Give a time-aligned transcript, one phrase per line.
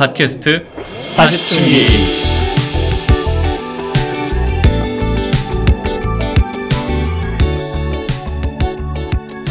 [0.00, 0.64] 팟캐스트
[1.12, 1.84] 40층기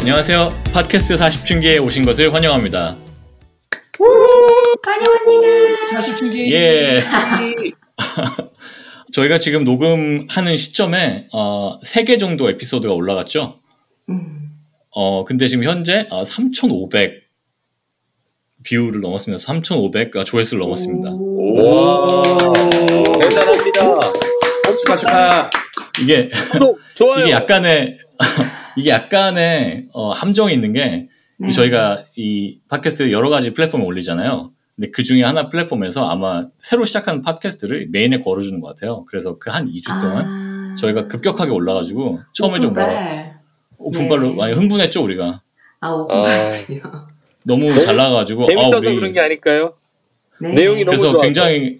[0.00, 0.60] 안녕하세요.
[0.72, 2.96] 팟캐스트 40층기에 오신 것을 환영합니다.
[4.84, 6.00] 환영합니다.
[6.00, 6.50] 40층기.
[6.50, 6.98] 예.
[9.14, 13.60] 저희가 지금 녹음하는 시점에 어, 3개 정도 에피소드가 올라갔죠.
[14.08, 14.50] 음.
[14.90, 17.29] 어, 근데 지금 현재 어, 3,500
[18.68, 19.42] view를 넘었습니다.
[19.42, 21.10] 3,500 조회수를 넘었습니다.
[21.10, 21.56] 오.
[23.20, 24.12] 대단합니다.
[24.80, 25.50] 축하 축하.
[26.02, 26.30] 이게
[26.94, 27.22] 좋아요.
[27.24, 27.98] 이게 약간의
[28.76, 31.50] 이게 약간의 어, 함정이 있는 게 네.
[31.50, 34.52] 저희가 이 팟캐스트 여러 가지 플랫폼에 올리잖아요.
[34.76, 39.04] 근데 그 중에 하나 플랫폼에서 아마 새로 시작하는 팟캐스트를 메인에 걸어주는 것 같아요.
[39.08, 40.74] 그래서 그 한 2주 동안 아.
[40.78, 43.40] 저희가 급격하게 올라가지고 처음에 좀 뭐, 오픈발.
[43.78, 44.34] 오픈발로 네.
[44.36, 45.42] 많이 흥분했죠 우리가
[45.80, 46.82] 아 오픈발이요.
[46.82, 47.06] 너무
[47.46, 49.74] 너무 잘 나가가지고 재밌어서 아, 우리 그런 게 아닐까요?
[50.40, 50.54] 네.
[50.54, 51.20] 내용이 너무 그래서 좋아서.
[51.20, 51.78] 굉장히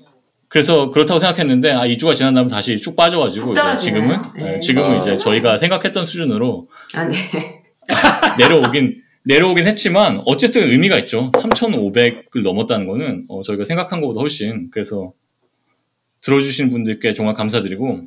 [0.48, 3.77] 그래서 그렇다고 생각했는데 아 2주가 지난 다음에 다시 쭉 빠져가지고 푹 이제.
[3.77, 4.56] 지금은 네.
[4.56, 4.97] 예, 지금은 아.
[4.97, 7.14] 이제 저희가 생각했던 수준으로 아 네.
[8.38, 11.31] 내려오긴 내려오긴 했지만 어쨌든 의미가 있죠.
[11.34, 15.12] 3,500을 넘었다는 거는 어, 저희가 생각한 것보다 훨씬 그래서
[16.22, 18.03] 들어주신 분들께 정말 감사드리고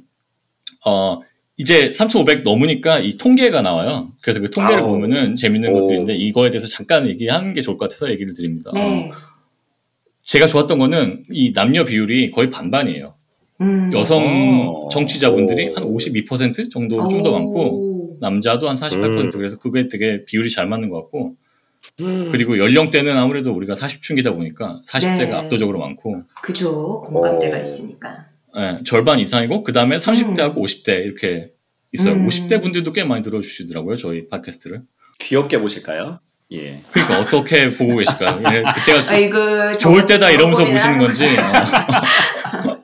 [0.86, 1.20] 어
[1.58, 4.12] 이제 3,500 넘으니까 이 통계가 나와요.
[4.22, 4.92] 그래서 그 통계를 아우.
[4.92, 5.80] 보면은 재밌는 오.
[5.82, 8.72] 것들인데 이거에 대해서 잠깐 얘기하는 게 좋을 것 같아서 얘기를 드립니다.
[8.74, 9.10] 네.
[9.10, 9.14] 어,
[10.24, 13.14] 제가 좋았던 거는 이 남녀 비율이 거의 반반이에요.
[13.62, 13.92] 음.
[13.94, 14.24] 여성
[14.68, 14.88] 어.
[14.90, 15.74] 정치자분들이 오.
[15.76, 19.30] 한 52% 정도 좀 더 많고 남자도 한 48% 음.
[19.32, 21.36] 그래서 그게 되게 비율이 잘 맞는 것 같고
[22.02, 22.30] 음.
[22.32, 25.34] 그리고 연령대는 아무래도 우리가 40층이다 보니까 40대가 네.
[25.34, 27.02] 압도적으로 많고 그죠.
[27.02, 27.62] 공감대가 어.
[27.62, 28.33] 있으니까.
[28.58, 31.52] 예, 절반 이상이고 그 다음에 30대하고 50대 이렇게
[31.92, 32.14] 있어요.
[32.14, 32.28] 음.
[32.28, 34.82] 50대 분들도 꽤 많이 들어주시더라고요 저희 팟캐스트를.
[35.20, 36.20] 귀엽게 보실까요?
[36.52, 36.82] 예.
[36.92, 38.42] 그러니까 어떻게 보고 계실까요?
[38.54, 40.66] 예, 그때가 조- 아이고 좋을 때다 이러면서?
[40.66, 42.82] 보시는 건지 어.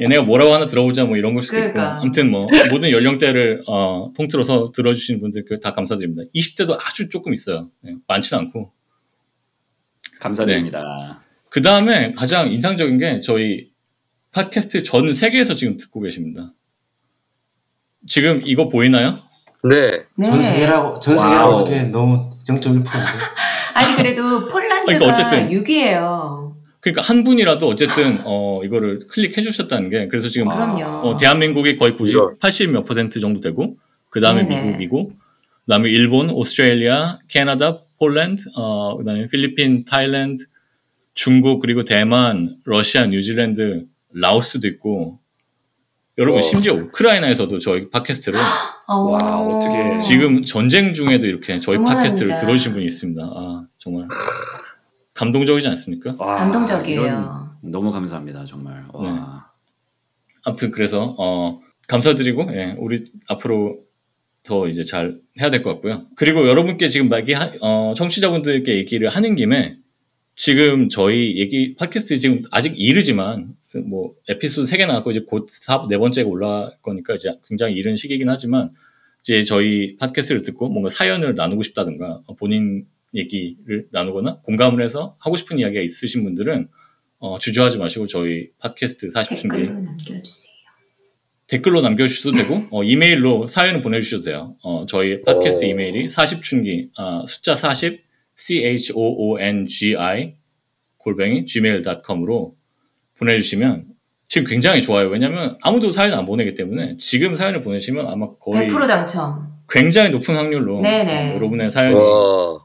[0.00, 1.82] 얘네가 뭐라고 하나 들어보자 뭐 이런 걸 수도 그러니까.
[1.82, 6.22] 있고 아무튼 뭐 모든 연령대를 어, 통틀어서 들어주시는 분들께 다 감사드립니다.
[6.34, 7.70] 20대도 아주 조금 있어요.
[7.86, 8.72] 예, 많지는 않고
[10.20, 11.18] 감사드립니다.
[11.48, 13.68] 그 다음에 가장 인상적인 게 저희
[14.34, 16.52] 팟캐스트 전 세계에서 지금 듣고 계십니다.
[18.06, 19.20] 지금 이거 보이나요?
[19.62, 20.04] 네.
[20.16, 20.26] 네.
[20.26, 21.52] 전 세계라고 전 세계라고.
[21.52, 22.84] 하기엔 너무 0.1%인데.
[23.74, 25.48] 아니 그래도 폴란드가 그러니까 어쨌든.
[25.50, 26.54] 6위예요.
[26.80, 30.84] 그러니까 한 분이라도 어쨌든 어, 이거를 클릭해 주셨다는 게 그래서 지금 그럼요.
[30.84, 32.38] 어, 대한민국이 거의 90, 이런.
[32.38, 33.76] 80 몇 퍼센트 정도 되고
[34.10, 34.66] 그 다음에 네네.
[34.66, 40.44] 미국이고 그 다음에 일본, 오스트레일리아, 캐나다, 폴란드, 어, 그 다음에 필리핀, 타일랜드,
[41.14, 45.18] 중국 그리고 대만, 러시아, 뉴질랜드, 라오스도 있고
[46.18, 46.40] 여러분 와.
[46.42, 48.38] 심지어 우크라이나에서도 저희 팟캐스트를
[48.86, 48.96] 어.
[49.12, 50.00] 와, 어떡해.
[50.00, 52.10] 지금 전쟁 중에도 이렇게 저희 응원합니다.
[52.14, 53.22] 팟캐스트를 들어주신 분이 있습니다.
[53.24, 54.06] 아 정말
[55.14, 56.14] 감동적이지 않습니까?
[56.18, 57.00] 와, 감동적이에요.
[57.02, 58.84] 이런- 너무 감사합니다, 정말.
[58.92, 59.02] 와.
[59.10, 59.20] 네.
[60.44, 63.78] 아무튼 그래서 어, 감사드리고 예, 우리 앞으로
[64.42, 66.06] 더 이제 잘 해야 될 것 같고요.
[66.16, 69.78] 그리고 여러분께 지금 막 얘기 어, 청취자분들께 얘기를 하는 김에
[70.36, 73.54] 지금 저희 얘기 팟캐스트 지금 아직 이르지만
[73.86, 78.28] 뭐 에피소드 3개 나왔고 이제 곧 사- 네 번째가 올라갈 거니까 이제 굉장히 이른 시기이긴
[78.28, 78.70] 하지만
[79.22, 85.36] 이제 저희 팟캐스트를 듣고 뭔가 사연을 나누고 싶다든가 어, 본인 얘기를 나누거나 공감을 해서 하고
[85.36, 86.68] 싶은 이야기가 있으신 분들은
[87.20, 90.54] 어, 주저하지 마시고 저희 팟캐스트 40층기 댓글로 남겨주세요.
[91.46, 94.56] 댓글로 남겨주셔도 되고 어, 이메일로 사연을 보내주셔도 돼요.
[94.64, 95.68] 어, 저희 팟캐스트 오.
[95.68, 98.02] 이메일이 40춘기 아, 숫자 40
[98.36, 100.34] c h o o n g i
[100.98, 102.54] 골뱅이 gmail.com으로
[103.18, 103.86] 보내주시면
[104.28, 105.08] 지금 굉장히 좋아요.
[105.08, 109.52] 왜냐하면 아무도 사연 안 보내기 때문에 지금 사연을 보내시면 아마 거의 100% 당첨.
[109.68, 111.32] 굉장히 높은 확률로 네네.
[111.32, 112.60] 어, 여러분의 사연이 와.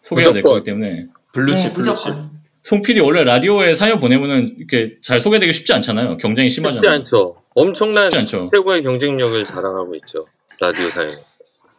[0.00, 0.58] 소개가 될 무조건.
[0.58, 1.94] 거기 때문에 블루칩, 네, 블루칩.
[2.08, 2.30] 무조건.
[2.62, 6.16] 송 PD 원래 라디오에 사연 보내면은 이렇게 잘 소개되기 쉽지 않잖아요.
[6.16, 7.00] 경쟁이 쉽지 심하잖아요.
[7.00, 7.36] 않죠.
[7.54, 8.48] 엄청난 쉽지 않죠.
[8.52, 10.26] 최고의 경쟁력을 자랑하고 있죠.
[10.60, 11.12] 라디오 사연.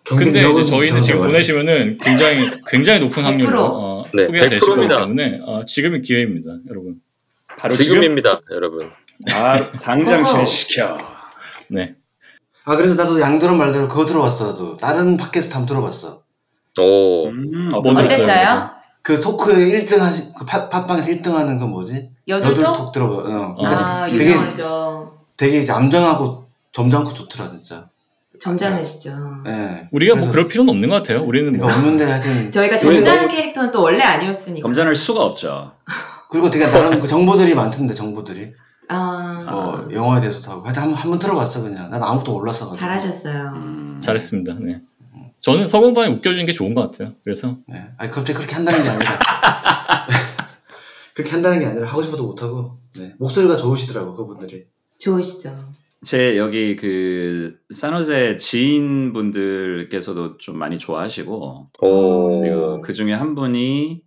[0.05, 3.69] 근데 저희는 지금 보내시면은 굉장히 굉장히 높은 확률로 100%.
[3.73, 5.00] 어, 네, 소개가 되실 거기 100%입니다.
[5.00, 7.01] 때문에 어, 지금이 기회입니다, 여러분.
[7.57, 8.89] 바로 지금 지금입니다, 여러분.
[9.29, 10.23] 바로 당장.
[10.25, 10.97] 실시켜.
[11.69, 11.95] 네,
[12.65, 14.47] 아 그래서 나도 양들은 말대로 그거 들어봤어.
[14.47, 16.21] 나도 다른 팟캐스트 한번 들어봤어.
[16.79, 17.27] 오.
[17.29, 17.71] 음?
[17.73, 18.69] 어땠어요?
[19.01, 22.09] 그 토크에 1등 하신 그 팟- 팟빵에서 1등 하는 그 뭐지?
[22.27, 22.73] 여덟톡?
[22.73, 23.13] 톡 들어봐.
[23.29, 23.55] 어.
[23.59, 23.69] 아,
[24.03, 25.17] 아, 되게 유명하죠.
[25.38, 27.89] 되게 이제 암정하고 점잖고 좋더라 진짜.
[28.44, 29.12] 점잖으시죠.
[29.48, 29.88] 예.
[29.92, 31.24] 우리가 뭐 그래서 그럴 필요는 없는 것 같아요.
[31.24, 34.63] 우리는 뭐 이거 없는데 하여튼 저희가 저희 점잖은 캐릭터는 또 원래 아니었으니까.
[34.66, 35.72] 검전할 수가 없죠.
[36.30, 38.54] 그리고 되게 나름 그 정보들이 많던데 정보들이
[38.90, 41.90] 아, 뭐 영어에 대해서도 하고 하여튼 한번 한번 들어봤어 그냥.
[41.90, 42.80] 난 아무것도 몰랐어 가지고.
[42.80, 43.54] 잘하셨어요.
[43.56, 44.01] 음.
[44.04, 44.56] 잘했습니다.
[44.60, 44.81] 네.
[45.42, 47.13] 저는 서공반이 웃겨주는 게 좋은 것 같아요.
[47.24, 47.86] 그래서 네.
[47.98, 49.19] 아니 갑자기 그렇게 한다는 게 아니라.
[51.16, 53.13] 그렇게 한다는 게 아니라 하고 싶어도 못 하고 네.
[53.19, 54.66] 목소리가 좋으시더라고 그분들이
[55.00, 55.50] 좋으시죠.
[56.03, 62.41] 제 여기 그 산호세 지인분들께서도 좀 많이 좋아하시고 오.
[62.41, 64.01] 그리고 그 중에 한 분이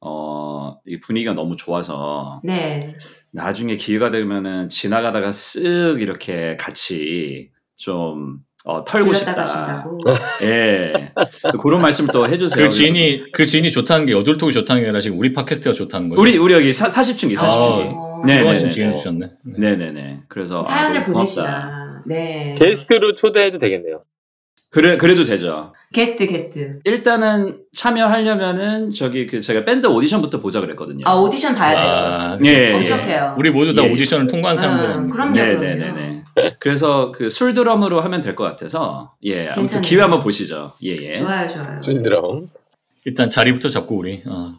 [0.00, 2.92] 어, 이 분위기가 너무 좋아서 네.
[3.32, 9.34] 나중에 기회가 되면은 지나가다가 쓱 이렇게 같이 좀 어, 털고 싶다.
[9.34, 10.00] 가신다고.
[10.42, 11.12] 예.
[11.60, 12.62] 그런 말씀을 또 해주세요.
[12.64, 16.20] 그 지인이 그 지인이 좋다는 게 여졸톡이 좋다는 게 아니라 지금 우리 팟캐스트가 좋다는 거죠.
[16.20, 17.94] 우리 우리 여기 사, 40층이 40층이.
[17.94, 18.94] 어, 네, 훌륭하신 네, 지인 네.
[18.94, 19.26] 주셨네.
[19.44, 19.70] 네.
[19.76, 20.20] 네네네.
[20.28, 21.12] 그래서 사연을 아, 고맙다.
[21.12, 22.02] 보내시나.
[22.06, 22.54] 네.
[22.58, 24.02] 게스트로 초대해도 되겠네요.
[24.70, 25.72] 그래 그래도 되죠.
[25.92, 26.78] 게스트 게스트.
[26.84, 31.02] 일단은 참여하려면은 저기 그 제가 밴드 오디션부터 보자 그랬거든요.
[31.06, 31.92] 아 오디션 봐야 돼요.
[31.92, 32.74] 아, 예, 예.
[32.74, 33.34] 엄격해요.
[33.36, 33.90] 우리 모두 다 예.
[33.92, 35.32] 오디션을 통과한 사람들은 음, 그럼요.
[35.32, 36.19] 네네네네.
[36.58, 39.88] 그래서 그 술 드럼으로 하면 될 것 같아서 예 아무튼 괜찮네요.
[39.88, 40.72] 기회 한번 보시죠.
[40.82, 41.14] 예예.
[41.14, 41.82] 좋아요, 좋아요.
[41.82, 42.50] 신드럼.
[43.04, 44.54] 일단 자리부터 잡고 우리 어.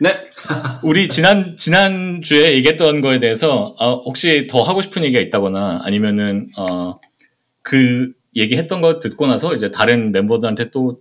[0.00, 0.14] 네.
[0.84, 6.50] 우리 지난 지난 주에 얘기했던 거에 대해서 어, 혹시 더 하고 싶은 얘기가 있다거나 아니면은
[6.56, 6.98] 어,
[7.62, 11.00] 그 얘기했던 거 듣고 나서 이제 다른 멤버들한테 또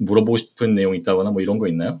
[0.00, 2.00] 물어보고 싶은 내용 이 있다거나 뭐 이런 거 있나요?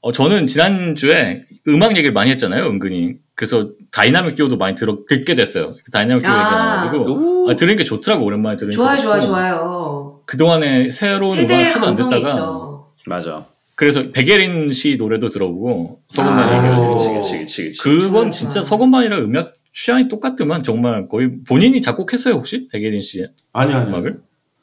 [0.00, 3.16] 어, 저는 지난 주에 음악 얘기를 많이 했잖아요, 은근히.
[3.34, 5.74] 그래서 다이나믹 듀오도 많이 들어, 듣게 됐어요.
[5.92, 6.34] 다이나믹 듀오 아.
[6.34, 7.50] 얘기가 나와가지고 오.
[7.50, 8.76] 아, 들으니까 좋더라고 오랜만에 들으니까.
[8.82, 9.32] 좋아요, 좋아요, 좋고.
[9.32, 10.20] 좋아요.
[10.26, 12.92] 그동안에 새로운 음악을 하도 안 듣다가 있어.
[13.06, 13.46] 맞아.
[13.74, 16.62] 그래서 백예린 씨 노래도 들어보고 서건만 아.
[16.68, 17.80] 듣고 그치 그치 그치.
[17.80, 18.64] 그건 좋아요, 진짜 좋아요.
[18.64, 24.20] 서건만이랑 음악 취향이 똑같더만 정말 거의 본인이 작곡했어요 혹시 백예린 씨의 아니요 아니요 음악을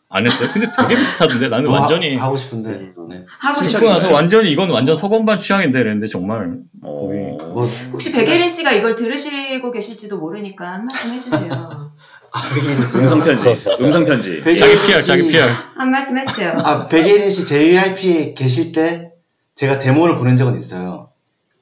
[0.10, 0.50] 안 했어요.
[0.54, 2.70] 근데 되게 비슷하던데 나는 뭐 하- 완전히 하 고 싶은데
[3.10, 3.26] 네.
[3.40, 3.90] 하고 듣고 싶어요.
[3.94, 7.10] 나서 완전히 이건 완전 서건만 취향인데 이랬는데 정말 어.
[7.54, 11.52] 뭐 혹시 백예린 씨가 이걸 들으시고 계실지도 모르니까 한 말씀 해주세요.
[12.36, 13.00] 아?
[13.00, 13.48] 음성 편지.
[13.82, 14.42] 음성 편지.
[14.44, 16.54] 자기 PR 씨- 자기 PR 한 말씀 해주세요.
[16.64, 19.12] 아 백예린 씨 JYP에 계실 때
[19.56, 21.10] 제가 데모를 보낸 적은 있어요.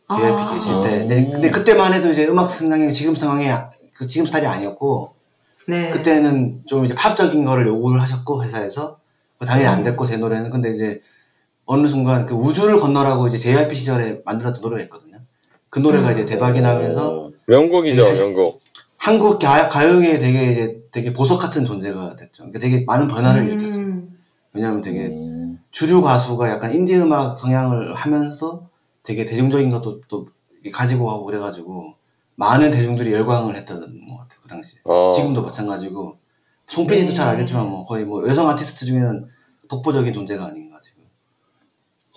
[0.10, 0.54] JYP 아.
[0.54, 0.88] 계실 때.
[0.96, 1.00] 어.
[1.08, 3.48] 근데, 근데 그때만 해도 이제 음악 상황이 지금 상황이
[3.96, 5.14] 그 지금 스타일이 아니었고
[5.68, 5.90] 네.
[5.90, 9.00] 그때는 좀 이제 팝적인 거를 요구를 하셨고 회사에서
[9.38, 11.00] 그 당연히 안 됐고 제 노래는 근데 이제
[11.66, 15.18] 어느 순간 그 우주를 건너라고 이제 JYP 시절에 만들었던 노래가 있거든요.
[15.70, 17.32] 그 노래가 이제 대박이 나면서 어.
[17.48, 18.62] 명곡이죠, 명곡.
[18.98, 22.44] 한국 가, 가요계에 되게 이제 되게 보석 같은 존재가 됐죠.
[22.44, 23.86] 그러니까 되게 많은 변화를 일으켰어요.
[23.86, 24.18] 음,
[24.54, 28.70] 왜냐하면 되게 음, 주류 가수가 약간 인디 음악 성향을 하면서
[29.04, 30.28] 되게 대중적인 것도 또
[30.72, 31.96] 가지고 하고 그래가지고
[32.36, 34.78] 많은 대중들이 열광을 했던 것 같아요 그 당시.
[34.86, 35.10] 어.
[35.10, 36.18] 지금도 마찬가지고
[36.68, 37.14] 송필이도 네.
[37.14, 39.26] 잘 알겠지만 뭐 거의 뭐 여성 아티스트 중에는
[39.70, 41.04] 독보적인 존재가 아닌가 지금.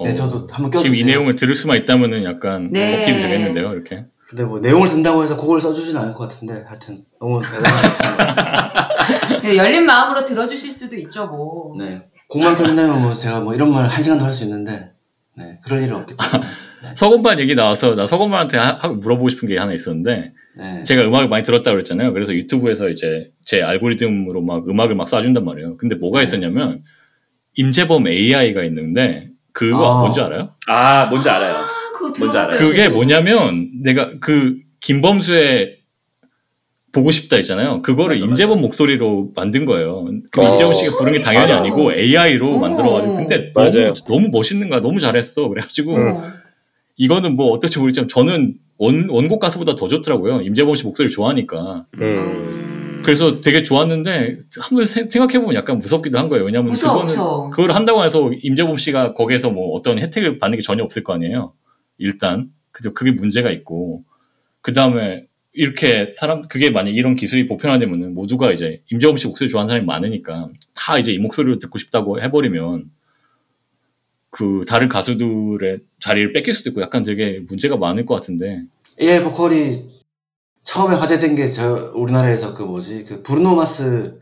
[0.05, 0.93] 네 어, 저도 한번 껴주세요.
[0.93, 2.99] 지금 이 내용을 들을 수만 있다면은 약간 네.
[2.99, 7.41] 먹히면 되겠는데요 이렇게 근데 뭐 내용을 든다고 해서 곡을 써주지는 않을 것 같은데 하여튼 너무.
[9.43, 11.75] 네, 열린 마음으로 들어주실 수도 있죠, 뭐.
[11.79, 14.93] 네 곡만 펴준다면 뭐 제가 뭐 이런 말 한 시간도 할 수 있는데
[15.35, 16.49] 네 그럴 일은 없기 때문에.
[16.95, 20.83] 서건만 얘기 나와서 나 하, 하- 물어보고 싶은 게 하나 있었는데 네.
[20.85, 22.13] 제가 음악을 많이 들었다고 그랬잖아요.
[22.13, 25.77] 그래서 유튜브에서 이제 제 알고리즘으로 막 음악을 막 쏴준단 말이에요.
[25.77, 26.25] 근데 뭐가 네.
[26.25, 26.83] 있었냐면
[27.57, 30.01] 임재범 AI가 있는데 그거 아.
[30.03, 30.51] 뭔지 알아요?
[30.69, 31.55] 아 뭔지 알아요.
[31.55, 32.39] 아, 그거 뭔지.
[32.39, 32.59] 알아요.
[32.59, 32.95] 그게 저도.
[32.97, 35.77] 뭐냐면 내가 그 김범수의
[36.93, 37.83] 보고 싶다 있잖아요.
[37.83, 40.07] 그거를 맞아, 임재범 목소리로 만든 거예요.
[40.33, 40.51] 그 어.
[40.53, 41.59] 임재범 씨가 부른 게 당연히 맞아.
[41.61, 42.59] 아니고 AI로 어.
[42.59, 43.93] 만들어가지고 근데 맞아요.
[43.93, 44.81] 너무 너무 멋있는 거야.
[44.81, 45.49] 너무 잘했어.
[45.49, 46.23] 그래가지고 어.
[46.97, 50.43] 이거는 뭐 어떨지 모르겠지만 저는 원 원곡 가수보다 더 좋더라고요.
[50.43, 51.87] 임재범 씨 목소리 좋아하니까.
[51.95, 52.03] 음.
[52.03, 53.03] 음.
[53.05, 56.45] 그래서 되게 좋았는데 한번 생각해보면 약간 무섭기도 한 거예요.
[56.45, 57.51] 왜냐하면 무서워, 그거는 무서워.
[57.51, 61.53] 그걸 한다고 해서 임재범 씨가 거기에서 뭐 어떤 혜택을 받는 게 전혀 없을 거 아니에요.
[61.99, 64.03] 일단 그죠 그게 문제가 있고
[64.61, 69.69] 그 다음에 이렇게 사람 그게 만약 이런 기술이 보편화되면은 모두가 이제 임재범 씨 목소리 좋아하는
[69.69, 72.91] 사람이 많으니까 다 이제 이 목소리를 듣고 싶다고 해버리면
[74.37, 78.65] 그 다른 가수들의 자리를 뺏길 수도 있고 약간 되게 문제가 많을 것 같은데
[79.01, 80.03] AI 보컬이
[80.63, 84.21] 처음에 화제된 게 저 우리나라에서 그 뭐지 그 브루노 마스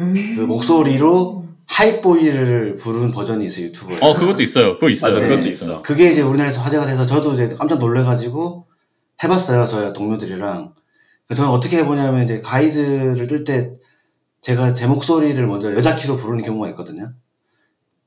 [0.00, 0.14] 음.
[0.36, 3.98] 그 목소리로 하이보이를 부른 버전이 있어요 유튜브에.
[4.00, 4.74] 어 그것도 있어요.
[4.74, 5.14] 그거 있어요.
[5.14, 5.28] 맞아, 네.
[5.30, 5.82] 그것도 있어.
[5.82, 8.66] 그게 이제 우리나라에서 화제가 돼서 저도 이제 깜짝 놀래가지고
[9.24, 10.74] 해봤어요 저희 동료들이랑.
[11.34, 13.74] 저는 어떻게 해보냐면 이제 가이드를 뜰 때
[14.42, 17.12] 제가 제 목소리를 먼저 여자 키로 부르는 경우가 있거든요.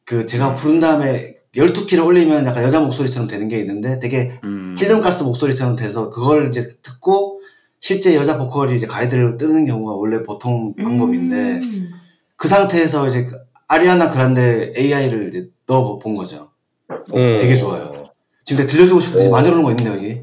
[0.05, 4.75] 그 제가 부른 다음에 12키를 올리면 약간 여자 목소리처럼 되는 게 있는데 되게 음.
[4.77, 7.41] 힐름가스 목소리처럼 돼서 그걸 이제 듣고
[7.79, 11.91] 실제 여자 보컬이 이제 가이드를 뜨는 경우가 원래 보통 방법인데 음.
[12.37, 13.35] 그 상태에서 이제 그
[13.67, 16.49] 아리아나 그란데 AI를 이제 넣어 본 거죠.
[16.89, 17.35] 음.
[17.37, 18.05] 되게 좋아요.
[18.43, 19.31] 지금 내가 들려주고 싶은데 오.
[19.31, 20.21] 만들어 놓은 거 있는데 여기.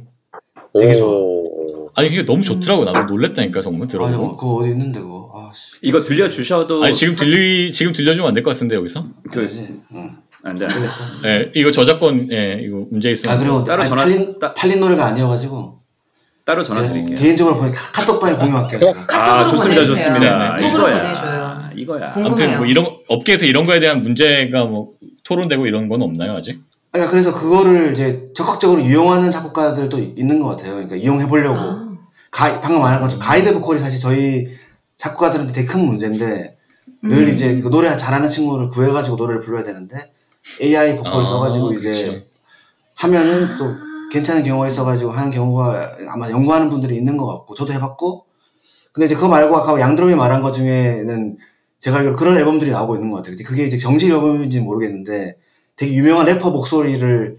[0.78, 1.08] 되게 좋아.
[1.10, 1.90] 오.
[1.94, 4.12] 아니 그게 너무 좋더라고 나도 놀랬다니까 정말 아 들어보고.
[4.12, 5.30] 잠깐 그거 어디 있는데 그거.
[5.34, 5.67] 아 씨.
[5.82, 9.04] 이거 들려 주셔도 아니 지금 들리 지금 들려주면 안 될 것 같은데 여기서?
[9.30, 9.68] 그 그지.
[9.94, 10.10] 응.
[10.44, 10.68] 안돼.
[11.24, 14.80] 예, 이거 저작권 예, 이거 문제 있으면 아 그리고 따로 아니, 전화- 팔린 따- 팔린
[14.80, 15.78] 노래가 아니어가지고
[16.44, 17.14] 따로 전화 내가 드릴게요.
[17.16, 18.80] 개인적으로 보니 카- 카톡방에 공유할게요.
[18.80, 19.00] 제가.
[19.00, 19.96] 아 카톡으로 좋습니다 보내주세요.
[19.96, 20.56] 좋습니다.
[20.56, 20.70] 네, 네.
[20.70, 21.70] 톡으로 이거야 보내줘요.
[21.76, 22.10] 이거야.
[22.10, 22.58] 궁- 아무튼 궁금해요.
[22.58, 24.90] 뭐 이런 업계에서 이런 거에 대한 문제가 뭐
[25.24, 26.60] 토론되고 이런 건 없나요 아직?
[26.92, 30.72] 그러니까 그래서 그거를 이제 적극적으로 이용하는 작곡가들도 있는 것 같아요.
[30.74, 31.58] 그러니까 이용해 보려고.
[31.58, 31.88] 아,
[32.30, 34.46] 가, 방금 말한 것처럼 가이드 보컬이 사실 저희
[34.98, 36.56] 작곡가들한테 되게 큰 문제인데
[37.04, 37.08] 음.
[37.08, 39.96] 늘 이제 그 노래 잘하는 친구를 구해가지고 노래를 불러야 되는데
[40.60, 42.26] AI 보컬을 아, 써가지고 이제 그치.
[42.96, 43.74] 하면은 또
[44.10, 48.24] 괜찮은 경우가 있어가지고 하는 경우가 아마 연구하는 분들이 있는 것 같고 저도 해봤고
[48.92, 51.36] 근데 이제 그거 말고 아까 양드롬이 말한 것 중에는
[51.78, 53.36] 제가 알기로 그런 앨범들이 나오고 있는 것 같아요.
[53.36, 55.36] 근데 그게 이제 정식 앨범인지는 모르겠는데
[55.76, 57.38] 되게 유명한 래퍼 목소리를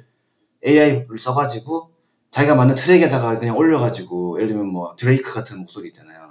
[0.65, 1.91] AI를 써가지고
[2.31, 6.28] 자기가 만든 트랙에다가 그냥 올려가지고 예를 들면 뭐 드레이크 같은 목소리 있잖아요.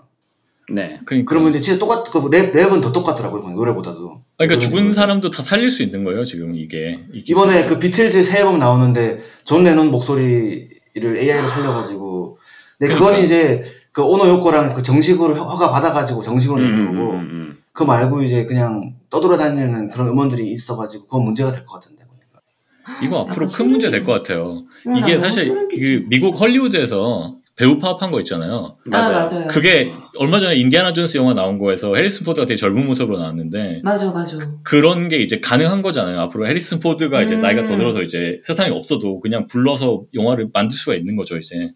[0.71, 1.01] 네.
[1.07, 4.23] 그러니까, 그러면 이제 진짜 똑같 그 랩, 랩은 더 똑같더라고요 노래보다도.
[4.37, 4.93] 그러니까 죽은.
[4.95, 6.99] 사람도 다 살릴 수 있는 거예요 지금 이게.
[7.13, 7.23] 이.
[7.27, 12.39] 이번에 그 비틀즈 새 앨범 나오는데 존 레논 목소리를 AI로 살려가지고
[12.79, 13.25] 근데 그거는 그러니까.
[13.25, 17.21] 이제 그 오노 요코랑 그 정식으로 허- 허가 받아가지고 정식으로 내는 음, 거고 음, 음,
[17.31, 17.57] 음.
[17.73, 23.21] 그거 말고 이제 그냥 떠돌아다니는 그런 음원들이 있어가지고 그건 문제가 될 것 같은데 보니까 이거
[23.21, 24.65] 앞으로 약간 큰 문제 될 것 같아요.
[24.87, 25.69] 어, 나 이게 너무 사실.
[25.69, 28.73] 그 미국 헐리우드에서 배우 파업한 거 있잖아요.
[28.77, 29.13] 아 맞아요.
[29.25, 29.47] 맞아요.
[29.49, 34.13] 그게 얼마 전에 인디아나 존스 영화 나온 거에서 해리슨 포드가 되게 젊은 모습으로 나왔는데 맞아
[34.13, 34.39] 맞아.
[34.63, 36.21] 그런 게 이제 가능한 거잖아요.
[36.21, 37.41] 앞으로 해리슨 포드가 이제 음.
[37.43, 41.73] 나이가 더 들어서 이제 세상에 없어도 그냥 불러서 영화를 만들 수가 있는 거죠, 이제.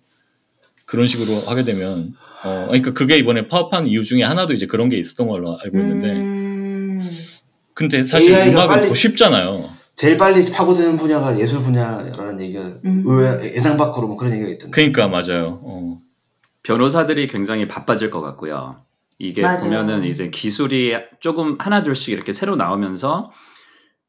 [0.86, 1.88] 그런 식으로 하게 되면
[2.44, 6.10] 어 그러니까 그게 이번에 파업한 이유 중에 하나도 이제 그런 게 있었던 걸로 알고 있는데
[6.10, 7.00] 음,
[7.74, 9.64] 근데 사실 AI 가 음악은 빨리- 더 쉽잖아요.
[9.94, 13.02] 제일 빨리 파고드는 분야가 예술 분야라는 얘기가 음.
[13.06, 15.60] 의외 예상 밖으로 뭐 그런 얘기가 있던데 그러니까 맞아요.
[15.62, 16.00] 어.
[16.62, 18.82] 변호사들이 굉장히 바빠질 것 같고요.
[19.18, 19.58] 이게 맞아요.
[19.58, 23.30] 보면은 이제 기술이 조금 하나둘씩 이렇게 새로 나오면서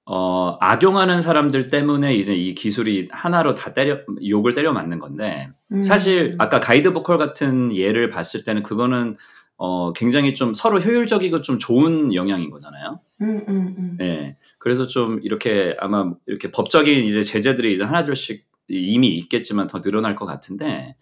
[0.06, 5.82] 어, 악용하는 사람들 때문에 이제 이 기술이 하나로 다 때려 욕을 때려 맞는 건데 음.
[5.82, 9.16] 사실 아까 가이드 보컬 같은 예를 봤을 때는 그거는
[9.58, 13.00] 어, 굉장히 좀 서로 효율적이고 좀 좋은 영향인 거잖아요.
[13.22, 13.96] 음, 음, 음.
[13.98, 14.36] 네.
[14.58, 20.26] 그래서 좀 이렇게 아마 이렇게 법적인 이제 제재들이 이제 하나둘씩 이미 있겠지만 더 늘어날 것
[20.26, 20.96] 같은데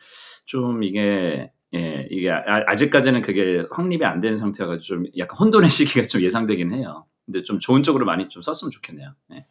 [0.45, 5.69] 좀 이게 예, 이게 아- 아직까지는 그게 확립이 안 된 상태여가지고 좀 약간 혼돈의
[6.01, 7.05] 시기가 좀 예상되긴 해요.
[7.25, 9.13] 근데 좀 좋은 쪽으로 많이 좀 썼으면 좋겠네요.
[9.29, 9.45] 네.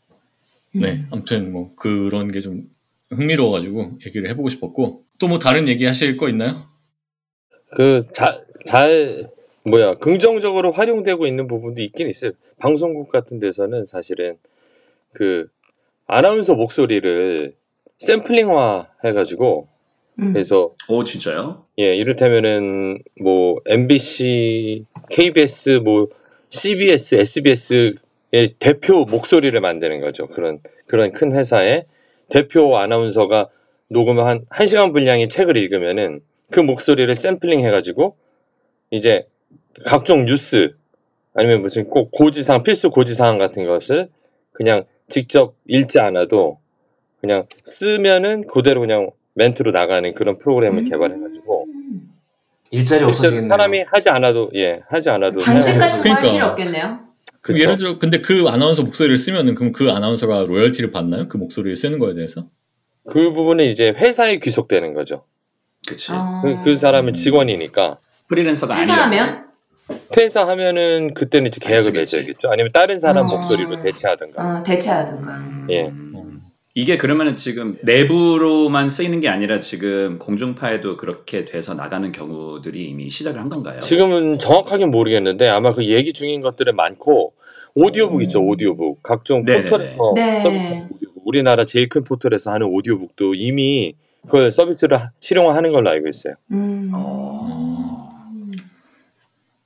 [0.75, 2.65] 네, 아무튼 뭐 그런 게 좀
[3.11, 6.69] 흥미로워가지고 얘기를 해보고 싶었고 또 뭐 다른 얘기 하실 거 있나요?
[7.71, 9.31] 그잘
[9.65, 12.33] 뭐야 긍정적으로 활용되고 있는 부분도 있긴 있어요.
[12.59, 14.37] 방송국 같은 데서는 사실은
[15.13, 15.49] 그
[16.07, 17.55] 아나운서 목소리를
[17.99, 19.69] 샘플링화 해가지고
[20.19, 20.33] 음.
[20.33, 21.65] 그래서 오 진짜요?
[21.79, 26.09] 예 이를테면은 뭐 MBC, KBS, 뭐
[26.49, 27.95] CBS, SBS의
[28.59, 30.27] 대표 목소리를 만드는 거죠.
[30.27, 31.85] 그런 그런 큰 회사의
[32.29, 33.49] 대표 아나운서가
[33.89, 36.21] 녹음을 한 1시간 분량의 책을 읽으면은
[36.51, 38.17] 그 목소리를 샘플링 해가지고
[38.91, 39.27] 이제
[39.87, 40.75] 각종 뉴스
[41.35, 44.09] 아니면 무슨 꼭 고지사항, 필수 고지사항 같은 것을
[44.53, 46.59] 그냥 직접 읽지 않아도
[47.21, 50.89] 그냥 쓰면은 그대로 그냥 멘트로 나가는 그런 프로그램을 음.
[50.91, 51.67] 개발해가지고
[52.73, 53.49] 일자리 없어지겠네요.
[53.49, 56.33] 사람이 하지 않아도 예 하지 않아도 사용해서- 같은 거할 그러니까.
[56.33, 57.01] 필요 없겠네요.
[57.41, 57.59] 그쵸.
[57.63, 61.27] 예를 들어 근데 그 아나운서 목소리를 쓰면은 그럼 그 아나운서가 로열티를 받나요?
[61.29, 62.47] 그 목소리를 쓰는 거에 대해서?
[63.09, 65.25] 그 부분은 이제 회사에 귀속되는 거죠.
[65.91, 66.13] 그치.
[66.13, 66.41] 어.
[66.43, 68.87] 그, 그 사람은 직원이니까 프리랜서가 아니야.
[68.87, 69.47] 퇴사하면
[70.13, 72.17] 퇴사하면은 그때는 이제 계약을 쓰겠지.
[72.17, 72.49] 맺어야겠죠.
[72.49, 73.37] 아니면 다른 사람 어.
[73.37, 74.61] 목소리로 대체하든가.
[74.61, 75.67] 어, 대체하든가.
[75.71, 75.93] 예.
[76.15, 76.31] 어.
[76.75, 83.41] 이게 그러면은 지금 내부로만 쓰이는 게 아니라 지금 공중파에도 그렇게 돼서 나가는 경우들이 이미 시작을
[83.41, 83.81] 한 건가요?
[83.81, 87.35] 지금은 정확하게 모르겠는데 아마 그 얘기 중인 것들은 많고
[87.75, 89.69] 오디오북 있죠 오디오북 각종 네네네.
[89.69, 90.41] 포털에서 네.
[90.41, 95.91] 서비스 오디오북 우리나라 제일 큰 포털에서 하는 오디오북도 이미 그걸 서비스를 하- 실용화 하는 걸로
[95.91, 96.35] 알고 있어요.
[96.53, 96.91] 음.
[96.95, 98.11] 어.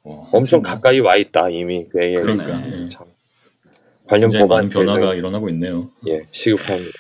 [0.05, 2.23] 와, 엄청 정말 가까이 와 있다 이미 그 AI 가.
[2.23, 2.89] 그러니까, 그래서 예.
[2.89, 3.07] 참
[4.07, 5.91] 관련 굉장히 많은 법안 변화가 일어나고 있네요.
[6.07, 6.91] 예 시급합니다.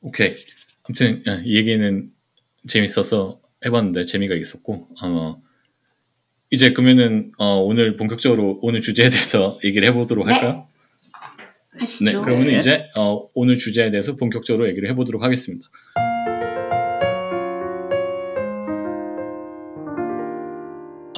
[0.00, 0.34] 오케이.
[0.84, 2.10] 아무튼 예, 이 얘기는
[2.66, 5.40] 재밌어서 해봤는데 재미가 있었고 어,
[6.50, 10.32] 이제 그러면은 어, 오늘 본격적으로 오늘 주제에 대해서 얘기를 해보도록 네.
[10.32, 10.66] 할까요?
[11.74, 12.22] 네, 하시죠.
[12.22, 12.54] 그러면 네.
[12.58, 15.68] 이제 어, 오늘 주제에 대해서 본격적으로 얘기를 해보도록 하겠습니다.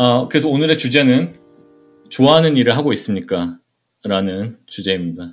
[0.04, 1.34] 어, 그래서 오늘의 주제는
[2.11, 3.58] 좋아하는 일을 하고 있습니까?
[4.02, 5.32] 라는 주제입니다.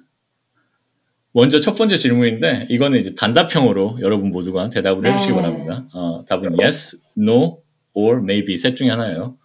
[1.33, 5.11] 먼저 첫 번째 질문인데 이거는 이제 단답형으로 여러분 모두가 대답을 네.
[5.11, 5.85] 해주시기 바랍니다.
[5.93, 7.61] 어, 답은 yes, no,
[7.93, 9.37] or maybe 셋 중에 하나예요.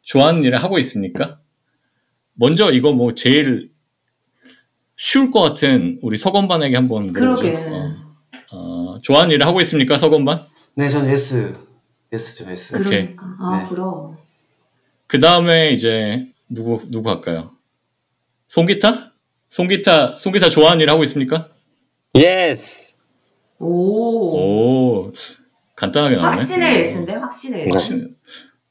[0.00, 1.38] 좋아하는 일을 하고 있습니까?
[2.32, 3.72] 먼저 이거 뭐 제일
[4.96, 7.42] 쉬울 것 같은 우리 서건반에게 한번 물어보죠.
[7.42, 7.58] 그러게.
[8.52, 10.40] 어, 어, 좋아하는 일을 하고 있습니까, 서건반?
[10.78, 11.58] 네, 저는 yes.
[12.10, 12.78] Yes죠, yes.
[12.78, 13.26] 그러니까.
[13.38, 13.68] 아, 네.
[13.68, 14.14] 부러워.
[15.12, 17.54] 그 다음에 이제 누구 누구 할까요?
[18.46, 19.12] 송기타?
[19.50, 21.50] 송기타 송기타 좋아하는 일 하고 있습니까?
[22.14, 22.94] Yes.
[23.58, 24.38] 오.
[25.08, 25.12] 오
[25.76, 26.28] 간단하게 나오네.
[26.28, 27.12] 확신의 yes인데?
[27.16, 27.72] 확신의 yes.
[27.72, 28.16] 확신.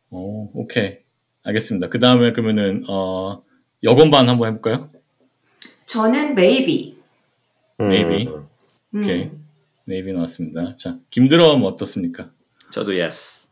[0.09, 0.97] 오 오케이
[1.43, 1.89] 알겠습니다.
[1.89, 3.43] 그 다음에 그러면은 어
[3.83, 4.87] 여건반 한번 해볼까요?
[5.85, 6.97] 저는 maybe.
[7.79, 8.33] Maybe.
[8.95, 8.99] 음.
[8.99, 9.29] 오케이.
[9.85, 10.73] Maybe 나왔습니다.
[10.73, 12.31] 자 김드럼 어떻습니까?
[12.71, 13.45] 저도 yes.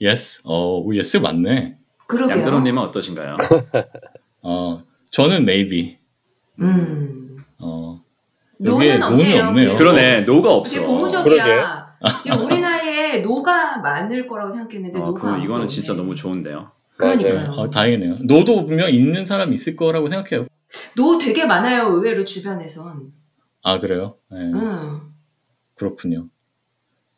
[0.00, 0.42] Yes.
[0.44, 1.78] 어 오, yes 맞네.
[2.08, 2.38] 그러게요.
[2.38, 3.36] 양드럼님은 어떠신가요?
[4.42, 5.98] 어 저는 maybe.
[6.60, 7.36] 음.
[7.58, 8.00] 어
[8.64, 9.44] 여기에 no는 없네요.
[9.48, 9.76] 없네요.
[9.76, 10.20] 그러네.
[10.22, 10.74] No가 없어.
[10.76, 10.86] 되게.
[10.86, 11.96] 고무적이야.
[12.22, 15.66] 지금 우리 나이에 no가 많을 거라고 생각했는데 어, no가 그럼 이거는 없네.
[15.68, 16.72] 진짜 너무 좋은데요.
[16.96, 17.52] 그러니까요.
[17.52, 18.18] 어, 다행이네요.
[18.22, 20.48] No도 분명 있는 사람 있을 거라고 생각해요.
[20.96, 21.88] No 되게 많아요.
[21.88, 23.12] 의외로 주변에선.
[23.62, 24.16] 아 그래요?
[24.30, 24.38] 네.
[24.54, 25.00] 응.
[25.74, 26.28] 그렇군요.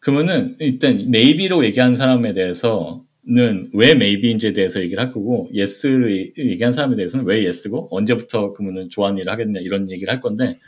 [0.00, 6.96] 그러면은 일단 maybe로 얘기한 사람에 대해서 는왜 maybe인지에 대해서 얘기를 할 거고 yes를 얘기한 사람에
[6.96, 10.58] 대해서는 왜 yes고 언제부터 그러면은 좋아하는 일을 하겠냐 이런 얘기를 할 건데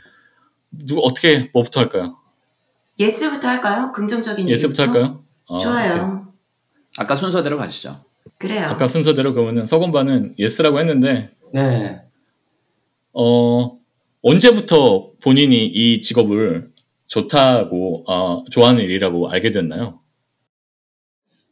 [0.71, 2.17] 누구 어떻게 뭐부터 할까요?
[2.97, 3.91] Yes부터 할까요?
[3.93, 4.99] 긍정적인 yes부터 얘기부터?
[4.99, 5.23] 할까요?
[5.49, 5.63] 아, 오케이.
[5.65, 6.33] 좋아요.
[6.97, 8.05] 아까 순서대로 가시죠.
[8.37, 8.65] 그래요.
[8.67, 12.01] 아까 순서대로 그러면은 서건반은 yes라고 했는데 네.
[13.11, 13.77] 어
[14.21, 16.71] 언제부터 본인이 이 직업을
[17.07, 19.99] 좋다고 어, 좋아하는 일이라고 알게 됐나요?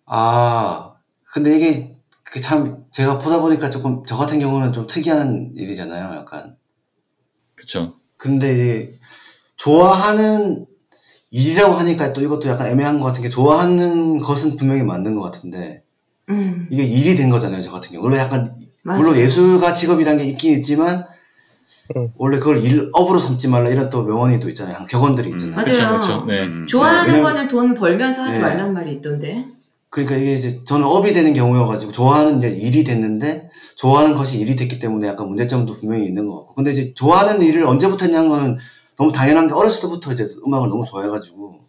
[0.06, 0.91] 아,
[1.34, 6.56] 근데 이게 그참 제가 보다 보니까 조금 저 같은 경우는 좀 특이한 일이잖아요, 약간.
[7.56, 7.96] 그쵸?
[8.18, 8.94] 근데 이제
[9.58, 10.66] 좋아하는
[11.32, 15.84] 일이라고 하니까 또 이것도 약간 애매한 것 같은 게 좋아하는 것은 분명히 맞는 것 같은데
[16.30, 16.68] 음.
[16.72, 18.04] 이게 일이 된 거잖아요, 저 같은 경우.
[18.06, 19.00] 원래 약간 맞아요.
[19.02, 21.06] 물론 예술가 직업이라는 게 있긴 있지만
[21.96, 22.10] 음.
[22.18, 24.84] 원래 그걸 일 업으로 삼지 말라 이런 또 명언이 또 있잖아요.
[24.90, 25.56] 격언들이 있잖아요.
[25.56, 25.66] 맞아요.
[25.66, 26.26] 그쵸, 그쵸.
[26.28, 26.42] 네.
[26.42, 26.66] 음.
[26.68, 28.44] 좋아하는 왜냐면- 거는 돈 벌면서 하지 네.
[28.44, 29.46] 말란 말이 있던데.
[29.92, 34.80] 그러니까 이게 이제 저는 업이 되는 경우여가지고 좋아하는 이제 일이 됐는데 좋아하는 것이 일이 됐기
[34.80, 36.56] 때문에 약간 문제점도 분명히 있는 것 같고.
[36.56, 38.58] 근데 이제 좋아하는 일을 언제부터 했냐는 거는
[38.98, 41.60] 너무 당연한 게 어렸을 때부터 이제 음악을 너무 좋아해가지고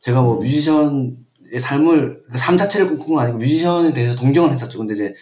[0.00, 1.16] 제가 뭐 뮤지션의
[1.60, 4.78] 삶을 그 삶 자체를 꿈꾼 건 아니고 뮤지션에 대해서 동경을 했었죠.
[4.78, 5.14] 근데 이제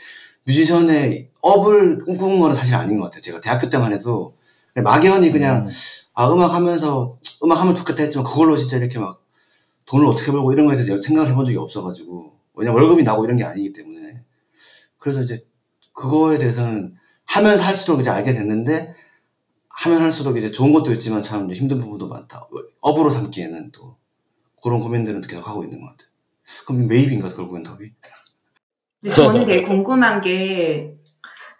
[0.46, 3.22] 뮤지션의 업을 꿈꾼 거는 사실 아닌 것 같아요.
[3.22, 4.35] 제가 대학교 때만 해도.
[4.85, 5.68] 막연히 그냥
[6.14, 9.20] 아 음악 하면서 음악 하면 좋겠다 했지만 그걸로 진짜 이렇게 막
[9.94, 13.44] 돈을 어떻게 벌고 이런 거에 대해서 생각을 해본 적이 없어가지고 왜냐면 월급이 나고 이런 게
[13.44, 14.24] 아니기 때문에
[14.98, 15.46] 그래서 이제
[15.92, 18.94] 그거에 대해서는 하면서 할수록 이제 알게 됐는데
[19.68, 22.48] 하면 할수록 이제 좋은 것도 있지만 참 이제 힘든 부분도 많다
[22.80, 23.96] 업으로 삼기에는 또
[24.64, 26.09] 그런 고민들은 계속 하고 있는 것 같아요
[26.66, 27.92] 그럼 메이비인가 결국엔 답이
[29.00, 30.96] 근데 저는 되게 궁금한 게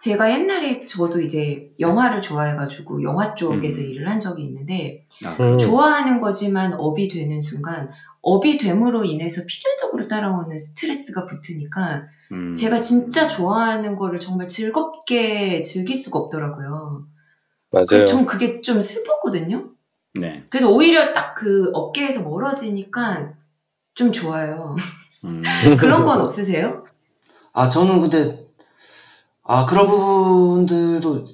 [0.00, 3.86] 제가 옛날에 저도 이제 영화를 좋아해가지고 영화 쪽에서 음.
[3.86, 5.56] 일을 한 적이 있는데 아, 음.
[5.56, 7.88] 좋아하는 거지만 업이 되는 순간
[8.24, 12.54] 업이 됨으로 인해서 필연적으로 따라오는 스트레스가 붙으니까 음.
[12.54, 17.06] 제가 진짜 좋아하는 거를 정말 즐겁게 즐길 수가 없더라고요.
[17.70, 17.87] 맞아요.
[17.87, 19.70] 그래서 전 그게 좀 슬펐거든요.
[20.14, 20.44] 네.
[20.48, 23.32] 그래서 오히려 딱 그 업계에서 멀어지니까
[23.94, 24.76] 좀 좋아요.
[25.24, 25.42] 음.
[25.78, 26.84] 그런 건 없으세요?
[27.52, 28.48] 아 저는 근데
[29.44, 31.24] 아 그런 부분들도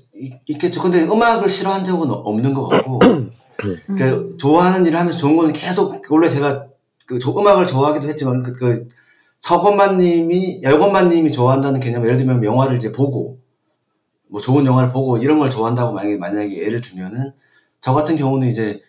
[0.46, 3.30] 있, 겠죠 근데 음악을 싫어한 적은 없는 것 같고 음.
[3.96, 6.66] 그 좋아하는 일을 하면서 좋은 거는 계속 원래 제가
[7.10, 8.88] 그 조- 음악을 좋아하기도 했지만 그, 그
[9.40, 13.38] 서건만님이 여건만님이 좋아한다는 개념 예를 들면 영화를 이제 보고
[14.28, 17.32] 뭐 좋은 영화를 보고 이런 걸 좋아한다고 만약에 만약에 예를 들면은
[17.80, 18.80] 저 같은 경우는 이제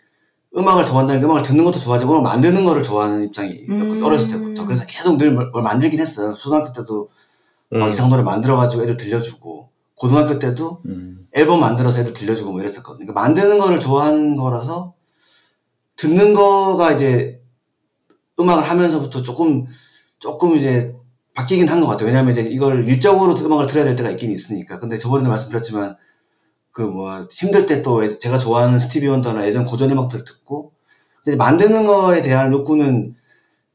[0.55, 4.03] 음악을 좋아한다는 게 음악을 듣는 것도 좋아하지만 만드는 거를 좋아하는 입장이었거든요 음.
[4.03, 7.09] 어렸을 때부터 그래서 계속 늘 뭘 만들긴 했어요 초등학교 때도
[7.71, 7.89] 막 음.
[7.89, 11.27] 이상 노래 만들어가지고 애들 들려주고 고등학교 때도 음.
[11.33, 13.05] 앨범 만들어서 애들 들려주고 뭐 이랬었거든요.
[13.07, 14.93] 그러니까 만드는 거를 좋아하는 거라서
[15.95, 17.40] 듣는 거가 이제
[18.41, 19.65] 음악을 하면서부터 조금
[20.19, 20.93] 조금 이제
[21.35, 22.07] 바뀌긴 한 것 같아요.
[22.07, 24.79] 왜냐하면 이제 이걸 일적으로 음악을 들어야 될 때가 있긴 있으니까.
[24.79, 25.95] 근데 저번에도 말씀드렸지만
[26.71, 30.71] 그 뭐 힘들 때 또 제가 좋아하는 스티비 원더나 예전 고전 음악들 듣고
[31.23, 33.15] 근데 만드는 거에 대한 욕구는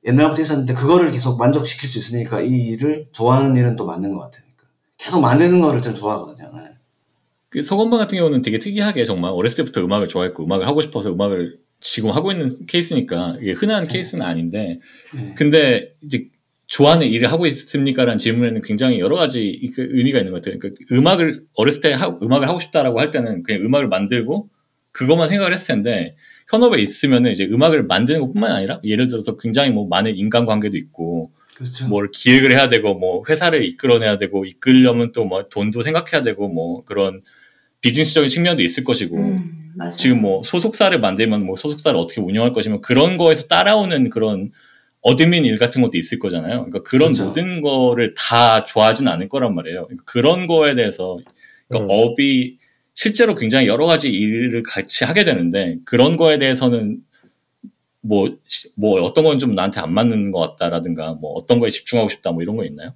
[0.07, 4.43] 옛날부터 있었는데 그거를 계속 만족시킬 수 있으니까 이 일을 좋아하는 일은 또 맞는 것 같아요.
[4.47, 6.51] 그러니까 계속 만드는 거를 좀 좋아하거든요.
[6.55, 6.61] 네.
[7.51, 11.59] 그 서건방 같은 경우는 되게 특이하게 정말 어렸을 때부터 음악을 좋아했고 음악을 하고 싶어서 음악을
[11.87, 14.81] 지금 하고 있는 케이스니까 이게 흔한 케이스는 아닌데
[15.15, 15.35] 네.
[15.37, 16.27] 근데 이제
[16.67, 20.59] 좋아하는 일을 하고 있습니까라는 질문에는 굉장히 여러 가지 이- 그 의미가 있는 것 같아요.
[20.59, 24.49] 그러니까 음악을 어렸을 때 하- 음악을 하고 싶다라고 할 때는 그냥 음악을 만들고
[24.91, 26.17] 그것만 생각을 했을 텐데
[26.51, 31.87] 현업에 있으면은 이제 음악을 만드는 것뿐만 아니라 예를 들어서 굉장히 뭐 많은 인간관계도 있고 그렇죠.
[31.89, 36.85] 뭘 기획을 해야 되고 뭐 회사를 이끌어내야 되고 이끌려면 또 뭐 돈도 생각해야 되고 뭐
[36.85, 37.23] 그런
[37.81, 39.91] 비즈니스적인 측면도 있을 것이고 음, 맞아요.
[39.91, 44.51] 지금 뭐 소속사를 만들면 뭐 소속사를 어떻게 운영할 것이면 그런 거에서 따라오는 그런
[45.03, 46.65] admin 일 같은 것도 있을 거잖아요.
[46.65, 47.27] 그러니까 그런 그렇죠.
[47.27, 49.85] 모든 거를 다 좋아하지는 않을 거란 말이에요.
[49.85, 51.19] 그러니까 그런 거에 대해서
[51.69, 51.99] 그러니까 음.
[51.99, 52.59] 업이
[52.95, 57.01] 실제로 굉장히 여러 가지 일을 같이 하게 되는데 그런 거에 대해서는
[58.01, 62.09] 뭐, 시- 뭐 어떤 건 좀 나한테 안 맞는 것 같다라든가 뭐 어떤 거에 집중하고
[62.09, 62.95] 싶다 뭐 이런 거 있나요?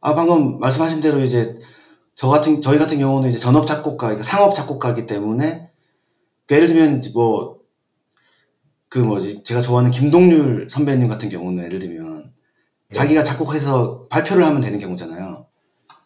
[0.00, 1.44] 아 방금 말씀하신 대로 이제
[2.14, 5.69] 저 같은 저희 같은 경우는 이제 전업 작곡가, 그러니까 상업 작곡가이기 때문에 그
[6.50, 7.60] 예를 들면 뭐
[8.90, 12.32] 그 뭐지 제가 좋아하는 김동률 선배님 같은 경우는 예를 들면
[12.92, 15.46] 자기가 작곡해서 발표를 하면 되는 경우잖아요.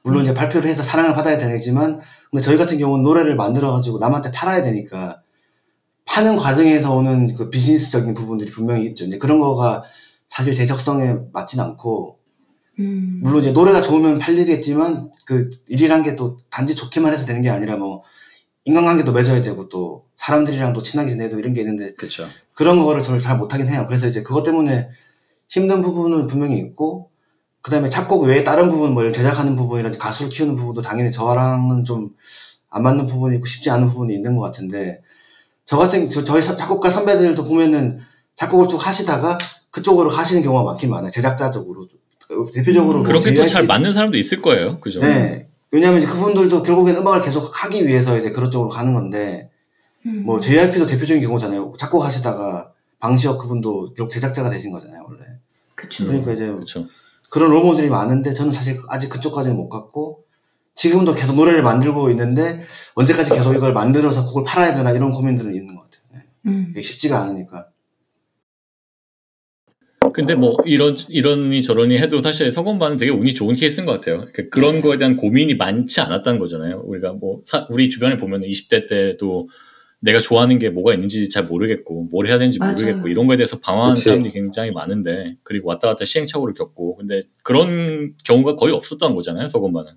[0.02, 1.98] 물론 이제 발표를 해서 사랑을 받아야 되지만
[2.30, 5.22] 근데 저희 같은 경우는 노래를 만들어 가지고 남한테 팔아야 되니까
[6.04, 9.07] 파는 과정에서 오는 그 비즈니스적인 부분들이 분명히 있죠.
[9.07, 9.83] 이제 그런 거가
[10.28, 12.18] 사실 제 적성에 맞진 않고
[12.80, 13.20] 음.
[13.22, 17.78] 물론 이제 노래가 좋으면 팔리겠지만 그 일이란 게 또 단지 좋게만 해서 되는 게 아니라
[17.78, 18.02] 뭐
[18.64, 22.24] 인간관계도 맺어야 되고 또 사람들이랑도 친하게 되고 이런 게 있는데 그렇죠.
[22.55, 23.85] 그런 거를 저를 잘 못하긴 해요.
[23.88, 24.88] 그래서 이제 그것 때문에
[25.48, 27.11] 힘든 부분은 분명히 있고
[27.62, 32.11] 그 다음에 작곡 외에 다른 부분 뭐 제작하는 부분이라든지 가수를 키우는 부분도 당연히 저랑은 좀
[32.77, 35.00] 안 맞는 부분이 있고 쉽지 않은 부분이 있는 것 같은데
[35.64, 38.00] 저 같은 저- 저희 사- 작곡가 선배들도 보면은
[38.35, 39.38] 작곡을 쭉 하시다가
[39.70, 41.09] 그쪽으로 가시는 경우가 많긴 많아요.
[41.12, 41.87] 제작자 쪽으로
[42.27, 44.81] 그 대표적으로 뭐 그렇게 또 잘 맞는 사람도 있을 거예요.
[44.81, 44.98] 그죠?
[44.98, 45.46] 네.
[45.70, 49.50] 왜냐하면 이제 그분들도 결국엔 음악을 계속 하기 위해서 이제 그런 쪽으로 가는 건데
[50.06, 50.22] 음.
[50.24, 51.72] 뭐 JYP도 대표적인 경우잖아요.
[51.78, 55.24] 작곡하시다가 방시혁 그분도 결국 제작자가 되신 거잖아요, 원래.
[55.74, 56.04] 그쵸.
[56.04, 56.86] 그러니까 이제 그렇죠.
[57.30, 60.24] 그런 롤모델이 많은데 저는 사실 아직 그쪽까지는 못 갔고
[60.74, 62.42] 지금도 계속 노래를 만들고 있는데
[62.94, 66.02] 언제까지 계속 이걸 만들어서 곡을 팔아야 되나 이런 고민들은 있는 것 같아요.
[66.12, 66.22] 네.
[66.46, 66.66] 음.
[66.70, 67.68] 이게 쉽지가 않으니까.
[70.12, 74.26] 근데 뭐 이런 이러니 저러니 해도 사실 서건반은 되게 운이 좋은 케이스인 것 같아요.
[74.52, 76.82] 그런 거에 대한 고민이 많지 않았다는 거잖아요.
[76.84, 79.48] 우리가 뭐 사- 우리 주변에 보면 20대 때도
[80.04, 82.74] 내가 좋아하는 게 뭐가 있는지 잘 모르겠고 뭘 해야 되는지 맞아요.
[82.74, 84.04] 모르겠고 이런 거에 대해서 방황하는 그치.
[84.04, 89.48] 사람들이 굉장히 많은데 그리고 왔다 갔다 시행착오를 겪고 근데 그런 경우가 거의 없었던 거잖아요.
[89.48, 89.92] 서건반은.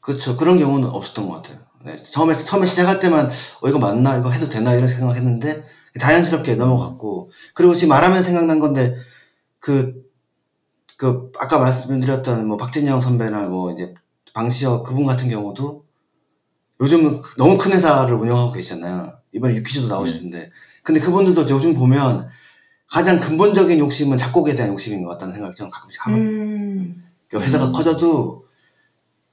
[0.00, 0.36] 그렇죠.
[0.36, 1.58] 그런 경우는 없었던 것 같아요.
[1.84, 1.96] 네.
[1.96, 5.48] 처음에 처음에 시작할 때만 어 이거 맞나 이거 해도 되나 이런 생각했는데
[5.98, 8.94] 자연스럽게 넘어갔고 그리고 지금 말하면 생각난 건데
[9.58, 13.94] 그그 아까 말씀드렸던 뭐 박진영 선배나 뭐 이제
[14.32, 15.84] 방시혁 그분 같은 경우도
[16.80, 19.23] 요즘은 너무 큰 회사를 운영하고 계시잖아요.
[19.34, 20.50] 이번에 유퀴즈도 나오시던데.
[20.82, 22.28] 근데 그분들도 요즘 보면
[22.90, 26.30] 가장 근본적인 욕심은 작곡에 대한 욕심인 것 같다는 생각이 저는 가끔씩 하거든요.
[26.30, 27.04] 음.
[27.28, 28.44] 그 회사가 커져도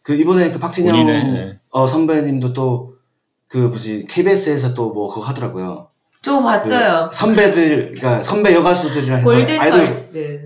[0.01, 1.59] 그 이번에 그 박진영 네.
[1.69, 5.87] 어, 선배님도 또그 뭐지 KBS에서 또 뭐 그거 하더라고요.
[6.23, 7.09] 저그 봤어요.
[7.11, 9.87] 선배들 그러니까 선배 여가수들이랑 해서 아이돌.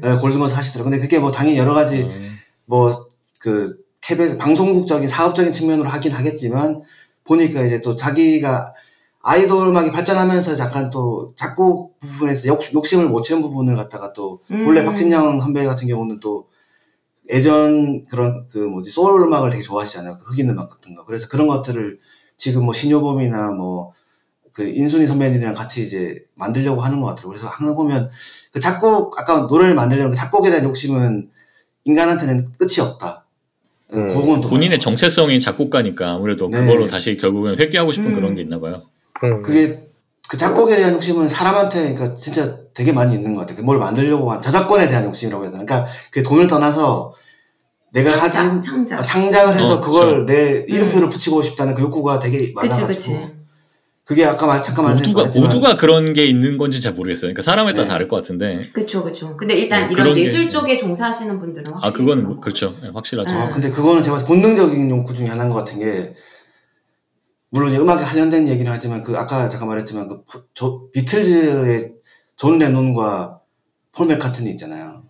[0.01, 0.91] 네, 골든걸스 하시더라고요.
[0.91, 2.39] 근데 그게 뭐 당연히 여러 가지 음.
[2.65, 6.81] 뭐그 KBS 방송국적인 사업적인 측면으로 하긴 하겠지만
[7.25, 8.73] 보니까 이제 또 자기가
[9.25, 14.67] 아이돌 음악이 발전하면서 약간 또 작곡 부분에서 욕, 욕심을 못 채운 부분을 갖다가 또 음.
[14.67, 16.47] 원래 박진영 선배 같은 경우는 또
[17.31, 20.15] 예전 그런 그 뭐지 소울 음악을 되게 좋아하시잖아요.
[20.17, 21.05] 그 흑인 음악 같은 거.
[21.05, 21.99] 그래서 그런 것들을
[22.37, 23.93] 지금 뭐 신효범이나 뭐
[24.55, 27.33] 그 인순이 선배님이랑 같이 이제 만들려고 하는 것 같더라고요.
[27.33, 28.09] 그래서 항상 보면
[28.53, 31.29] 그 작곡 아까 노래를 만들려면 그 작곡에 대한 욕심은
[31.83, 33.25] 인간한테는 끝이 없다.
[33.93, 34.07] 음.
[34.07, 34.91] 그건 또 본인의 같아요.
[34.91, 36.61] 정체성이 작곡가니까 아무래도 네.
[36.61, 38.13] 그걸로 다시 결국은 회귀하고 싶은 음.
[38.13, 38.81] 그런 게 있나 봐요.
[39.25, 39.41] 음.
[39.41, 39.79] 그게
[40.27, 43.63] 그 작곡에 대한 욕심은 사람한테 그러니까 진짜 되게 많이 있는 것 같아요.
[43.65, 45.63] 뭘 만들려고 한 저작권에 대한 욕심이라고 해야 되나?
[45.65, 47.13] 그러니까 그 돈을 떠나서
[47.93, 48.99] 내가 창작, 가진 창작.
[48.99, 53.35] 어, 창작을 해서 어, 그걸 내 이름표를 붙이고 싶다는 그 욕구가 되게 그치, 많아가지고 그치.
[54.07, 57.21] 그게 아까 말, 잠깐 말씀드렸지만 모두가 그런 게 있는 건지 잘 모르겠어요.
[57.33, 57.89] 그러니까 사람에 따라 네.
[57.89, 58.69] 다를 것 같은데.
[58.73, 59.35] 그쵸, 그쵸.
[59.37, 62.05] 근데 일단 네, 이런 그런 게- 예술 쪽에 종사하시는 분들은 아 확실히.
[62.05, 62.41] 그건 뭐- 거.
[62.41, 62.69] 그렇죠.
[62.83, 63.31] 네, 확실하죠.
[63.31, 63.35] 네.
[63.35, 66.13] 어, 근데 그거는 제가 본능적인 욕구 중에 하나인 것 같은 게
[67.55, 71.93] 물론 이제 음악에 관련된 얘기는 하지만 그 아까 잠깐 말했지만 그 포- 조- 비틀즈의
[72.35, 73.39] 존 레논과
[73.95, 75.03] 폴 맥카트니 있잖아요.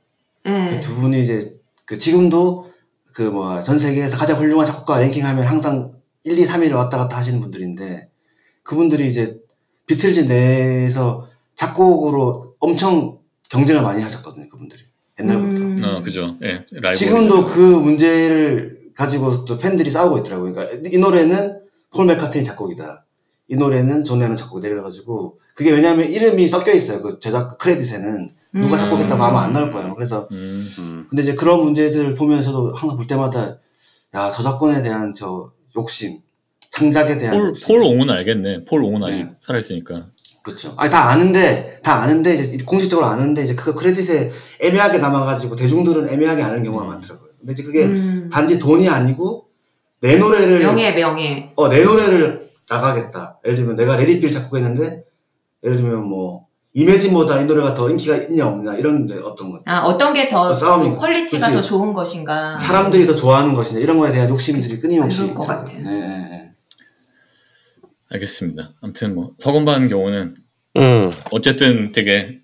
[0.45, 0.67] 네.
[0.67, 1.51] 그두 분이 이제
[1.85, 2.69] 그 지금도
[3.15, 5.89] 그 뭐 전 세계에서 가장 훌륭한 작곡가 랭킹하면 항상
[6.23, 8.09] 1, 2, 3위를 왔다 갔다 하시는 분들인데
[8.61, 9.39] 그분들이 이제
[9.87, 13.17] 비틀즈 내에서 작곡으로 엄청
[13.49, 14.45] 경쟁을 많이 하셨거든요.
[14.47, 14.83] 그분들이
[15.19, 15.61] 옛날부터.
[15.63, 15.81] 음.
[15.83, 16.35] 어, 그죠.
[16.43, 16.95] 예, 라이벌.
[16.97, 20.51] 지금도 그 문제를 가지고 또 팬들이 싸우고 있더라고요.
[20.51, 23.05] 그러니까 이 노래는 폴 맥카트니 작곡이다.
[23.47, 24.67] 이 노래는 존 레논 작곡이다.
[24.67, 27.01] 이래가지고 그게 왜냐하면 이름이 섞여 있어요.
[27.01, 28.29] 그 제작 크레딧에는
[28.61, 28.77] 누가 음.
[28.77, 29.93] 작곡했다고 하면 안 나올 거예요.
[29.95, 31.07] 그래서 음, 음.
[31.09, 33.57] 근데 이제 그런 문제들을 보면서도 항상 볼 때마다
[34.15, 36.19] 야 저작권에 대한 저 욕심,
[36.71, 37.67] 창작에 대한 폴, 욕심.
[37.67, 38.65] 폴 옹은 알겠네.
[38.65, 39.29] 폴 옹은 아직 네.
[39.39, 40.07] 살아있으니까.
[40.43, 40.73] 그렇죠.
[40.77, 44.29] 아니 다 아는데 다 아는데 이제 공식적으로 아는데 이제 그거 크레딧에
[44.61, 47.29] 애매하게 남아가지고 대중들은 애매하게 아는 경우가 많더라고요.
[47.39, 48.29] 근데 이제 그게 음.
[48.31, 49.44] 단지 돈이 아니고
[50.01, 51.51] 내 노래를 명예 명예.
[51.55, 53.39] 어, 내 노래를 나가겠다.
[53.45, 55.05] 예를 들면 내가 Let It Be를 작곡했는데
[55.63, 59.81] 예를 들면 뭐 Imagine보다 이 노래가 더 인기가 있냐 없냐 이런 데 어떤 거 아
[59.83, 61.53] 어떤 게더 어, 싸움이- 퀄리티가 그치.
[61.53, 62.55] 더 좋은 것인가.
[62.57, 65.47] 사람들이 더 좋아하는 것이냐 이런 거에 대한 욕심들이 끊임없이 그럴 것.
[65.47, 65.77] 같아요.
[65.77, 66.51] 네, 네, 네.
[68.09, 68.73] 알겠습니다.
[68.81, 70.35] 아무튼 뭐 서건반 경우는
[70.77, 71.09] 음.
[71.31, 72.39] 어쨌든 되게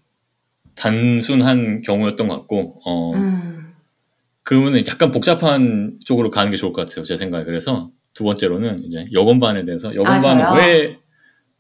[0.76, 3.61] 단순한 경우였던 것 같고 어 음.
[4.52, 7.06] 그러면 약간 복잡한 쪽으로 가는 게 좋을 것 같아요.
[7.06, 10.98] 제 생각에 그래서 두 번째로는 이제 여건반에 대해서 여건반은 아, 저요?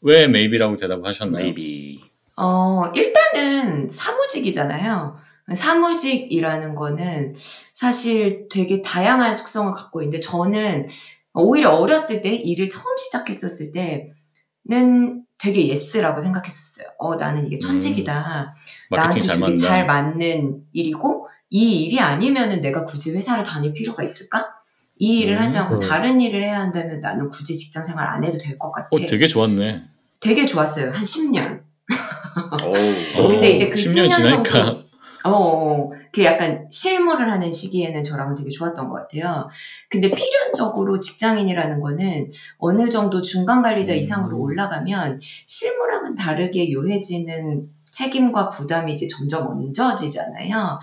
[0.03, 1.41] 왜왜 maybe라고 대답하셨나요?
[1.41, 2.01] maybe.
[2.35, 5.17] 어, 일단은 사무직이잖아요.
[5.53, 10.89] 사무직이라는 거는 사실 되게 다양한 속성을 갖고 있는데 저는
[11.33, 16.89] 오히려 어렸을 때 일을 처음 시작했었을 때는 되게 yes라고 생각했었어요.
[16.99, 18.53] 어, 나는 이게 천직이다.
[18.89, 19.67] 나한테 마케팅 잘 되게 맞는다.
[19.69, 24.47] 잘 맞는 일이고 이 일이 아니면은 내가 굳이 회사를 다닐 필요가 있을까?
[24.97, 25.79] 이 일을 하지 않고 음.
[25.79, 28.87] 다른 일을 해야 한다면 나는 굳이 직장 생활 안 해도 될 것 같아.
[28.91, 29.83] 어 되게 좋았네.
[30.21, 30.85] 되게 좋았어요.
[30.91, 31.61] 한 10년.
[32.63, 32.73] 오.
[33.27, 34.91] 근데 이제 그 10년 10년 지나니까 정도-
[35.23, 39.47] 어, 그 약간 실무를 하는 시기에는 저랑은 되게 좋았던 것 같아요.
[39.89, 43.97] 근데 필연적으로 직장인이라는 거는 어느 정도 중간 관리자 음.
[43.97, 50.79] 이상으로 올라가면 실무랑은 다르게 요해지는 책임과 부담이 이제 점점 얹어지잖아요.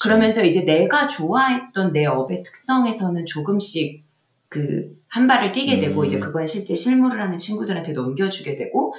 [0.00, 4.04] 그러면서 이제 내가 좋아했던 내 업의 특성에서는 조금씩
[4.48, 6.06] 그 한 발을 뛰게 되고 음.
[6.06, 8.94] 이제 그건 실제 실무를 하는 친구들한테 넘겨주게 되고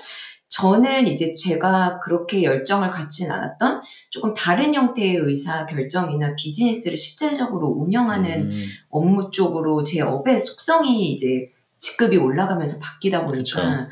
[0.47, 8.52] 저는 이제 제가 그렇게 열정을 갖진 않았던 조금 다른 형태의 의사 결정이나 비즈니스를 실질적으로 운영하는
[8.52, 11.49] 음, 업무 쪽으로 제 업의 속성이 이제
[11.80, 13.89] 직급이 올라가면서 바뀌다 보니까 그쵸.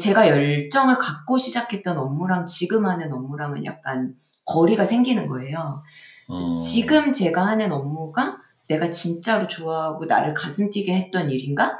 [0.00, 4.14] 제가 열정을 갖고 시작했던 업무랑 지금 하는 업무랑은 약간
[4.46, 5.82] 거리가 생기는 거예요.
[6.28, 11.78] 어, 지금 제가 하는 업무가 내가 진짜로 좋아하고 나를 가슴 뛰게 했던 일인가?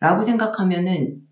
[0.00, 1.22] 라고 생각하면은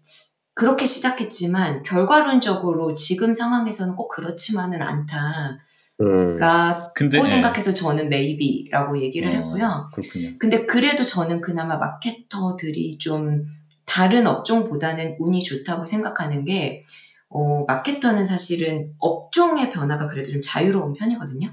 [0.55, 5.59] 그렇게 시작했지만 결과론적으로 지금 상황에서는 꼭 그렇지만은 않다.
[6.01, 6.39] 음.
[6.39, 7.25] 라고 예.
[7.25, 9.91] 생각해서 저는 maybe라고 얘기를 어, 했고요.
[9.93, 10.31] 그렇군요.
[10.39, 13.45] 근데 그래도 저는 그나마 마케터들이 좀
[13.85, 16.83] 다른 업종보다는 운이 좋다고 생각하는 게,
[17.29, 21.49] 어, 마케터는 사실은 업종의 변화가 그래도 좀 자유로운 편이거든요.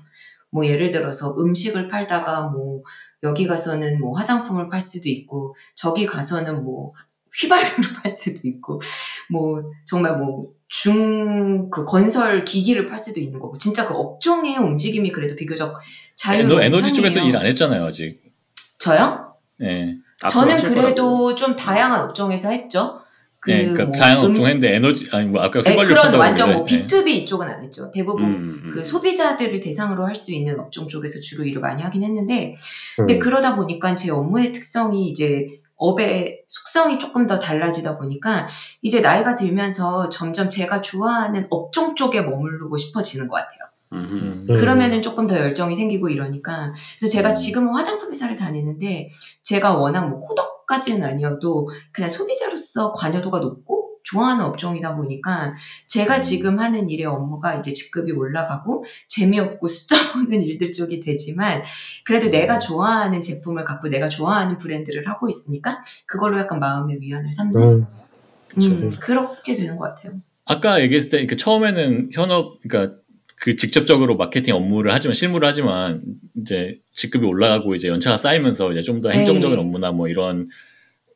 [0.50, 2.84] 뭐 예를 들어서 음식을 팔다가 뭐
[3.24, 6.94] 여기 가서는 뭐 화장품을 팔 수도 있고 저기 가서는 뭐
[7.34, 8.82] 휘발유를 팔 수도 있고
[9.30, 15.12] 뭐 정말 뭐 중 그 건설 기기를 팔 수도 있는 거고 진짜 그 업종의 움직임이
[15.12, 15.78] 그래도 비교적
[16.16, 17.30] 자유로운 에너, 에너지 쪽에서 편이에요.
[17.30, 18.22] 일안 했잖아요 아직.
[18.80, 19.36] 저요?
[19.62, 19.98] 예.
[20.22, 21.36] 앞으로 저는 그래도 거라고.
[21.36, 23.02] 좀 다양한 업종에서 했죠.
[23.40, 26.64] 그 예, 그러니까 뭐 다양한 업종 했는데 에너지 아니 뭐 아까 네, 그런 완전 뭐
[26.66, 27.04] 그러는데, 예.
[27.04, 27.90] B2B 이쪽은 안 했죠.
[27.92, 28.72] 대부분 음, 음.
[28.72, 32.56] 그 소비자들을 대상으로 할 수 있는 업종 쪽에서 주로 일을 많이 하긴 했는데,
[32.96, 33.20] 근데 음.
[33.20, 38.46] 그러다 보니까 제 업무의 특성이 이제 업의 속성이 조금 더 달라지다 보니까
[38.84, 43.71] 이제 나이가 들면서 점점 제가 좋아하는 업종 쪽에 머무르고 싶어지는 것 같아요.
[43.94, 44.46] 음.
[44.48, 44.48] 음.
[44.48, 47.36] 그러면은 조금 더 열정이 생기고 이러니까 그래서 제가 음.
[47.36, 49.10] 지금은 화장품 회사를 다니는데
[49.44, 55.54] 제가 워낙 뭐 코덕까지는 아니어도 그냥 소비자로서 관여도가 높고 좋아하는 업종이다 보니까
[55.88, 56.22] 제가 음.
[56.22, 61.64] 지금 하는 일의 업무가 이제 직급이 올라가고 재미없고 숫자 보는 일들 쪽이 되지만
[62.06, 62.32] 그래도 음.
[62.32, 67.86] 내가 좋아하는 제품을 갖고 내가 좋아하는 브랜드를 하고 있으니까 그걸로 약간 마음의 위안을 삼는 음.
[68.62, 70.20] 음, 그렇게 되는 것 같아요.
[70.46, 72.98] 아까 얘기했을 때그 처음에는 현업 그러니까
[73.42, 76.04] 그 직접적으로 마케팅 업무를 하지만 실무를 하지만
[76.36, 79.18] 이제 직급이 올라가고 이제 연차가 쌓이면서 이제 좀더 네.
[79.18, 80.48] 행정적인 업무나 뭐 이런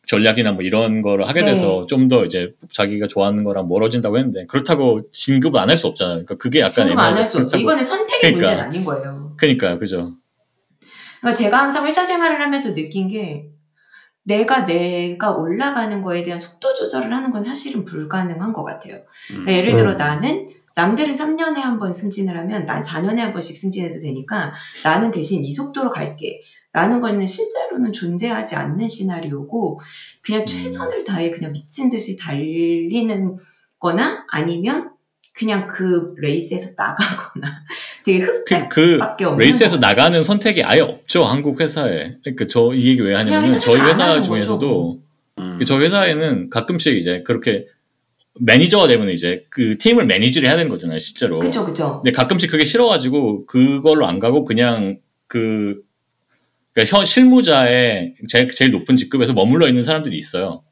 [0.07, 1.51] 전략이나 뭐 이런 거를 하게 네.
[1.51, 6.15] 돼서 좀더 이제 자기가 좋아하는 거랑 멀어진다고 했는데 그렇다고 진급을 안 할 수 없잖아요.
[6.25, 7.59] 그러니까 그게 약간 지금 안할 수 없죠.
[7.59, 8.49] 이거는 선택의 그러니까.
[8.49, 9.35] 문제는 아닌 거예요.
[9.38, 10.13] 그러니까 그죠.
[11.21, 13.51] 그러니까 제가 항상 회사 생활을 하면서 느낀 게
[14.23, 18.95] 내가 내가 올라가는 거에 대한 속도 조절을 하는 건 사실은 불가능한 것 같아요.
[18.95, 19.45] 음.
[19.45, 19.97] 그러니까 예를 들어 음.
[19.99, 25.43] 나는 남들은 3년에 한 번 승진을 하면 난 4년에 한 번씩 승진해도 되니까 나는 대신
[25.43, 26.41] 이 속도로 갈게.
[26.73, 29.79] 라는 거는 실제로는 존재하지 않는 시나리오고
[30.21, 30.45] 그냥 음.
[30.45, 33.38] 최선을 다해 그냥 미친 듯이 달리는
[33.79, 34.91] 거나 아니면
[35.33, 37.47] 그냥 그 레이스에서 나가거나
[38.03, 39.77] 되게 흑백 그, 그 밖에 없는 레이스에서.
[39.77, 42.17] 나가는 선택이 아예 없죠 한국 회사에.
[42.21, 44.99] 그러니까 저 이 얘기 왜 하냐면 저희 회사 중에서도
[45.39, 45.55] 음.
[45.57, 47.67] 그 저희 회사에는 가끔씩 이제 그렇게
[48.39, 51.39] 매니저가 되면 이제 그 팀을 manage를 해야 되는 거잖아요 실제로.
[51.39, 55.82] 그쵸 그쵸 근데 가끔씩 그게 싫어가지고 그걸로 안 가고 그냥 그
[56.74, 60.63] 그러니까 현 실무자의 제일, 제일 높은 직급에서 머물러 있는 사람들이 있어요.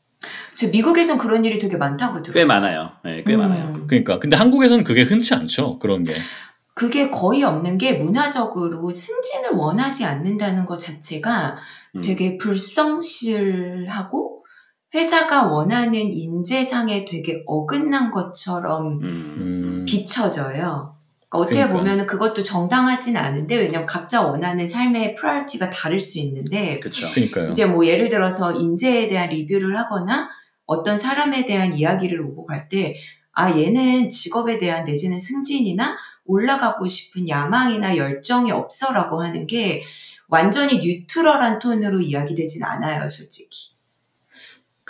[0.56, 2.34] 저 미국에선 그런 일이 되게 많다고 들었어요.
[2.34, 2.92] 꽤 많아요.
[3.04, 3.40] 네, 꽤 음.
[3.40, 3.86] 많아요.
[3.88, 6.14] 그러니까 근데 한국에서는 그게 흔치 않죠 그런 게.
[6.76, 11.58] 그게 거의 없는 게 문화적으로 승진을 원하지 않는다는 것 자체가
[11.96, 12.02] 음.
[12.02, 14.43] 되게 불성실하고
[14.94, 19.04] 회사가 원하는 인재상에 되게 어긋난 것처럼 음.
[19.04, 20.96] 음, 비춰져요.
[21.30, 21.78] 그러니까 어떻게 그러니까요.
[21.78, 27.10] 보면 그것도 정당하진 않은데 왜냐면 각자 원하는 삶의 priority가 다를 수 있는데 그렇죠.
[27.12, 27.50] 그러니까요.
[27.50, 30.30] 이제 뭐 예를 들어서 인재에 대한 리뷰를 하거나
[30.66, 32.96] 어떤 사람에 대한 이야기를 오고 갈 때,
[33.34, 39.84] 아, 얘는 직업에 대한 내지는 승진이나 올라가고 싶은 야망이나 열정이 없어라고 하는 게
[40.28, 43.73] 완전히 neutral한 톤으로 이야기되진 않아요, 솔직히.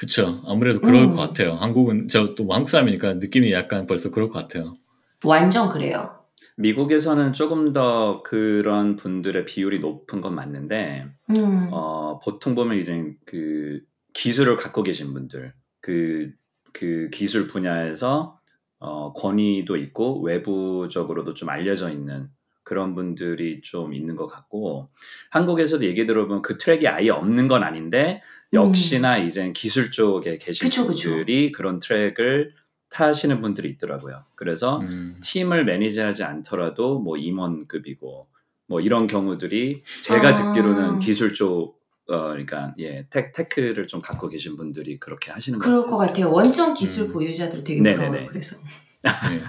[0.04, 0.42] 그쵸.
[0.46, 1.10] 아무래도 그럴 음.
[1.14, 1.54] 것 같아요.
[1.54, 4.76] 한국은 저 또 한국 사람이니까 느낌이 약간 벌써 그럴 것 같아요.
[5.24, 6.20] 완전 그래요.
[6.58, 11.70] 미국에서는 조금 더 그런 분들의 비율이 높은 건 맞는데 음.
[11.72, 13.80] 어, 보통 보면 이제 그
[14.14, 16.32] 기술을 갖고 계신 분들 그,
[16.74, 18.38] 그 기술 분야에서
[18.80, 22.28] 어, 권위도 있고 외부적으로도 좀 알려져 있는
[22.64, 24.90] 그런 분들이 좀 있는 것 같고
[25.32, 28.22] 한국에서도 얘기 들어보면 그 트랙이 아예 없는 건 아닌데
[28.54, 30.70] 역시나 이제 기술 쪽에 계신 음.
[30.70, 31.10] 그쵸, 그쵸.
[31.10, 32.54] 분들이 그런 트랙을
[32.90, 34.24] 타시는 분들이 있더라고요.
[34.36, 38.28] 그래서 음, 팀을 매니지하지 않더라도 뭐 임원급이고
[38.68, 40.34] 뭐 이런 경우들이 제가 아.
[40.34, 45.84] 듣기로는 기술 쪽 어, 그러니까 예 테, 테크를 좀 갖고 계신 분들이 그렇게 하시는 그럴
[45.84, 46.32] 것 같아요.
[46.32, 47.14] 원천 기술 음.
[47.14, 47.82] 보유자들 되게.
[47.82, 48.28] 부러워요.
[48.28, 48.58] 그래서.
[49.04, 49.42] 네.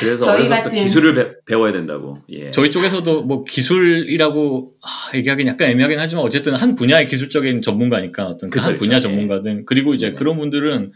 [0.00, 2.18] 그래서 저희 어려서부터 같은- 기술을 배, 워야 된다고.
[2.30, 2.50] 예.
[2.50, 8.50] 저희 쪽에서도 뭐 기술이라고 아, 얘기하긴 약간 애매하긴 하지만 어쨌든 한 분야의 기술적인 전문가니까 어떤
[8.50, 8.76] 그 그쵸, 한.
[8.76, 9.00] 분야 예.
[9.00, 10.18] 전문가든 그리고 이제 네네.
[10.18, 10.92] 그런 분들은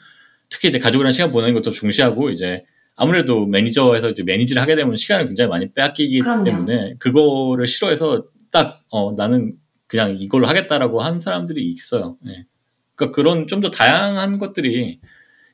[0.48, 2.64] 특히 이제 가족이랑 시간 보내는 것도 중시하고 이제
[2.96, 6.44] 아무래도 매니저에서 이제 매니지를 하게 되면 시간을 굉장히 많이 빼앗기기 그럼요.
[6.44, 9.54] 때문에 그거를 싫어해서 딱 어, 나는
[9.86, 12.16] 그냥 이걸로 하겠다라고 한 사람들이 있어요.
[12.26, 12.44] 예.
[12.94, 15.00] 그러니까 그런 좀 더 다양한 것들이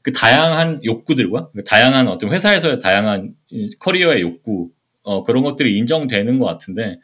[0.02, 4.70] 그 다양한 욕구들과 그 다양한 어떤 회사에서의 다양한 이 커리어의 욕구
[5.04, 6.98] 어, 그런 것들이 인정되는 것 같은데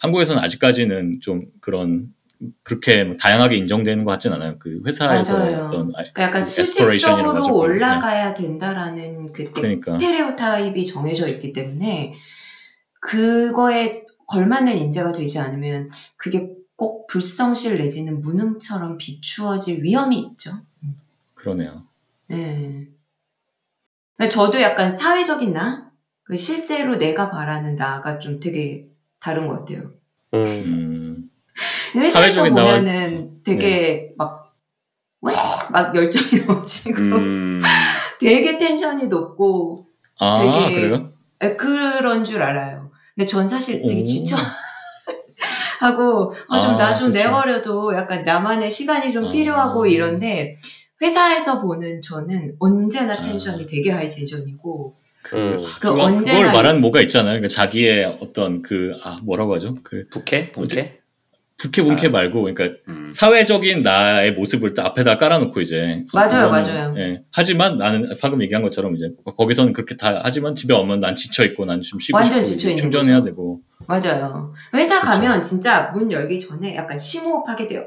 [0.00, 2.12] 한국에서는 아직까지는 좀 그런
[2.62, 4.58] 그렇게 뭐 다양하게 인정되는 것 같진 않아요.
[4.58, 5.64] 그 회사에서 맞아요.
[5.66, 7.58] 어떤 아- 그러니까 약간 그 aspiration이라고 수직적으로.
[7.58, 9.92] 올라가야 된다라는 그때 그러니까.
[9.92, 12.14] 스테레오타입이 정해져 있기 때문에
[13.00, 20.52] 그거에 걸맞는 인재가 되지 않으면 그게 꼭 불성실 내지는 무능처럼 비추어질 위험이 있죠.
[21.34, 21.84] 그러네요.
[22.30, 22.86] 네.
[24.28, 25.90] 저도 약간 사회적인 나,
[26.24, 28.86] 그 실제로 내가 바라는 나가 좀 되게
[29.20, 29.90] 다른 것 같아요.
[30.34, 30.44] 음.
[30.46, 31.30] 음,
[31.96, 32.92] 회사에서 사회적인 나와- 네.
[32.92, 34.54] 보면은 되게 막,
[35.22, 35.32] 왜?
[35.72, 37.60] 막 열정이 넘치고 음,
[38.20, 39.86] 되게 텐션이 높고
[40.20, 41.12] 아 되게 그래요?
[41.42, 42.90] 에, 그런 줄 알아요.
[43.14, 44.04] 근데 전 사실 되게 오.
[44.04, 44.36] 지쳐
[45.80, 47.28] 하고 좀 아, 나좀 그렇죠.
[47.28, 49.30] 내버려도 약간 나만의 시간이 좀 아.
[49.30, 50.54] 필요하고 이런데
[51.02, 53.20] 회사에서 보는 저는 언제나 아.
[53.20, 55.00] 텐션이 되게 하이 텐션이고 음.
[55.22, 57.32] 그 그거, 언제나 그걸 말하는 뭐가 있잖아요.
[57.32, 59.76] 그러니까 자기의 어떤 그 아 뭐라고 하죠?
[59.82, 60.52] 그 부캐?
[60.52, 60.98] 본캐?
[61.58, 62.10] 부캐bun캐 아.
[62.10, 63.12] 말고 그러니까 음.
[63.14, 66.94] 사회적인 나의 모습을 딱 앞에다 깔아놓고 이제 맞아요, 그거는, 맞아요.
[66.96, 67.22] 예.
[67.30, 71.66] 하지만 나는 방금 얘기한 것처럼 이제 거기서는 그렇게 다 하지만 집에 오면 난 지쳐 있고
[71.66, 73.24] 난 좀 쉬고 완전 싶고 지쳐 있는 충전해야 거죠.
[73.30, 74.54] 되고 맞아요.
[74.72, 75.12] 회사 그쵸.
[75.12, 77.84] 가면 진짜 문 열기 전에 약간 심호흡하게 돼요.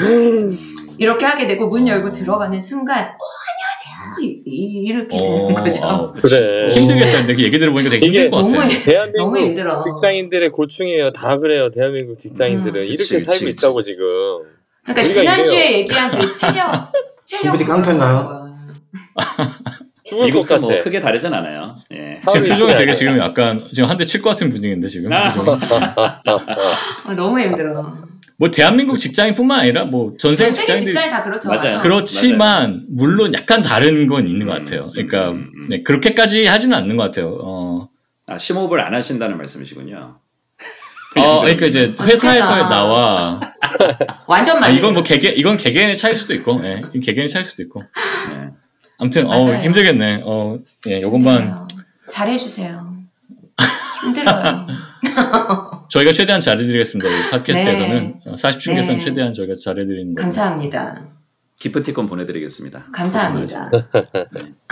[0.00, 0.48] 음.
[0.98, 2.12] 이렇게 하게 되고 문 열고 어.
[2.12, 5.86] 들어가는 순간 어 안녕하세요 이- 이- 이렇게 어, 되는 거죠.
[5.86, 6.66] 아, 그래.
[6.68, 7.24] 힘들겠다.
[7.26, 8.68] 근데 얘기 들어보니까 되게 이게 힘들 것 너무 같아.
[8.68, 9.82] 힘- 대한민국 너무 힘들어.
[9.82, 11.12] 직장인들의 고충이에요.
[11.12, 11.70] 다 그래요.
[11.70, 12.86] 대한민국 직장인들은 음.
[12.86, 14.04] 이렇게 그치, 살고 그치, 있다고 지금.
[14.84, 16.92] 그러니까 우리가 지난주에 얘기한 그 체력
[17.24, 18.42] 체력 GPT 깡패인가요?
[20.04, 20.60] 죽을 것 미국도 같아.
[20.60, 21.72] 뭐 크게 다르진 않아요.
[21.94, 22.20] 예.
[22.30, 22.92] 지금 표정이 되게.
[22.94, 25.32] 지금 약간 지금 한 대 칠 것 같은 분위기인데 지금 아.
[25.32, 25.58] 표정이.
[27.06, 27.96] 어, 너무 힘들어.
[28.42, 31.48] 뭐 대한민국 직장인뿐만 아니라 뭐 전 세계 직장이 다 그렇죠.
[31.48, 31.76] 맞아요.
[31.76, 31.78] 맞아.
[31.78, 34.90] 그렇지만 물론 약간 다른 건 있는 것 음, 같아요.
[34.90, 35.68] 그러니까 음, 음.
[35.68, 37.38] 네, 그렇게까지 하지는 않는 것 같아요.
[37.40, 37.88] 어,
[38.26, 40.18] 아, 심호흡을 안 하신다는 말씀이시군요.
[41.18, 42.68] 어, 그러니까 이제 아, 회사에서의 좋겠다.
[42.68, 43.40] 나와
[44.26, 44.74] 완전 아, 맞네.
[44.76, 47.84] 이건 뭐 개개 이건 개개인의 차일 수도 있고, 예, 이건 개개인의 차일 수도 있고.
[48.30, 48.48] 네.
[48.98, 49.62] 아무튼 어, 맞아요.
[49.62, 50.22] 힘들겠네.
[50.24, 50.56] 어,
[50.88, 51.68] 예, 요것만.
[52.10, 52.92] 잘해주세요.
[54.02, 54.66] 힘들어요.
[55.92, 57.06] 저희가 최대한 잘해드리겠습니다.
[57.10, 58.30] 이 팟캐스트에서는 네.
[58.30, 58.98] 어, 40층에서는 네.
[58.98, 60.22] 최대한 저희가 잘해드리는 거고.
[60.22, 61.08] 감사합니다.
[61.60, 62.86] 기프티콘 보내드리겠습니다.
[62.94, 63.70] 감사합니다.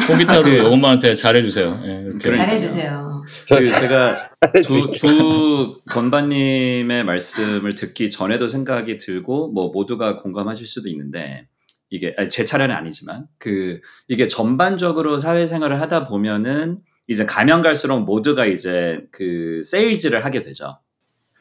[0.08, 1.80] 콤기타도 그- 요것만한테 잘해주세요.
[1.84, 2.18] 예, 이렇게.
[2.18, 2.46] 그러니까요.
[2.46, 3.24] 잘해주세요.
[3.48, 4.28] 그 제가
[4.64, 11.46] 두, 두 건반님의 말씀을 듣기 전에도 생각이 들고 뭐 모두가 공감하실 수도 있는데
[11.90, 18.46] 이게 아니, 제 차례는 아니지만 그 이게 전반적으로 사회생활을 하다 보면은 이제 가면 갈수록 모두가
[18.46, 20.78] 이제 그 세일즈를 하게 되죠.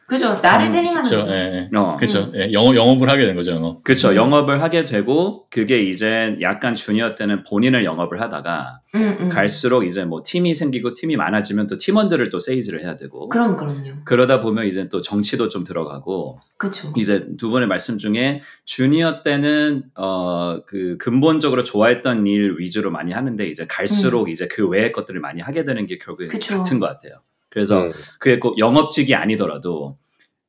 [0.09, 0.39] 그죠.
[0.41, 1.31] 나를 음, 셀링하는 그쵸, 거죠.
[1.31, 1.77] 예, 예.
[1.77, 1.95] 어.
[1.97, 2.31] 그쵸.
[2.35, 3.83] 예, 영업, 영업을 하게 된 거죠, 영업.
[3.83, 4.09] 그렇죠.
[4.09, 4.15] 음.
[4.15, 9.29] 영업을 하게 되고 그게 이제 약간 주니어 때는 본인을 영업을 하다가 음, 음.
[9.29, 14.03] 갈수록 이제 뭐 팀이 생기고 팀이 많아지면 또 팀원들을 또 세이즈를 해야 되고 그럼 그럼요.
[14.05, 16.91] 그러다 보면 이제 또 정치도 좀 들어가고 그죠.
[16.97, 23.47] 이제 두 분의 말씀 중에 주니어 때는 어 그 근본적으로 좋아했던 일 위주로 많이 하는데
[23.47, 26.29] 이제 갈수록 이제 그 외의 것들을 많이 하게 되는 게 결국에 음.
[26.29, 26.57] 그쵸.
[26.57, 27.21] 같은 것 같아요.
[27.49, 27.91] 그래서 음.
[28.19, 29.97] 그게 꼭 영업직이 아니더라도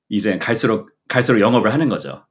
[0.09, 2.24] 이제 갈수록 갈수록 영업을 하는 거죠.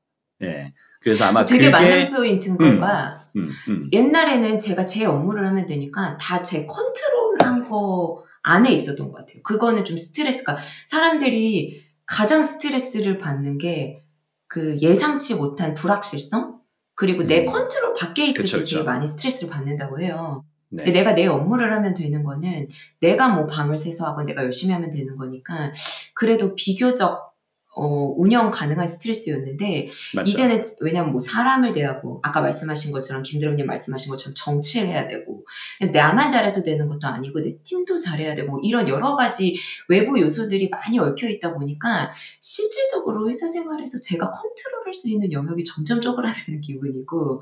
[0.44, 0.74] 예.
[1.02, 2.80] 그래서 아마 되게 그게 맞는 포인트인 음.
[2.80, 3.90] 거가 음, 음.
[3.92, 9.42] 옛날에는 제가 제 업무를 하면 되니까 다 제 컨트롤한 거 안에 있었던 것 같아요.
[9.44, 10.58] 그거는 좀 스트레스가
[10.88, 14.04] 사람들이 가장 스트레스를 받는 게
[14.50, 16.60] 그 예상치 못한 불확실성
[16.96, 17.46] 그리고 내 음.
[17.46, 18.92] 컨트롤 밖에 있을 그쵸, 때 제일 그쵸.
[18.92, 20.44] 많이 스트레스를 받는다고 해요.
[20.72, 20.84] 네.
[20.92, 22.68] 내가 내 업무를 하면 되는 거는
[23.00, 25.72] 내가 뭐 밤을 새서 하고 내가 열심히 하면 되는 거니까
[26.14, 27.30] 그래도 비교적
[27.76, 30.30] 어, 운영 가능한 스트레스였는데 맞죠.
[30.30, 35.46] 이제는 왜냐면 뭐 사람을 대하고 아까 말씀하신 것처럼 김드럼님 말씀하신 것처럼 정치를 해야 되고
[35.94, 39.58] 나만 잘해서 되는 것도 아니고 내 팀도 잘해야 되고 뭐 이런 여러 가지
[39.88, 42.12] 외부 요소들이 많이 얽혀 있다 보니까
[42.42, 47.42] 실질적으로 회사 생활에서 제가 컨트롤할 수 있는 영역이 점점 쪼그라드는 기분이고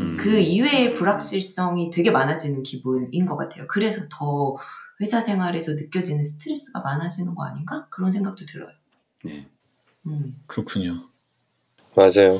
[0.00, 0.16] 음.
[0.18, 3.66] 그 이외의 불확실성이 되게 많아지는 기분인 것 같아요.
[3.68, 4.56] 그래서 더
[5.00, 7.86] 회사 생활에서 느껴지는 스트레스가 많아지는 거 아닌가?
[7.90, 8.70] 그런 생각도 들어요.
[9.24, 9.46] 네.
[10.06, 10.36] 음.
[10.46, 11.08] 그렇군요.
[11.94, 12.36] 맞아요.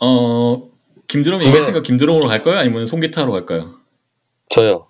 [0.00, 0.70] 어,
[1.08, 1.46] 김드럼 네.
[1.46, 2.58] 얘기했으니까 김드럼으로 갈까요?
[2.58, 3.74] 아니면 송기타로 갈까요?
[4.48, 4.86] 저요.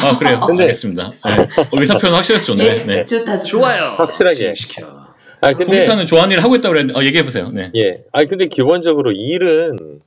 [0.00, 0.40] 아, 그래요.
[0.46, 1.10] 근데- 알겠습니다.
[1.10, 1.48] 네.
[1.72, 2.74] 의사 표현 확실해서 좋네.
[2.86, 3.04] 네.
[3.04, 3.36] 좋다, 좋다.
[3.38, 3.84] 좋아요.
[3.96, 4.54] 확실하게.
[4.54, 5.04] 시켜.
[5.40, 7.50] 아 근데 송기타는 좋아하는 일을 하고 있다고 그랬는데, 어, 얘기해 보세요.
[7.50, 7.70] 네.
[7.76, 8.02] 예.
[8.12, 10.00] 아 근데 기본적으로 일은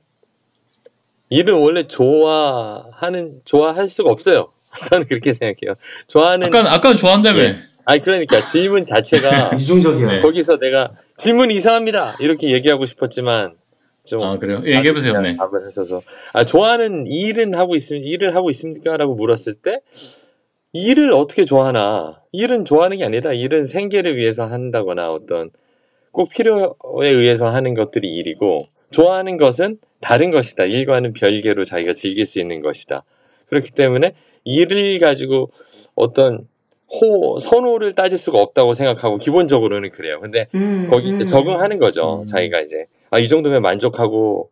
[1.30, 4.52] 일은 원래 좋아하는 좋아할 수가 없어요.
[4.88, 5.74] 저는 그렇게 생각해요.
[6.06, 7.40] 좋아하는 아까, 아까는 좋아한다며.
[7.40, 7.56] 예.
[7.84, 10.08] 아니 그러니까 질문 자체가 이중적이야.
[10.08, 10.20] 네.
[10.20, 13.54] 거기서 내가 질문이 이상합니다 이렇게 얘기하고 싶었지만
[14.04, 14.62] 좀 아, 그래요?
[14.64, 15.14] 예, 얘기해 보세요.
[15.14, 15.36] 그냥 네.
[15.36, 16.00] 답을 했어서
[16.34, 19.80] 아 좋아하는 일은 하고 있 일을 하고 있습니까라고 물었을 때
[20.72, 25.50] 일을 어떻게 좋아하나 일은 좋아하는 게 아니라 일은 생계를 위해서 한다거나 어떤
[26.12, 32.38] 꼭 필요에 의해서 하는 것들이 일이고 좋아하는 것은 다른 것이다 일과는 별개로 자기가 즐길 수
[32.38, 33.02] 있는 것이다
[33.46, 34.12] 그렇기 때문에
[34.44, 35.50] 일을 가지고
[35.94, 36.46] 어떤
[36.90, 41.26] 호 선호를 따질 수가 없다고 생각하고 기본적으로는 그래요 근데 음, 거기 이제 음.
[41.26, 42.20] 적응하는 거죠.
[42.22, 42.26] 음.
[42.26, 44.50] 자기가 이제 아 이 정도면 만족하고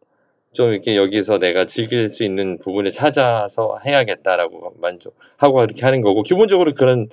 [0.52, 6.72] 좀 이렇게 여기서 내가 즐길 수 있는 부분을 찾아서 해야겠다라고 만족하고 이렇게 하는 거고 기본적으로
[6.72, 7.08] 그런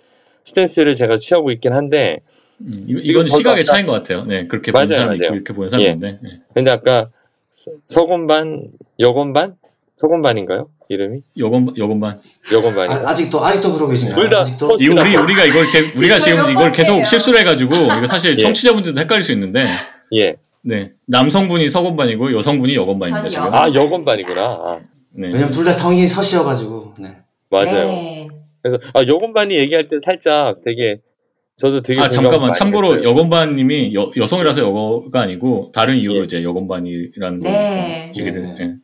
[0.46, 2.20] 스탠스를 제가 취하고 있긴 한데
[2.62, 4.24] 음, 이- 이건 시각의 차이인 것 같아요.
[4.26, 5.36] 네, 그렇게 보는 맞아요, 사람이 맞아요.
[5.36, 5.94] 이렇게 보는 사람이 예.
[5.96, 6.18] 네.
[6.54, 7.10] 근데 아까
[7.56, 9.56] 서- 서건반 여건반
[9.96, 12.18] 서건반인가요 이름이 여건 여건반.
[12.52, 14.20] 여건반이 아, 아직도 아직도 그러고 계신가요?
[14.22, 17.04] 둘다 아직도 이 우리 우리가 이걸 제, 우리가 지금 몇 이걸 계속?
[17.06, 18.38] 실수를 해가지고 이거 사실 예.
[18.38, 19.66] 청취자분들도 헷갈릴 수 있는데
[20.16, 20.36] 예.
[20.62, 23.28] 네 남성분이 서건반이고 여성분이 여건반입니다.
[23.30, 23.54] 지금.
[23.54, 24.80] 아 여건반이구나 아,
[25.12, 25.28] 네.
[25.28, 27.08] 왜냐면 둘 다 성이 서시여가지고 네.
[27.50, 28.28] 맞아요 네.
[28.62, 31.00] 그래서 아 여건반이 얘기할 때 살짝 되게
[31.56, 33.10] 저도 되게 아 잠깐만 참고로 했어요.
[33.10, 36.24] 여건반님이 여, 여성이라서 여거가 아니고 다른 이유로 예.
[36.24, 38.06] 이제 여건반이라는 네.
[38.08, 38.56] 거 얘기를 네.
[38.60, 38.76] 예.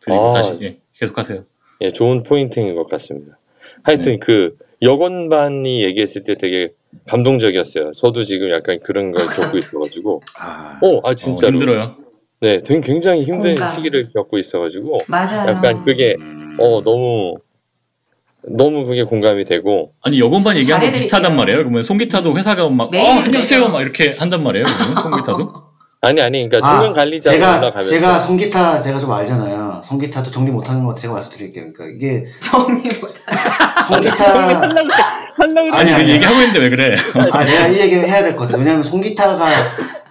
[0.00, 0.32] 드리고 아.
[0.34, 1.44] 다시 예, 계속하세요.
[1.80, 3.38] 예, 좋은 포인트인 것 같습니다.
[3.82, 4.18] 하여튼 네.
[4.18, 6.70] 그 여건반이 얘기했을 때 되게
[7.08, 7.92] 감동적이었어요.
[7.92, 11.94] 저도 지금 약간 그런 걸 겪고 있어가지고, 아, 어, 아 어, 진짜로, 힘들어요.
[12.40, 13.76] 네, 되게 굉장히 힘든 공감.
[13.76, 15.50] 시기를 겪고 있어가지고, 맞아요.
[15.50, 16.56] 약간 그게 음.
[16.60, 17.36] 어 너무
[18.50, 21.02] 너무 그게 공감이 되고, 아니 여건반 얘기하는 거 잘해드릴게요.
[21.02, 21.58] 비슷하단 말이에요.
[21.58, 23.68] 그러면 송기타도 회사가 막 어, 매일 안녕하세요.
[23.68, 24.64] 막 이렇게 한단 말이에요.
[24.66, 25.52] 그러면 송기타도
[26.04, 29.80] 아니 아니, 그러니까 아, 중간 관리자 제가 올라가면서 제가 송기타 제가 좀 알잖아요.
[29.84, 31.72] 송기타도 정리 못하는 것 제가 말씀드릴게요.
[31.72, 33.38] 그러니까 이게 정리 못하는.
[33.86, 34.82] 송기타 하려고
[35.38, 36.04] 아니, 아니 아니.
[36.04, 36.94] 그 얘기하고 있는데 왜 그래?
[37.30, 38.58] 아 내가 이 얘기 해야 될 것 같아요.
[38.58, 39.46] 왜냐하면 송기타가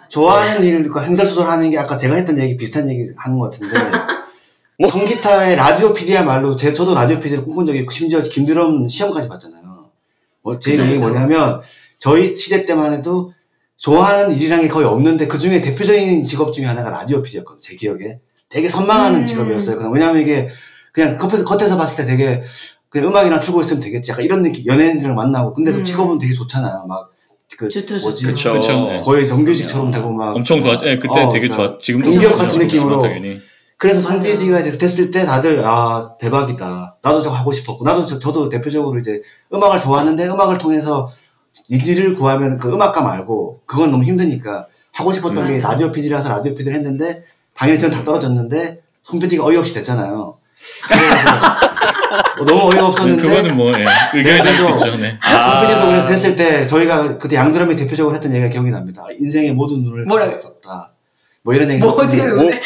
[0.08, 3.78] 좋아하는 일과 행설수설하는 게 아까 제가 했던 얘기 비슷한 얘기 하는 것 같은데
[4.80, 4.90] 뭐?
[4.90, 9.92] 송기타의 라디오 PD야말로 제 저도 라디오 PD를 꿈꾼 적이 있고 심지어 김드럼 시험까지 봤잖아요.
[10.44, 10.98] 어, 제 그죠, 얘기.
[10.98, 11.62] 뭐냐면
[12.00, 13.34] 저희 시대 때만 해도
[13.78, 17.62] 좋아하는 일이란 게 거의 없는데 그 중에 대표적인 직업 중에 하나가 라디오 PD였거든요.
[17.62, 18.20] 제 기억에
[18.50, 19.24] 되게 선망하는 음.
[19.24, 19.78] 직업이었어요.
[19.78, 20.50] 그냥 왜냐하면 이게
[20.92, 22.42] 그냥 겉에서, 겉에서 봤을 때 되게
[22.90, 24.12] 그냥 음악이나 틀고 있으면 되겠지.
[24.12, 25.84] 약간 이런 느낌 연예인들을 만나고 근데도 음.
[25.84, 26.86] 직업은 되게 좋잖아요.
[26.88, 27.12] 막
[27.62, 28.26] 그 좋죠, 뭐지.
[28.26, 28.54] 그쵸.
[28.54, 29.00] 그쵸, 네.
[29.02, 30.82] 거의 정규직처럼 되고 막 엄청 좋았.
[30.84, 31.80] 예, 그때 어, 되게 그러니까 좋았.
[31.80, 32.44] 지금도 공기업 좋죠.
[32.44, 33.40] 같은 느낌으로 당연히.
[33.82, 34.38] 그래서.
[34.38, 36.98] PD가 이제 됐을 때 다들 아 대박이다.
[37.02, 39.20] 나도 저거 하고 싶었고 나도 저, 저도 대표적으로 이제
[39.52, 41.12] 음악을 좋아하는데 음악을 통해서
[41.68, 45.64] 일을 구하면 그 음악가 말고 그건 너무 힘드니까 하고 싶었던 게 맞아요.
[45.64, 47.24] 라디오 PD라서 라디오 PD를 했는데
[47.56, 50.36] 당연히 저는 다 떨어졌는데 송 PD가 어이없이 됐잖아요.
[50.88, 51.16] 그래서
[52.38, 53.86] 뭐 너무 어이가 없었는데 그거는 뭐 예,
[54.54, 54.98] 수 있죠.
[54.98, 55.18] 네.
[55.22, 55.40] 아.
[55.40, 59.06] 송PD도 그래서 됐을 때 저희가 그때 양드럼이 대표적으로 했던 얘기가 기억이 납니다.
[59.20, 60.06] 인생의 모든 눈을?
[60.30, 60.91] 다 썼다.
[61.44, 62.62] 뭐 이런 얘기 모든 했었는데 눈을.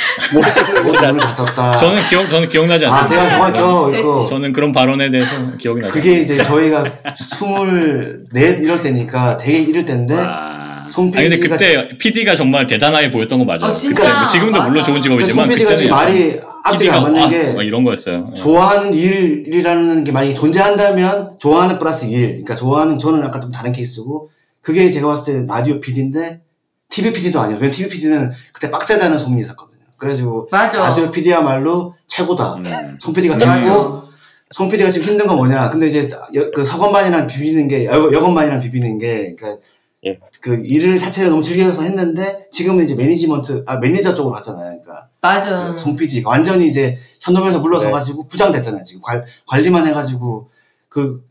[0.83, 1.77] 모든 눈을 다 썼다.
[1.77, 3.23] 저는 기억 저는 기억나지 아 않습니다.
[3.29, 3.99] 제가 정말 기억.
[3.99, 9.59] 있고 저는 그런 발언에 대해서 기억이 나지 그게 이제 저희가 스물 넷 이럴 때니까 되게
[9.59, 10.55] 이럴 때인데 와.
[10.89, 13.71] 송 아니 근데 그때 PD가 정말 대단하게 보였던 거 맞아요.
[13.71, 14.19] 어, 진짜.
[14.21, 14.83] 그때 지금도 물론 맞아.
[14.83, 18.25] 좋은 그 직업이지만 송 PD가 지금 말이 앞뒤가 안 맞는 게막 이런 거였어요.
[18.29, 18.33] 예.
[18.35, 22.27] 좋아하는 일이라는 게 만약에 존재한다면 좋아하는 플러스 일.
[22.27, 24.29] 그러니까 좋아하는 저는 약간 좀 다른 케이스고
[24.61, 26.41] 그게 제가 봤을 때 라디오 PD인데
[26.89, 27.57] TV PD도 아니에요.
[27.57, 29.77] 왜냐면 TV PD는 그때 빡세다는 소문이 있었거든요.
[29.97, 30.77] 그래가지고 맞아.
[30.77, 32.55] 라디오 PD야말로 최고다.
[32.55, 32.97] 음.
[33.01, 33.59] 송 PD가 맞아.
[33.59, 34.03] 됐고
[34.51, 35.69] 송 PD가 지금 힘든 건 뭐냐.
[35.69, 39.61] 근데 이제 여- 그 서건반이랑 비비는 게 여, 여건반이랑 비비는 게 그러니까
[40.05, 40.19] 예.
[40.41, 44.79] 그 일을 자체를 너무 즐겨서 했는데 지금은 이제 매니지먼트 아 매니저 쪽으로 갔잖아요.
[44.79, 45.71] 그러니까 맞아.
[45.71, 48.83] 그 송 PD가 완전히 이제 현업에서 물러서 가지고 부장 됐잖아요.
[48.83, 50.49] 지금 관, 관리만 해가지고
[50.87, 51.21] 그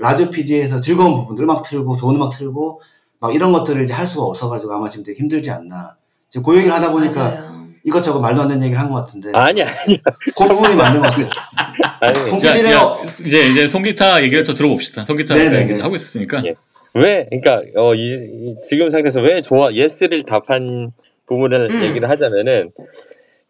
[0.00, 2.80] 라디오 PD에서 즐거운 부분들 음악 틀고 좋은 음악 틀고
[3.20, 5.96] 막 이런 것들을 이제 할 수가 없어가지고 아마 지금 되게 힘들지 않나.
[6.32, 7.52] 지금 그 얘기를 하다 보니까 맞아요.
[7.84, 11.28] 이것저것 말도 안 되는 얘기를 한 것 같은데 아니 아니 그 부분이 맞는 것 같아요.
[12.00, 12.80] 아니 송 자, PD는 야,
[13.26, 15.04] 이제 이제 송기타 얘기를 더 들어봅시다.
[15.04, 15.36] 송기타.
[15.60, 16.42] 얘기를 하고 있었으니까.
[16.46, 16.54] 예.
[16.94, 20.92] 왜 그러니까 어, 이, 이 지금 상태에서 왜 좋아 예스를 답한
[21.26, 21.82] 부분을 음.
[21.84, 22.70] 얘기를 하자면은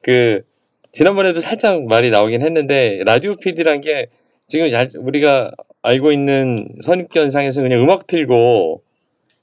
[0.03, 0.41] 그
[0.93, 4.09] 지난번에도 살짝 말이 나오긴 했는데 라디오 PD란 게
[4.49, 5.53] 지금 야- 우리가
[5.83, 8.83] 알고 있는 선입견상에서 그냥 음악 틀고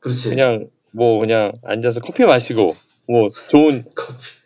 [0.01, 0.29] 그렇지.
[0.31, 2.75] 그냥 뭐 그냥 앉아서 커피 마시고
[3.09, 3.83] 뭐 좋은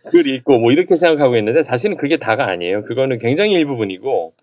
[0.10, 2.84] 글 읽고 뭐 이렇게 생각하고 있는데 사실은 그게 다가 아니에요.
[2.84, 4.34] 그거는 굉장히 일부분이고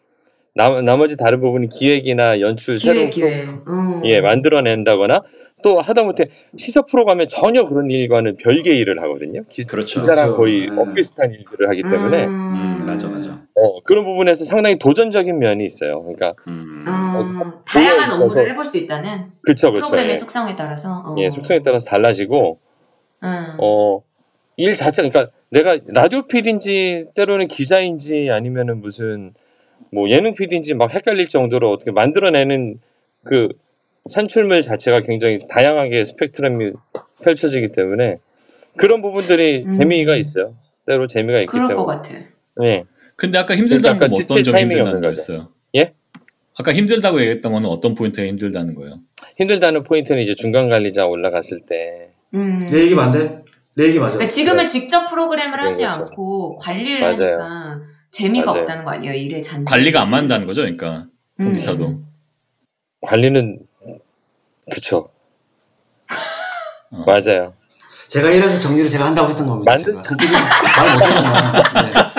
[0.55, 3.43] 나, 나머지 다른 부분이 기획이나 연출 기회 새로운 기회.
[3.69, 4.03] 음.
[4.05, 5.23] 예, 만들어낸다거나
[5.63, 9.43] 또 하다못해 시사 프로그램에 전혀 그런 일과는 별개 일을 하거든요.
[9.49, 10.01] 기, 그렇죠.
[10.01, 10.37] 기자랑 그렇죠.
[10.37, 10.79] 거의 음.
[10.79, 13.43] 엇비슷한 일들을 하기 때문에 음, 맞아, 맞아.
[13.55, 16.03] 어, 그런 부분에서 상당히 도전적인 면이 있어요.
[16.03, 16.85] 그러니까 음.
[16.89, 19.11] 음, 다양한 있어서- 업무를 해볼 수 있다는
[19.43, 19.81] 그쵸 그쵸.
[19.81, 20.15] 프로그램의 예.
[20.17, 21.03] 속성에 따라서.
[21.07, 21.15] 어.
[21.19, 22.59] 예, 속성에 따라서 달라지고
[23.23, 23.57] 음.
[23.59, 24.01] 어,
[24.57, 29.33] 일 자체 그러니까 내가 라디오 PD인지 때로는 기자인지 아니면은 무슨
[29.93, 32.79] 뭐 예능 PD인지 막 헷갈릴 정도로 어떻게 만들어내는
[33.25, 33.49] 그
[34.09, 36.73] 산출물 자체가 굉장히 다양하게 스펙트럼이
[37.23, 38.19] 펼쳐지기 때문에
[38.77, 39.79] 그런 부분들이 음.
[39.79, 40.55] 재미가 있어요.
[40.87, 41.97] 때로 재미가 있기 그럴 것 때문에.
[41.97, 42.15] 같아.
[42.65, 42.85] 예.
[43.17, 45.01] 근데 아까 힘들다는 약간 건 어떤 타이밍이 힘들다는.
[45.03, 45.49] 거였어요?
[45.77, 45.93] 예?
[46.59, 49.01] 아까 힘들다고 얘기했던 거는 어떤 포인트가 힘들다는 거예요?
[49.37, 52.61] 힘들다는 포인트는 이제 중간 관리자 올라갔을 때 음.
[52.67, 53.19] 내 얘기 맞네?
[53.77, 54.15] 내 얘기 맞아.
[54.15, 56.05] 그러니까 지금은 직접 프로그램을 네, 하지 그렇죠.
[56.05, 57.15] 않고 관리를 맞아요.
[57.43, 58.61] 하니까 재미가 맞아요.
[58.63, 59.15] 없다는 거 아니에요?
[59.15, 59.65] 일의 잔.
[59.65, 61.07] 관리가 안 맞는다는 거죠, 그러니까
[61.39, 61.87] 송기타도.
[61.87, 62.05] 음.
[63.03, 63.59] 관리는
[64.73, 65.11] 그쵸.
[66.91, 67.05] 어.
[67.07, 67.55] 맞아요.
[68.09, 69.73] 제가 이래서 정리를 제가 한다고 했던 겁니다.
[69.73, 70.03] 만든- 제가.
[70.77, 71.83] 말 못하잖아.
[71.83, 72.10] 네.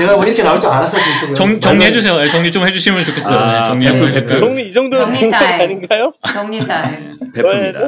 [0.00, 1.00] 제가 뭐 이렇게 나올 줄 알았어요.
[1.20, 1.34] 지금.
[1.34, 2.16] 정, 정리해 주세요.
[2.18, 3.38] 네, 정리 좀 해주시면 좋겠어요.
[3.38, 4.26] 아, 네, 정리하고 네.
[4.26, 5.60] 정리 이 정도는 정리 타임.
[5.60, 6.12] 아닌가요?
[6.32, 6.90] 정리다.
[6.90, 7.78] 네, 베풉니다.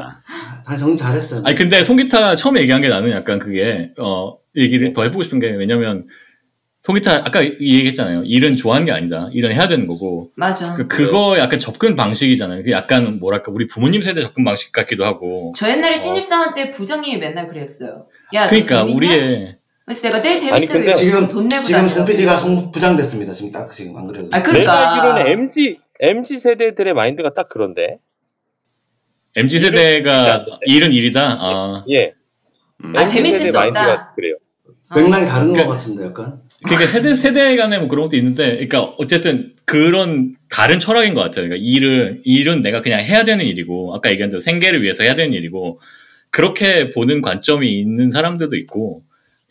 [0.69, 1.43] 아, 정리 잘했어요.
[1.45, 5.49] 아니 근데 송기타 처음에 얘기한 게 나는 약간 그게 어 얘기를 더 해보고 싶은 게
[5.49, 6.07] 왜냐면
[6.83, 8.25] 송기타 아까 이 얘기했잖아요.
[8.25, 9.29] 일은 좋아하는 게 아니다.
[9.33, 10.75] 일은 해야 되는 거고 맞아.
[10.75, 12.63] 그 그거 약간 접근 방식이잖아요.
[12.65, 15.53] 그 약간 뭐랄까 우리 부모님 세대 접근 방식 같기도 하고.
[15.57, 18.07] 저 옛날에 신입사원 때 부장님이 맨날 그랬어요.
[18.35, 18.85] 야, 너 그러니까?
[18.85, 20.72] 우리의 그래서 내가 내 아니, 재밌어요.
[20.85, 22.05] 근데 이러고 지금 돈 내고 지금 송.
[22.05, 23.33] PD가 송 부장 됐습니다.
[23.33, 24.28] 지금 딱 지금 안 그래도.
[24.30, 24.93] 아, 내가 그러니까.
[24.95, 27.99] 알기로는 MG MG 세대들의 마인드가 딱 그런데.
[29.35, 31.37] 일은 세대가 일은 일이다.
[31.41, 32.12] 아 예.
[32.85, 32.97] 음.
[32.97, 34.12] 아, 재밌을 수 없다.
[34.14, 34.37] 그래요.
[34.95, 36.43] 맥락이 다른 것 그러니까- 같은데 약간.
[36.64, 41.49] 그게 세대 세대 간에 뭐 그런 것도 있는데, 그러니까 어쨌든 그런 다른 철학인 것 같아요.
[41.49, 45.33] 그러니까 일을 일은 내가 그냥 해야 되는 일이고, 아까 얘기한 대로 생계를 위해서 해야 되는
[45.33, 45.80] 일이고,
[46.30, 49.03] 그렇게 보는 관점이 있는 사람들도 있고,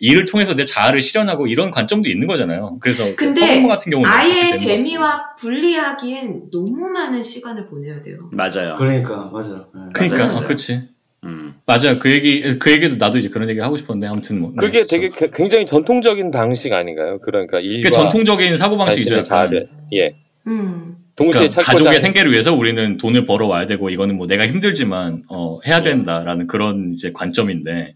[0.04, 2.80] 일을 통해서 내 자아를 실현하고 이런 관점도 있는 거잖아요.
[2.82, 4.54] 그래서 그 근데 같은 경우는 아예.
[4.56, 8.18] 재미와 분리하기엔 너무 많은 시간을 보내야 돼요.
[8.32, 8.74] 맞아요.
[8.76, 9.50] 그러니까 맞아.
[9.74, 9.92] 네.
[9.94, 10.48] 그러니까 맞아요, 어, 맞아요.
[10.48, 10.82] 그렇지.
[11.24, 11.54] 음.
[11.68, 12.00] 맞아요.
[12.00, 14.50] 그 얘기 그 얘기도 나도 이제 그런 얘기 하고 싶었는데 아무튼 뭐.
[14.50, 14.88] 네, 그게 그렇죠.
[14.90, 17.20] 되게 게- 굉장히 전통적인 방식 아닌가요?
[17.20, 19.10] 그러니까 일과 그게 전통적인 사고 방식이죠.
[19.10, 19.38] 자신의 약간.
[19.38, 20.16] 자아를 예.
[20.48, 20.96] 음.
[21.16, 25.60] 동시에 그러니까 가족의 생계를 위해서 우리는 돈을 벌어 와야 되고 이거는 뭐 내가 힘들지만 어,
[25.68, 27.94] 해야 된다라는 그런 이제 관점인데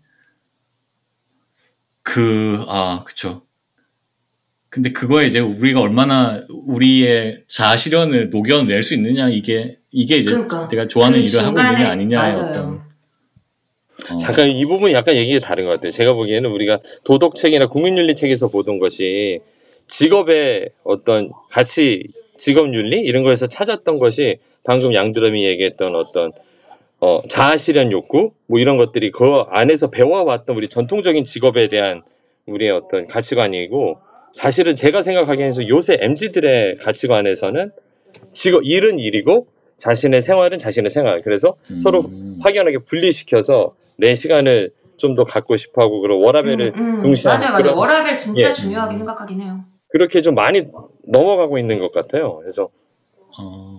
[2.05, 3.41] 그 아 그쵸.
[4.69, 10.67] 근데 그거에 이제 우리가 얼마나 우리의 자아 실현을 녹여낼 수 있느냐 이게 이게 이제 그러니까.
[10.67, 12.49] 내가 좋아하는 그 일을 하고 있느냐 아니냐의 맞아요.
[12.51, 15.91] 어떤 어, 잠깐 이 부분이 약간 얘기가 다른 것 같아요.
[15.91, 19.39] 제가 보기에는 우리가 도덕책이나 국민윤리책에서 보던 것이
[19.87, 22.03] 직업의 어떤 가치,
[22.37, 26.33] 직업윤리 이런 거에서 찾았던 것이 방금 양두람이 얘기했던 어떤
[27.05, 32.01] 어, 자아실현 욕구 뭐 이런 것들이 그 안에서 배워왔던 우리 전통적인 직업에 대한
[32.47, 33.97] 우리의 어떤 가치관이고
[34.33, 37.71] 사실은 제가 생각하기에는 요새 MZ들의 가치관에서는
[38.33, 39.45] 직업 일은 일이고
[39.77, 41.21] 자신의 생활은 자신의 생활.
[41.21, 42.37] 그래서 서로 음.
[42.41, 46.99] 확연하게 분리시켜서 내 시간을 좀 더 갖고 싶어하고 그런 워라벨을 음, 음.
[46.99, 47.63] 중시하는 맞아요, 맞아요.
[47.63, 48.53] 그런- 워라벨 진짜 예.
[48.53, 49.59] 중요하게 생각하긴 해요.
[49.89, 50.65] 그렇게 좀 많이
[51.05, 52.37] 넘어가고 있는 것 같아요.
[52.37, 52.69] 그래서
[53.37, 53.74] 어,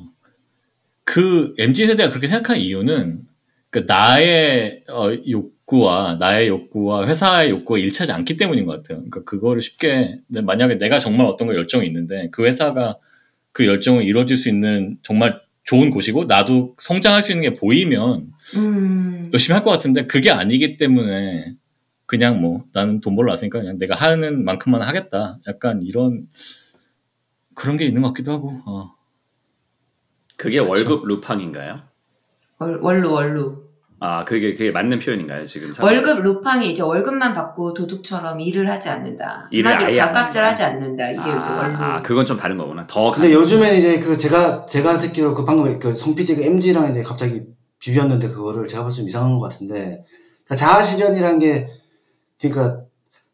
[1.07, 3.22] 그 MZ 세대가 그렇게 생각하는 이유는
[3.70, 8.98] 그 나의 어, 욕구와 나의 욕구와 회사의 욕구가 일치하지 않기 때문인 것 같아요.
[8.98, 12.96] 그러니까 그거를 쉽게 내- 만약에 내가 정말 어떤 걸 열정이 있는데 그 회사가
[13.52, 19.30] 그 열정을 이루어질 수 있는 정말 좋은 곳이고 나도 성장할 수 있는 게 보이면 음.
[19.32, 21.54] 열심히 할 것 같은데 그게 아니기 때문에
[22.07, 25.38] 그냥 뭐 나는 돈 벌러 왔으니까 그냥 내가 하는 만큼만 하겠다.
[25.48, 26.26] 약간 이런
[27.54, 28.61] 그런 게 있는 것 같기도 하고.
[28.66, 28.95] 어.
[30.37, 30.70] 그게 그쵸.
[30.70, 31.80] 월급 루팡인가요?
[32.59, 33.66] 월, 월루, 월루.
[33.99, 35.72] 아, 그게 그게 맞는 표현인가요, 지금?
[35.72, 35.91] 상황?
[35.95, 39.49] 월급 루팡이 이제 월급만 받고 도둑처럼 일을 하지 않는다.
[39.51, 40.51] 일을 아예 밥값을 한다.
[40.51, 41.11] 하지 않는다.
[41.11, 41.76] 이게 이제 월루.
[41.82, 42.87] 아, 아, 그건 좀 다른 거구나.
[42.87, 47.03] 더 근데 가- 요즘엔 이제 그 제가 제가 듣기로 그 방금 그송 PD가 MG랑 이제
[47.03, 47.43] 갑자기
[47.78, 49.74] 비볐는데 그거를 제가 봐서 좀 이상한 것 같은데
[50.45, 51.66] 그러니까 자아 실현이란 게
[52.39, 52.82] 그러니까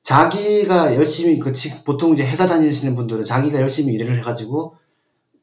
[0.03, 4.79] 자기가 열심히 그 지- 보통 이제 회사 다니시는 분들은 자기가 열심히 일을 해가지고 뭐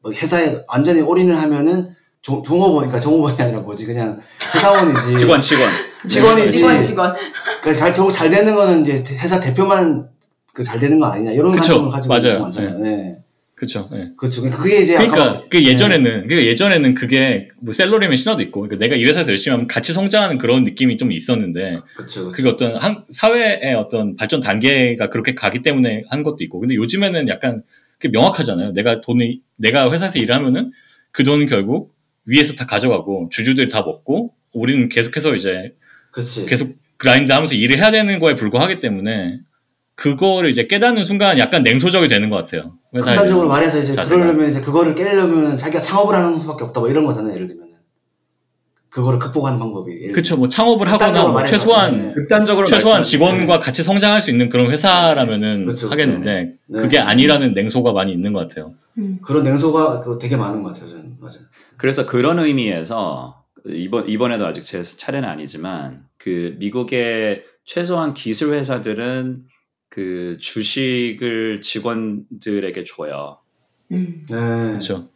[0.07, 4.19] 회사에 완전히 올인을 하면은 종, 종업원이니까 종업원이 아니라 뭐지 그냥
[4.55, 5.69] 회사원이지 직원 직원.
[6.07, 7.13] 직원이지 직원, 직원.
[7.61, 10.09] 그러니까 잘, 결국 잘 되는 거는 이제 회사 대표만
[10.53, 11.63] 그 잘 되는 거 아니냐 이런 그쵸.
[11.87, 12.37] 관점을 가지고 있는 맞아요.
[12.39, 12.79] 거 많잖아요.
[12.79, 13.17] 네.
[13.55, 13.89] 그렇죠.
[13.93, 14.09] 예.
[14.17, 14.41] 그렇죠.
[14.41, 18.95] 그게 이제 그러니까 아까 그 예전에는 그 예전에는 그게 뭐 셀러리맨 신화도 있고 그러니까 내가
[18.95, 22.31] 이 회사에서 열심히 하면 같이 성장하는 그런 느낌이 좀 있었는데 그렇죠.
[22.31, 27.27] 그게 어떤 한 사회의 어떤 발전 단계가 그렇게 가기 때문에 한 것도 있고 근데 요즘에는
[27.27, 27.63] 약간
[27.99, 28.71] 그게 명확하잖아요.
[28.73, 30.71] 내가 돈이 내가 회사에서 일을 하면은
[31.11, 31.93] 그 돈은 결국
[32.25, 35.75] 위에서 다 가져가고 주주들이 다 먹고 우리는 계속해서 이제
[36.13, 36.45] 그렇지.
[36.45, 39.39] 계속 그라인드 하면서 일을 해야 되는 거에 불과하기 때문에
[39.95, 42.77] 그거를 이제 깨닫는 순간 약간 냉소적이 되는 것 같아요.
[42.93, 43.49] 극단적으로.
[43.49, 44.15] 말해서 이제 자세가.
[44.15, 47.35] 그러려면 이제 그거를 깨려면 자기가 창업을 하는 수밖에 없다 뭐 이런 거잖아요.
[47.35, 47.68] 예를 들면
[48.89, 50.11] 그거를 극복하는 방법이.
[50.11, 52.13] 그쵸, 뭐 창업을 하거나 뭐 최소한 네.
[52.13, 55.89] 극단적으로 최소한 직원과 같이 성장할 수 있는 그런 회사라면은 그쵸, 그쵸.
[55.89, 56.81] 하겠는데 네.
[56.81, 58.73] 그게 아니라는 냉소가 많이 있는 것 같아요.
[58.97, 59.19] 음.
[59.23, 60.89] 그런 냉소가 그 되게 많은 것 같아요.
[60.89, 61.39] 저는 맞아요.
[61.77, 69.43] 그래서 그런 의미에서 이번 이번에도 아직 제 차례는 아니지만 그 미국의 최소한 기술 회사들은
[69.89, 73.37] 그 주식을 직원들에게 줘요.
[73.91, 74.23] 음.
[74.29, 74.35] 네.
[74.35, 75.09] 그렇죠.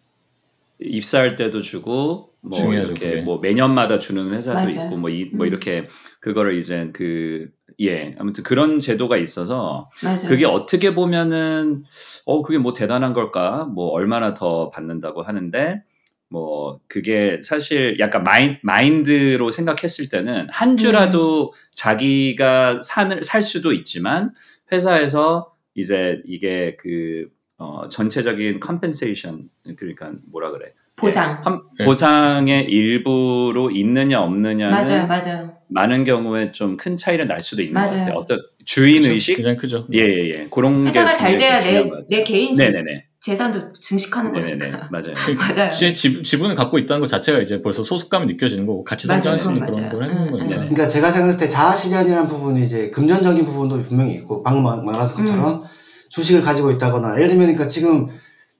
[0.79, 3.21] 입사할 때도 주고 뭐 중요하죠, 이렇게 그게.
[3.21, 4.69] 뭐 매년마다 주는 회사도 맞아요.
[4.69, 5.47] 있고 뭐, 이, 뭐 음.
[5.47, 5.85] 이렇게
[6.19, 7.47] 그거를 이제 그
[7.79, 10.27] 예, 아무튼 그런 제도가 있어서 맞아요.
[10.27, 11.83] 그게 어떻게 보면은
[12.25, 13.65] 어 그게 뭐 대단한 걸까?
[13.65, 15.83] 뭐 얼마나 더 받는다고 하는데
[16.29, 24.33] 뭐 그게 사실 약간 마인, 마인드로 생각했을 때는 한 주라도 자기가 산을 살 수도 있지만
[24.71, 27.27] 회사에서 이제 이게 그
[27.57, 31.41] 어, 전체적인 compensation 그러니까 뭐라 그래 보상.
[31.41, 31.85] com- 네.
[31.85, 35.53] 보상의 일부로 있느냐 없느냐는 맞아요, 맞아요.
[35.69, 37.99] 많은 경우에 좀 큰 차이를 날 수도 있는 것 맞아요.
[38.05, 38.15] 같아요.
[38.19, 39.13] 어떤 주인 그쵸.
[39.13, 39.87] 의식 그냥 크죠.
[39.91, 42.23] 예 예 예 그런 회사가 게잘 돼야 내, 것 내.
[42.23, 44.89] 개인 재, 네네 네 재산도 증식하는 네네네 거니까.
[44.91, 45.13] 맞아요.
[45.39, 45.71] 맞아요.
[45.71, 49.49] 제 지, 지분을 갖고 있다는 것 자체가 이제 벌써 소속감이 느껴지는 거고 같이 성장할 수
[49.51, 49.89] 있는 그런.
[49.89, 50.45] 걸 해주는 응, 거니까.
[50.55, 50.59] 응.
[50.69, 55.25] 그러니까 제가 생각했을 때 자아 실현이라는 부분이 이제 금전적인 부분도 분명히 있고 방금 말- 말하신
[55.25, 55.63] 것처럼
[56.09, 58.07] 주식을 가지고 있다거나 예를 들면 그러니까 지금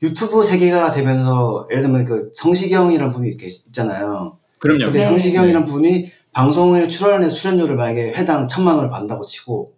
[0.03, 4.37] 유튜브 세계가 되면서 예를 들면 그 성시경이라는 분이 계시- 있잖아요.
[4.59, 4.83] 그럼요.
[4.83, 5.05] 근데 네.
[5.07, 9.73] 성시경이라는 분이 방송에 출연해서 출연료를 만약에 회당 천만 원을 받는다고 치고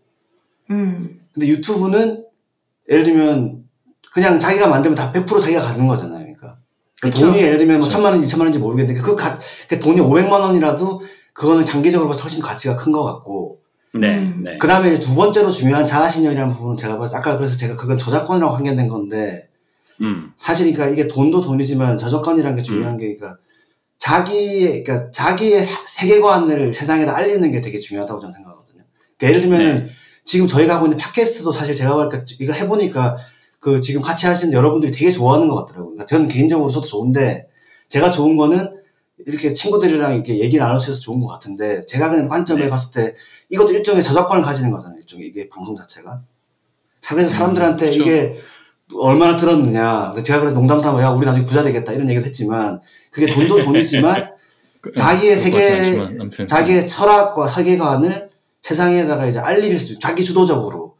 [0.72, 1.20] 음.
[1.34, 2.26] 근데 유튜브는
[2.90, 3.64] 예를 들면
[4.14, 6.20] 그냥 자기가 만들면 다 100% 자기가 갖는 거잖아요.
[6.20, 6.58] 그러니까
[7.02, 7.10] 그.
[7.12, 7.90] 돈이 예를 들면 뭐.
[7.90, 9.38] 천만 원, 이천만 원인지 모르겠는데 그, 가,
[9.70, 11.02] 그 돈이 500만 원이라도
[11.34, 13.60] 그거는 장기적으로 봐서 훨씬 가치가 큰 것 같고
[13.94, 14.42] 네, 음.
[14.46, 14.58] 네.
[14.60, 18.54] 그 다음에 두 번째로 중요한 자아신념이라는 부분은 제가 봤을 때 아까 그래서 제가 그건 저작권이라고
[18.56, 19.50] 한게된 건데
[20.02, 23.38] 음, 사실 그러니까 이게 돈도 돈이지만 저작권이라는 게 중요한 게 그러니까
[23.98, 28.84] 자기의 그러니까 자기의 사- 세계관을 세상에다 알리는 게 되게 중요하다고 저는 생각하거든요.
[29.18, 29.90] 그러니까 예를 들면은
[30.24, 33.18] 지금 저희가 하고 있는 팟캐스트도 사실 제가 보니까 이거 해보니까
[33.60, 35.94] 그 지금 같이 하시는 여러분들이 되게 좋아하는 것 같더라고요.
[35.94, 37.48] 그러니까 저는 개인적으로 저도 좋은데
[37.88, 38.82] 제가 좋은 거는
[39.26, 42.70] 이렇게 친구들이랑 이렇게 얘기를 나눌 수 있어서 좋은 것 같은데 제가 그냥 관점을 네.
[42.70, 43.16] 봤을 때
[43.50, 45.00] 이것도 일종의 저작권을 가지는 거잖아요.
[45.00, 46.22] 일종의 이게 방송 자체가.
[47.00, 48.02] 자, 그래서 사람들한테 그쵸.
[48.02, 48.38] 이게
[48.94, 50.14] 얼마나 들었느냐.
[50.24, 52.80] 제가 그래서 농담 삼아 야 우리 나중에 부자 되겠다 이런 얘기를 했지만
[53.12, 54.36] 그게 돈도 돈이지만
[54.82, 56.46] 그- 자기의 세계.
[56.46, 58.30] 자기의 철학과 세계관을
[58.62, 60.96] 세상에다가 이제 알릴 수, 자기 주도적으로.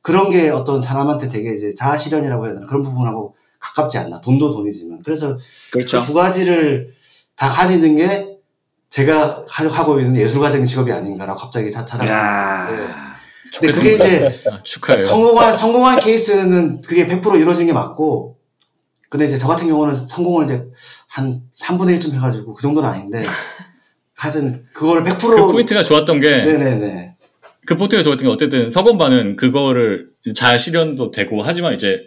[0.00, 4.20] 그런 게 어떤 사람한테 되게 이제 자아실현이라고 해야 되나 그런 부분하고 가깝지 않나.
[4.20, 5.02] 돈도 돈이지만.
[5.04, 5.36] 그래서
[5.72, 6.00] 그렇죠.
[6.00, 6.94] 그 두 가지를
[7.36, 8.38] 다 가지는 게
[8.88, 12.94] 제가 하- 하고 있는 예술가적인 직업이 아닌가라고 갑자기 자, 야, 자랑하는데
[13.54, 15.02] 근데 그게 이제 아, 축하해요.
[15.06, 18.36] 성공한 성공한 케이스는 그게 100% 이루어진 게 맞고
[19.10, 20.64] 근데 이제 저 같은 경우는 성공을 이제
[21.08, 23.22] 한 3분의 1쯤 해가지고 그 정도는 아닌데
[24.16, 27.14] 하여튼 그걸 100%그 포인트가 좋았던 게 네네네
[27.66, 32.02] 그 포트가 좋았던 게 어쨌든 서건반은 그거를 잘 실현도 되고 하지만 이제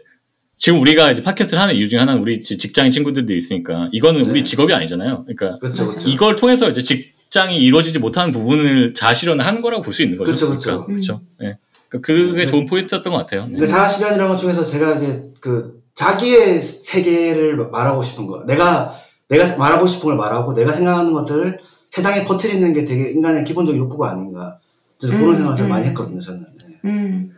[0.58, 4.42] 지금 우리가 이제 팟캐스트를 하는 이유 중에 하나는 우리 지- 직장인 친구들도 있으니까 이거는 우리
[4.42, 4.44] 네.
[4.44, 5.26] 직업이 아니잖아요.
[5.26, 9.82] 그러니까 그렇죠 그렇죠 이걸 통해서 이제 직 장이 이루어지지 못하는 부분을 자아 실현을 하는 거라고
[9.84, 10.32] 볼 수 있는 거죠.
[10.32, 10.86] 그쵸, 그쵸.
[10.86, 11.22] 그렇죠.
[11.42, 11.58] 예.
[11.90, 12.46] 그러니까 그게 네.
[12.46, 13.42] 좋은 포인트였던 것 같아요.
[13.46, 13.56] 네.
[13.56, 18.94] 그러니까 자아실현이라는 것 중에서 제가 이제 그 자기의 세계를 말하고 싶은 거 내가
[19.30, 21.60] 내가 말하고 싶은 걸 말하고 내가 생각하는 것들을
[21.90, 24.58] 세상에 퍼뜨리는 게 되게 인간의 기본적인 욕구가 아닌가
[25.00, 25.70] 저는 그런 음, 생각을 좀 음.
[25.70, 26.80] 많이 했거든요 저는 네.
[26.86, 27.36] 음.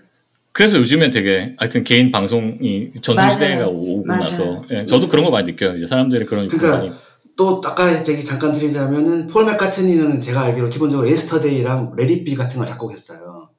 [0.52, 3.32] 그래서 요즘에 되게 하여튼 개인 방송이 전성 맞아요.
[3.34, 4.22] 시대가 오고 맞아요.
[4.22, 5.76] 나서 예, 저도 그런 거 많이 느껴요.
[5.78, 6.94] 이제 사람들이 그런 그러니까
[7.36, 12.58] 또 아까 얘기 잠깐 드리자면은 폴 맥카트니는 제가 알기로 기본적으로 Yesterday랑 Let It Be 같은
[12.60, 13.50] 걸 작곡했어요.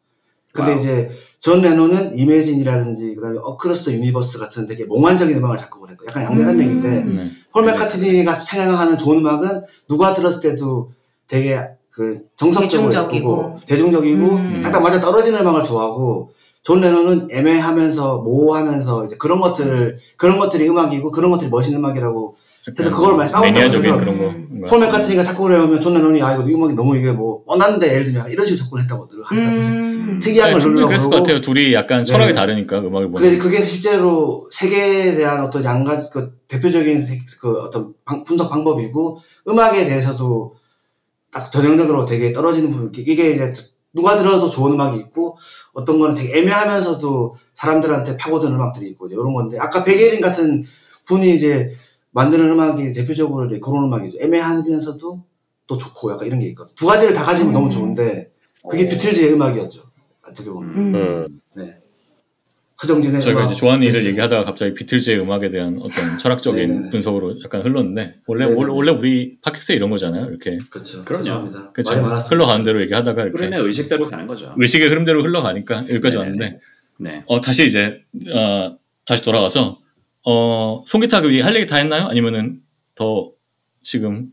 [0.53, 0.81] 근데 와우.
[0.81, 1.11] 이제
[1.41, 6.89] 존 레논은 Imagine이라든지 그다음에 Across the Universe 같은 되게 몽환적인 음악을 작곡을 했고 약간 양대산맥인데
[6.89, 7.16] 음.
[7.16, 7.31] 네.
[7.53, 10.91] 폴 맥카트니가 찬양하는 좋은 음악은 누가 들었을 때도
[11.27, 11.61] 되게
[11.93, 13.31] 그 정석적으로 대중적이고.
[13.31, 14.62] 예쁘고 대중적이고 음.
[14.64, 21.11] 약간 맞아 떨어지는 음악을 좋아하고 존 레논은 애매하면서 모호하면서 이제 그런 것들을 그런 것들이 음악이고
[21.11, 24.01] 그런 것들이 멋있는 음악이라고 그래서 그걸 많이 싸웠다고 그래서.
[24.67, 28.05] 폴 맥카트니가 작곡을 해오면 존 레논이 아 이거 이 음악이 너무 이게 뭐 뻔한데 예를
[28.07, 29.61] 들면 이런 식으로 접근을 했다고 하더라고요.
[29.61, 30.19] 음.
[30.23, 31.41] 특이한 네, 걸 누르려고 그랬을 것 같아요.
[31.43, 32.05] 둘이 약간 네.
[32.11, 33.15] 철학이 다르니까 음악을 보는.
[33.15, 39.21] 근데 그게 실제로 세계에 대한 어떤 양가지 그 대표적인 세- 그 어떤 방- 분석 방법이고
[39.49, 40.55] 음악에 대해서도
[41.31, 43.53] 딱 전형적으로 되게 떨어지는 부분 이게 이제
[43.95, 45.37] 누가 들어도 좋은 음악이 있고
[45.75, 50.65] 어떤 거는 되게 애매하면서도 사람들한테 파고드는 음악들이 있고 이런 건데 아까 백예린 같은
[51.07, 51.71] 분이 이제
[52.15, 55.25] 만드는 음악이 대표적으로 이제 그런 음악이죠 애매하면서도
[55.67, 57.53] 또 좋고 약간 이런 게 있거든 두 가지를 다 가지면 음.
[57.53, 58.33] 너무 좋은데
[58.69, 59.81] 그게 비틀즈의 음악이었죠
[60.29, 60.95] 어떻게 보면 음.
[60.95, 61.41] 음.
[61.55, 61.79] 네
[62.83, 64.09] 허정진의 저희가 음악 이제 조한이를 베스트.
[64.09, 66.91] 얘기하다가 갑자기 비틀즈의 음악에 대한 어떤 철학적인.
[66.91, 68.67] 분석으로 약간 흘렀는데 원래 네네네.
[68.69, 70.27] 원래, 우리 팟캐스트 이런 거잖아요.
[70.27, 71.05] 이렇게 그렇죠.
[71.05, 71.51] 그럼요.
[71.73, 71.95] 그렇죠.
[72.31, 74.55] 흘러가는 대로 얘기하다가 이렇게 흐름의 의식대로 가는 거죠.
[74.59, 76.19] 의식의 흐름대로 흘러가니까 여기까지 네네네.
[76.19, 76.61] 왔는데
[76.99, 77.23] 네.
[77.27, 78.01] 어 다시 이제
[78.35, 79.79] 어 다시 돌아가서
[80.25, 82.07] 어 송기타 그할 얘기 다 했나요?
[82.07, 82.61] 아니면은
[82.95, 83.31] 더
[83.83, 84.29] 지금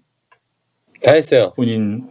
[1.04, 1.52] 다 했어요.
[1.56, 2.02] 본인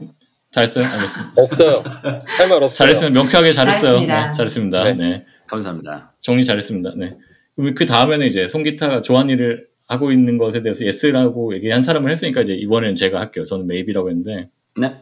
[0.53, 0.85] 다 했어요?
[0.85, 1.33] 알겠습니다.
[1.43, 1.83] 없어요.
[2.27, 2.69] 할 말 없어요.
[2.77, 3.83] 잘했으면 명쾌하게 잘했어요.
[4.07, 4.27] 잘했습니다.
[4.27, 4.85] 네, 잘했습니다.
[4.85, 4.93] 네.
[4.95, 5.27] 네.
[5.47, 6.11] 감사합니다.
[6.21, 6.93] 정리 잘했습니다.
[6.97, 7.17] 네.
[7.57, 12.43] 그럼 그 다음에는 이제 송기타가 좋아한 일을 하고 있는 것에 대해서 yes라고 얘기한 사람을 했으니까
[12.43, 13.45] 이제 이번에는 제가 할게요.
[13.45, 14.97] 저는 maybe라고 했는데 네.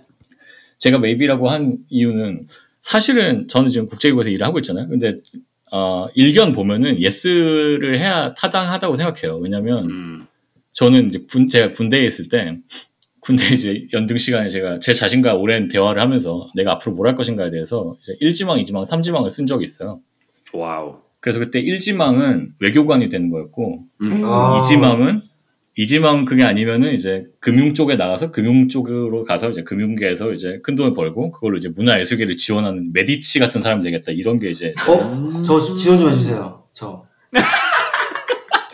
[0.78, 2.46] 제가 maybe라고 한 이유는
[2.80, 4.88] 사실은 저는 지금 국제기구에서 일을 하고 있잖아요.
[4.88, 5.18] 근데
[5.72, 9.36] 어, 일견 보면은 yes를 해야 타당하다고 생각해요.
[9.38, 10.26] 왜냐면 음.
[10.72, 12.56] 저는 이제 군 제가 군대에 있을 때
[13.20, 17.50] 군대 이제 연등 시간에 제가 제 자신과 오랜 대화를 하면서 내가 앞으로 뭘 할 것인가에
[17.50, 20.00] 대해서 이제 1지망, 2지망, 3지망을 쓴 적이 있어요.
[20.52, 20.96] 와우.
[21.20, 24.14] 그래서 그때 1지망은 외교관이 되는 거였고 음.
[24.24, 24.62] 아.
[24.64, 25.20] 이지망은
[25.78, 30.92] 이지망 그게 아니면은 이제 금융 쪽에 나가서 금융 쪽으로 가서 이제 금융계에서 이제 큰 돈을
[30.92, 35.42] 벌고 그걸로 이제 문화예술계를 지원하는 메디치 같은 사람이 되겠다 이런 게 이제 어?
[35.44, 36.64] 저 지원 좀 해주세요.
[36.72, 37.04] 저.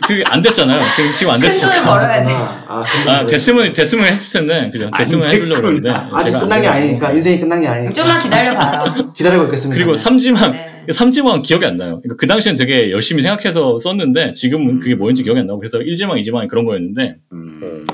[0.07, 0.83] 그게 안 됐잖아요.
[0.97, 1.83] 그 지금 안큰 돈을.
[1.83, 2.31] 벌어야 돼.
[2.33, 4.87] 아, 근데 아 됐으면 됐으면 했을 텐데 그죠?
[4.91, 5.61] 안 됐으면 해주려고.
[5.61, 6.69] 그러는데 아직 끝난 게.
[6.69, 9.13] 아니니까 인생이 끝난 게 아니니까 좀만 기다려봐요.
[9.13, 9.77] 기다리고 있겠습니다.
[9.77, 10.74] 그리고 삼지망 네.
[10.93, 12.01] 삼지망은 기억이 안 나요.
[12.03, 16.21] 그러니까 그 당시엔 되게 열심히 생각해서 썼는데 지금은 그게 뭐인지 기억이 안 나고 그래서 1지망,
[16.21, 17.85] 2지망이 그런 거였는데 음.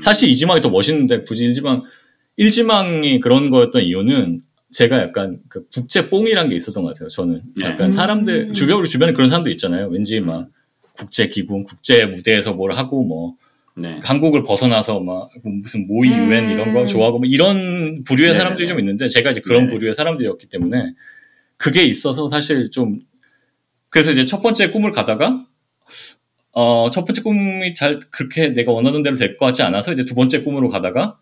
[0.00, 1.82] 사실 이지망이 더 멋있는데 굳이 일지망
[2.36, 4.40] 일지망이 그런 거였던 이유는
[4.70, 7.08] 제가 약간 그 국제 뽕이란 게 있었던 것 같아요.
[7.08, 7.66] 저는 네.
[7.66, 7.92] 약간 음.
[7.92, 9.88] 사람들 주변으로 주변에 그런 사람들 있잖아요.
[9.88, 10.48] 왠지 막
[10.94, 13.34] 국제 기구, 국제 무대에서 뭘 하고 뭐
[13.76, 14.00] 네.
[14.02, 16.28] 한국을 벗어나서 막 무슨 모의 음.
[16.30, 18.38] 유엔 이런 거 좋아하고 뭐 이런 부류의 네네네.
[18.38, 19.74] 사람들이 좀 있는데 제가 이제 그런 네네.
[19.74, 20.94] 부류의 사람들이었기 때문에
[21.62, 22.98] 그게 있어서 사실 좀
[23.88, 25.44] 그래서 이제 첫 번째 꿈을 가다가
[26.50, 30.16] 어, 첫 번째 꿈이 잘 그렇게 내가 원하던 대로 될 것 같지 않아서 이제 두
[30.16, 31.18] 번째 꿈으로 가다가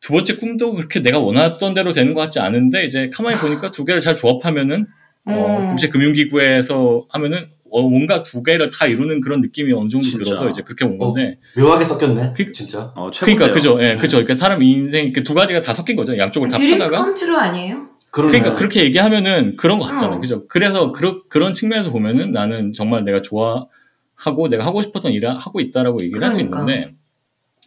[0.00, 3.84] 두 번째 꿈도 그렇게 내가 원했던 대로 되는 것 같지 않은데 이제 가만히 보니까 두
[3.84, 4.86] 개를 잘 조합하면은
[5.26, 5.68] 어, 음.
[5.68, 10.24] 국제금융기구에서 하면은 어, 뭔가 두 개를 다 이루는 그런 느낌이 어느 정도 진짜.
[10.24, 12.32] 들어서 이제 그렇게 온 건데 묘하게 섞였네.
[12.36, 12.92] 그- 진짜.
[12.96, 13.36] 어, 최고인데요.
[13.36, 13.98] 그러니까 그죠, 예, 네.
[13.98, 14.16] 그죠.
[14.18, 16.16] 그러니까 사람 인생 그 두 가지가 다 섞인 거죠.
[16.16, 17.04] 양쪽을 다 dreams 파다가.
[17.04, 17.89] come true 아니에요?
[18.12, 18.38] 그러네.
[18.38, 20.18] 그러니까 그렇게 얘기하면은 그런 거 같잖아요.
[20.18, 20.20] 어.
[20.20, 20.46] 그죠?
[20.48, 26.02] 그래서 그런 그런 측면에서 보면은 나는 정말 내가 좋아하고 내가 하고 싶었던 일을 하고 있다라고
[26.02, 26.60] 얘기를 할수 그러니까.
[26.60, 26.94] 있는데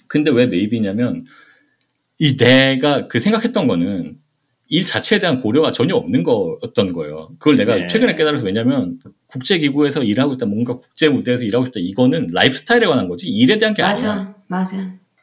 [0.08, 1.22] 근데 왜 maybe냐면
[2.20, 4.18] 이 내가 그 생각했던 거는
[4.70, 7.30] 일 자체에 대한 고려가 전혀 없는 거였던 거예요.
[7.38, 7.86] 그걸 내가 네.
[7.86, 13.08] 최근에 깨달아서 왜냐면 국제기구에서 일하고 있다, 뭔가 국제 무대에서 일하고 싶다, 이거는 라이프 스타일에 관한
[13.08, 13.94] 거지 일에 대한 게 아니야.
[13.94, 14.78] 맞아, 맞아.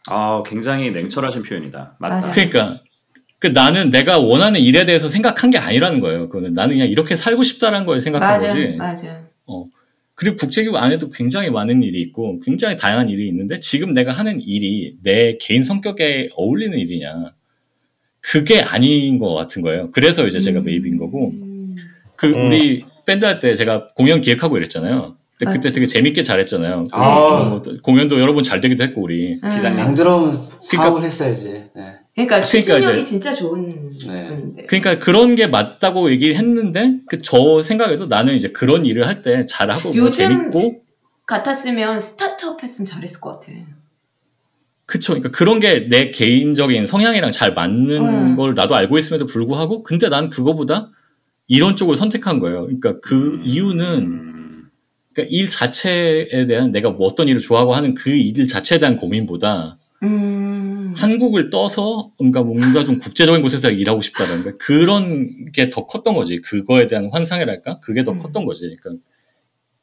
[0.08, 1.96] 아, 굉장히 냉철하신 표현이다.
[1.98, 2.14] 맞다.
[2.16, 2.32] 맞아.
[2.32, 2.80] 그러니까
[3.40, 6.28] 그 나는 내가 원하는 일에 대해서 생각한 게 아니라는 거예요.
[6.28, 8.76] 그거는 나는 그냥 이렇게 살고 싶다라는 거에 생각한 맞아, 거지.
[8.76, 9.24] 맞아.
[10.14, 14.94] 그리고 국제기구 안에도 굉장히 많은 일이 있고 굉장히 다양한 일이 있는데 지금 내가 하는 일이
[15.02, 17.32] 내 개인 성격에 어울리는 일이냐
[18.20, 19.90] 그게 아닌 것 같은 거예요.
[19.92, 20.64] 그래서 이제 제가 음.
[20.64, 21.32] 매입인 거고
[22.16, 22.44] 그 음.
[22.46, 25.16] 우리 밴드 할 때 제가 공연 기획하고 이랬잖아요.
[25.38, 25.72] 근데 그때.
[25.72, 26.82] 되게 재밌게 잘했잖아요.
[26.92, 27.46] 아.
[27.48, 29.50] 뭐또 공연도 여러 번 잘 되기도 했고 우리 음.
[29.56, 29.78] 기장님.
[29.78, 31.70] 양드럼 사업을 했어야지.
[31.74, 31.82] 네.
[32.14, 34.24] 그러니까 그러니까 추진력이 이제- 진짜 좋은 네.
[34.28, 34.66] 분인데.
[34.66, 39.90] 그러니까 그런 게 맞다고 얘기했는데 그 저 생각에도 나는 이제 그런 일을 할 때 잘하고
[39.90, 40.82] 뭐 요즘 재밌고 스-
[41.26, 43.52] 같았으면 스타트업 했으면 잘했을 것 같아.
[44.86, 45.12] 그쵸.
[45.12, 48.36] 그러니까 그런 게 내 개인적인 성향이랑 잘 맞는 음.
[48.36, 50.90] 걸 나도 알고 있음에도 불구하고 근데 난 그거보다
[51.46, 52.62] 이런 쪽을 선택한 거예요.
[52.62, 54.70] 그러니까 그 이유는 음.
[55.14, 59.78] 그러니까 일 자체에 대한 내가 뭐 어떤 일을 좋아하고 하는 그 일 자체에 대한 고민보다
[60.02, 60.94] 음.
[60.96, 66.40] 한국을 떠서 뭔가 뭔가 좀 국제적인 곳에서 일하고 싶다든가 그런 게 더 컸던 거지.
[66.40, 67.80] 그거에 대한 환상이랄까?
[67.80, 68.18] 그게 더 음.
[68.18, 68.76] 컸던 거지.
[68.80, 69.02] 그러니까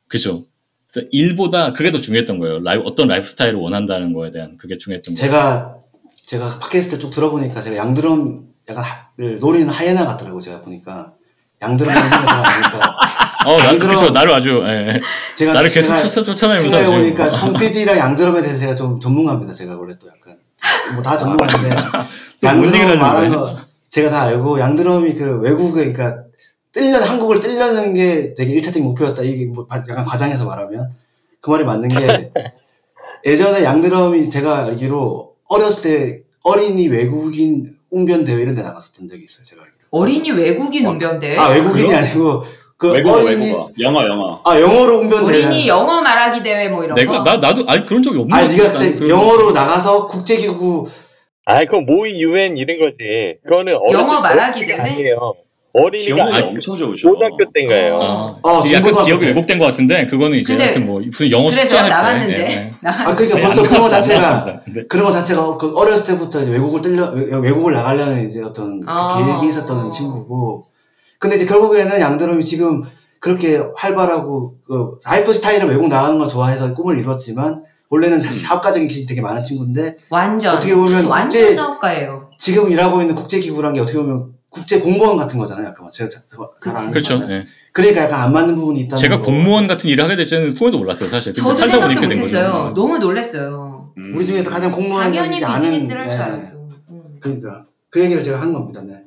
[0.08, 0.48] 그죠.
[0.92, 2.60] 그래서 일보다 그게 더 중요했던 거예요.
[2.60, 5.26] 라이프, 어떤 라이프 스타일을 원한다는 거에 대한 그게 중요했던 거예요.
[5.32, 5.80] 제가
[6.16, 11.17] 제가 팟캐스트 쭉 들어보니까 제가 양드럼 약간 하- 를 노리는 하이에나 같더라고 제가 보니까
[11.62, 12.98] 양드럼 생각하다 보니까
[13.46, 14.10] 어, 난 양드럼- 그쵸.
[14.12, 15.02] 나를 아주 예, 예.
[15.36, 17.52] 제가 나를 계속 제가 쫓- 쫓아다니면서 생각해 보니까 지금.
[17.52, 19.54] 성 PD랑 양드럼에 대해서 제가 좀 전문가입니다.
[19.54, 20.38] 제가 원래 또 약간
[20.94, 21.70] 뭐 다 전문가인데
[22.42, 23.40] 뭔 얘기를 양드럼 하는 말한 거야?
[23.40, 26.24] 거 제가 다 알고 양드럼이 그 외국에 그러니까
[26.74, 29.24] 뜰려 한국을 뜰려는 게 되게 일차적인 목표였다.
[29.24, 30.92] 이게 뭐 약간 과장해서 말하면
[31.42, 32.32] 그 말이 맞는 게
[33.26, 39.44] 예전에 양드럼이 제가 알기로 어렸을 때 어린이 외국인 웅변 대회 이런 데 나갔었던 적이 있어요.
[39.46, 39.64] 제가.
[39.92, 40.92] 어린이 외국인 어.
[40.92, 41.38] 운변대.
[41.38, 42.44] 아 외국인이 아니고
[42.78, 46.84] 그 외국어 어린이 외국어 영어 영어 아 영어로 웅변 대회 어린이 영어 말하기 대회 뭐
[46.84, 47.24] 이런 내가 거.
[47.24, 48.80] 나 나도 아니 그런 적이 없는 아니 것 네가 같아.
[48.86, 50.90] 그때 그런- 영어로 나가서 국제기구
[51.46, 53.38] 아이 그건 모의 유엔 이런 거지.
[53.44, 54.78] 그거는 어렸을 영어 말하기 대회?
[54.80, 55.34] 아니에요.
[55.74, 58.02] 어린이가 기억력이 아니, 엄청 좋으셔 고등학교 때인가요.
[58.02, 59.28] 아, 어, 이게 약간 중고등학교 기억이 때.
[59.28, 61.90] 왜곡된 것 같은데 그거는 이제 근데 하여튼 뭐 무슨 영어 숙제 그래서 할 때.
[61.90, 62.74] 나갔는데 예, 예.
[62.82, 64.62] 나갔는데 아 그러니까 아니, 벌써 안 그런 안 자체가 나갔습니다.
[64.66, 68.80] 근데 그런 거 자체가 그 어렸을 때부터 이제 외국을 뜰려 외- 외국을 나가려는 이제 어떤
[68.80, 69.24] 그 아.
[69.24, 70.64] 계획이 있었던 친구고
[71.20, 72.82] 근데 이제 결국에는 양드럼이 지금
[73.20, 79.06] 그렇게 활발하고 그 라이프 스타일은 외국 나가는 거 좋아해서 꿈을 이뤘지만 원래는 사실 사업가적인 기질이
[79.08, 82.30] 되게 많은 친구인데 완전 어떻게 보면 완전 국제- 사업가예요.
[82.38, 85.68] 지금 일하고 있는 국제기구란 게 어떻게 보면 국제 공무원 같은 거잖아요.
[85.68, 86.24] 약간 제가 잘
[86.74, 87.20] 아는 그렇죠.
[87.20, 87.30] 거는.
[87.36, 87.44] 예.
[87.74, 89.26] 그러니까 약간 안 맞는 부분이 있다는 제가 거.
[89.26, 91.34] 공무원 같은 일을 하게 될지는 꿈에도 몰랐어요, 사실.
[91.34, 92.38] 저도 살다 생각도 보니까 된 거죠.
[92.38, 92.74] 못했어요.
[92.74, 93.94] 너무 놀랐어요.
[93.98, 94.12] 음.
[94.16, 96.26] 우리 중에서 가장 공무원이 당연히 아는 비즈니스를 할줄 네.
[96.26, 96.58] 알았어.
[96.90, 97.18] 음.
[97.20, 98.82] 그러니까 그 얘기를 제가 한 겁니다.
[98.84, 99.04] 네.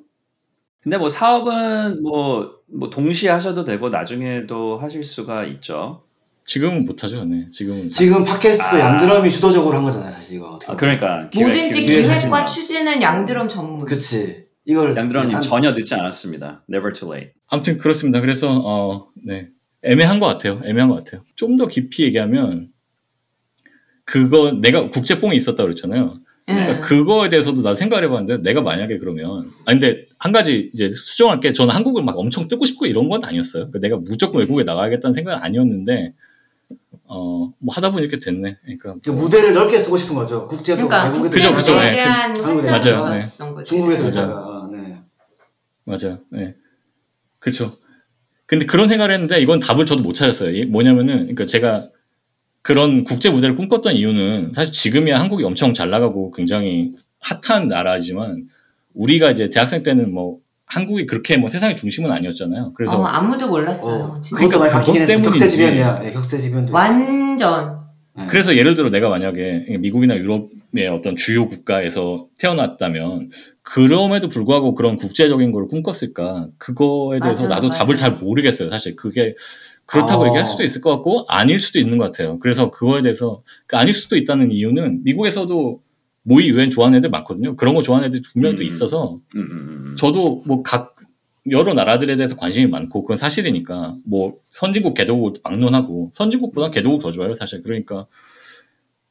[0.82, 6.02] 근데 뭐 사업은 뭐, 뭐 동시에 하셔도 되고 나중에도 하실 수가 있죠.
[6.46, 7.46] 지금은 못하죠, 네.
[7.50, 7.90] 지금은.
[7.90, 8.80] 지금 팟캐스트도 아.
[8.80, 10.48] 양드럼이 주도적으로 한 거잖아요, 사실 이거.
[10.50, 10.76] 어떻게 아.
[10.76, 12.46] 그러니까 기획- 뭐든지 기획- 기획과 기획하시면.
[12.46, 13.84] 추진은 양드럼 전문.
[13.86, 14.49] 그치.
[14.70, 16.62] 이걸 양드럼님 딴- 전혀 늦지 않았습니다.
[16.70, 17.32] Never too late.
[17.48, 18.20] 아무튼 그렇습니다.
[18.20, 19.48] 그래서 어, 네.
[19.82, 20.60] 애매한 것 같아요.
[20.64, 21.22] 애매한 것 같아요.
[21.36, 22.68] 좀 더 깊이 얘기하면
[24.04, 26.18] 그거 내가 국제뽕이 있었다 그랬잖아요.
[26.48, 26.52] 예.
[26.54, 31.40] 그러니까 그거에 대해서도 나 생각을 해봤는데 내가 만약에 그러면 아 근데 한 가지 이제 수정할
[31.40, 33.68] 게 저는 한국을 막 엄청 뜨고 싶고 이런 건 아니었어요.
[33.70, 36.14] 그러니까 내가 무조건 외국에 나가야겠다는 생각은 아니었는데
[37.06, 38.56] 어뭐 하다 보니 이렇게 됐네.
[38.62, 40.46] 그러니까 그 무대를 넓게 쓰고 싶은 거죠.
[40.46, 43.62] 국제도 그러니까 외국에도 그죠, 그죠, 환상이 맞아요, 네.
[43.64, 44.08] 중국에도.
[44.08, 44.49] 있다가 네.
[45.90, 46.18] 맞아요.
[46.30, 46.54] 네.
[47.38, 47.76] 그렇죠.
[48.46, 50.50] 근데 그런 생각을 했는데 이건 답을 저도 못 찾았어요.
[50.54, 51.88] 이- 뭐냐면은 그러니까 제가
[52.62, 58.48] 그런 국제 무대를 꿈꿨던 이유는 사실 지금이야 한국이 엄청 잘 나가고 굉장히 핫한 나라지만
[58.94, 62.72] 우리가 이제 대학생 때는 뭐 한국이 그렇게 뭐 세상의 중심은 아니었잖아요.
[62.74, 64.04] 그래서 어, 아무도 몰랐어요.
[64.04, 64.44] 어, 진짜.
[64.44, 65.22] 그것도 많이 바뀌긴 했어.
[65.22, 66.00] 격세지변이야.
[66.04, 66.72] 예, 격세지변도.
[66.74, 67.79] 완전 네.
[68.28, 73.30] 그래서 예를 들어 내가 만약에 미국이나 유럽의 어떤 주요 국가에서 태어났다면
[73.62, 77.96] 그럼에도 불구하고 그런 국제적인 걸 꿈꿨을까 그거에 대해서 맞아요, 나도 답을 맞아요.
[77.96, 79.34] 잘 모르겠어요 사실 그게
[79.86, 80.26] 그렇다고 아.
[80.26, 83.92] 얘기할 수도 있을 것 같고 아닐 수도 있는 것 같아요 그래서 그거에 대해서 그 아닐
[83.92, 85.80] 수도 있다는 이유는 미국에서도
[86.22, 88.66] 모의 유엔 좋아하는 애들 많거든요 그런 거 좋아하는 애들 분명히 또 음.
[88.66, 89.96] 있어서 음, 음, 음.
[89.96, 90.96] 저도 뭐 각
[91.48, 97.34] 여러 나라들에 대해서 관심이 많고 그건 사실이니까 뭐 선진국 개도국 막론하고 선진국보다 개도국 더 좋아요
[97.34, 98.06] 사실 그러니까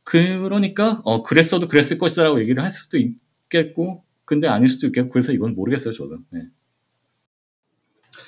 [0.03, 5.55] 그러니까 어 그랬어도 그랬을 것이다라고 얘기를 할 수도 있겠고 근데 아닐 수도 있겠고 그래서 이건
[5.55, 6.41] 모르겠어요 저도 네.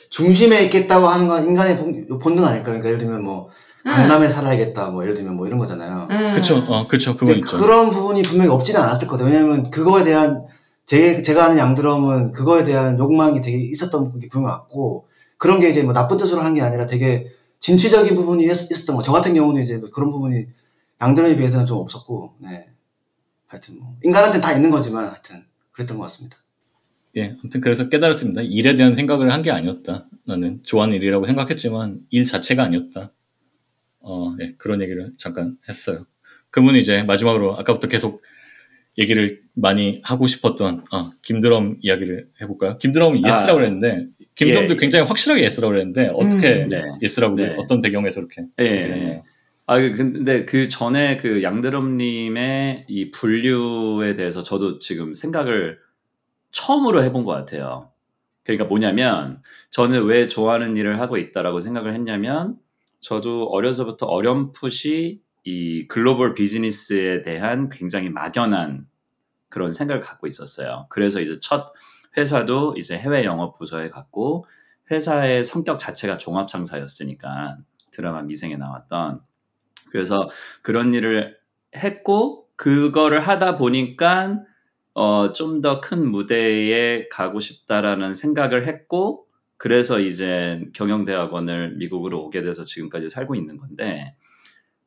[0.10, 2.66] 중심에 있겠다고 하는 건 인간의 본- 본능 아닐까?
[2.66, 3.50] 그러니까 예를 들면 뭐
[3.86, 4.90] 강남에 살아야겠다.
[4.92, 6.08] 뭐 예를 들면 뭐 이런 거잖아요.
[6.12, 6.34] 음.
[6.34, 9.26] 그쵸 어 그쵸 그건 있죠 그런 부분이 분명히 없지는 않았을 거예요.
[9.26, 10.46] 왜냐하면 그거에 대한
[10.86, 15.08] 제, 제가 아는 양드럼은 그거에 대한 욕망이 되게 있었던 게 분명 맞고
[15.38, 17.28] 그런 게 이제 뭐 나쁜 뜻으로 한게 아니라 되게
[17.60, 19.04] 진취적인 부분이 있, 있었던 거.
[19.04, 20.46] 저 같은 경우는 이제 뭐 그런 부분이
[21.02, 22.68] 양드럼에 비해서는 좀 없었고, 네.
[23.48, 26.38] 하여튼 뭐 인간한테 다 있는 거지만 하여튼 그랬던 것 같습니다.
[27.18, 28.42] 예, 아무튼 그래서 깨달았습니다.
[28.44, 30.08] 일에 대한 생각을 한 게 아니었다.
[30.26, 33.12] 나는 좋아하는 일이라고 생각했지만 일 자체가 아니었다.
[34.00, 36.06] 어, 예, 그런 얘기를 잠깐 했어요.
[36.52, 38.22] 그분이 이제 마지막으로 아까부터 계속
[38.98, 42.78] 얘기를 많이 하고 싶었던 어, 김드럼 이야기를 해볼까요?
[42.78, 44.78] 김드럼은 아, yes라고 그랬는데 김드럼도 예.
[44.78, 46.70] 굉장히 확실하게 yes라고 그랬는데 어떻게 음.
[46.70, 46.84] 네.
[47.02, 47.56] yes라고 네.
[47.60, 48.84] 어떤 배경에서 이렇게 예, 예.
[48.84, 49.24] 했나요?
[49.68, 55.80] 아, 그- 근데 그 전에 그 양드럼님의 이 분류에 대해서 저도 지금 생각을
[56.52, 57.90] 처음으로 해본 것 같아요.
[58.44, 62.58] 그러니까 뭐냐면 저는 왜 좋아하는 일을 하고 있다라고 생각을 했냐면
[63.00, 68.88] 저도 어려서부터 어렴풋이 이 글로벌 비즈니스에 대한 굉장히 막연한
[69.50, 70.88] 그런 생각을 갖고 있었어요.
[70.90, 71.74] 그래서 이제 첫
[72.18, 74.46] 회사도 이제 해외 영업 부서에 갔고
[74.92, 77.58] 회사의 성격 자체가 종합 상사였으니까
[77.92, 79.22] 드라마 미생에 나왔던
[79.92, 80.30] 그래서
[80.62, 81.38] 그런 일을
[81.76, 84.42] 했고 그거를 하다 보니까
[84.94, 89.26] 어, 좀 더 큰 무대에 가고 싶다라는 생각을 했고
[89.58, 94.16] 그래서 이제 경영대학원을 미국으로 오게 돼서 지금까지 살고 있는 건데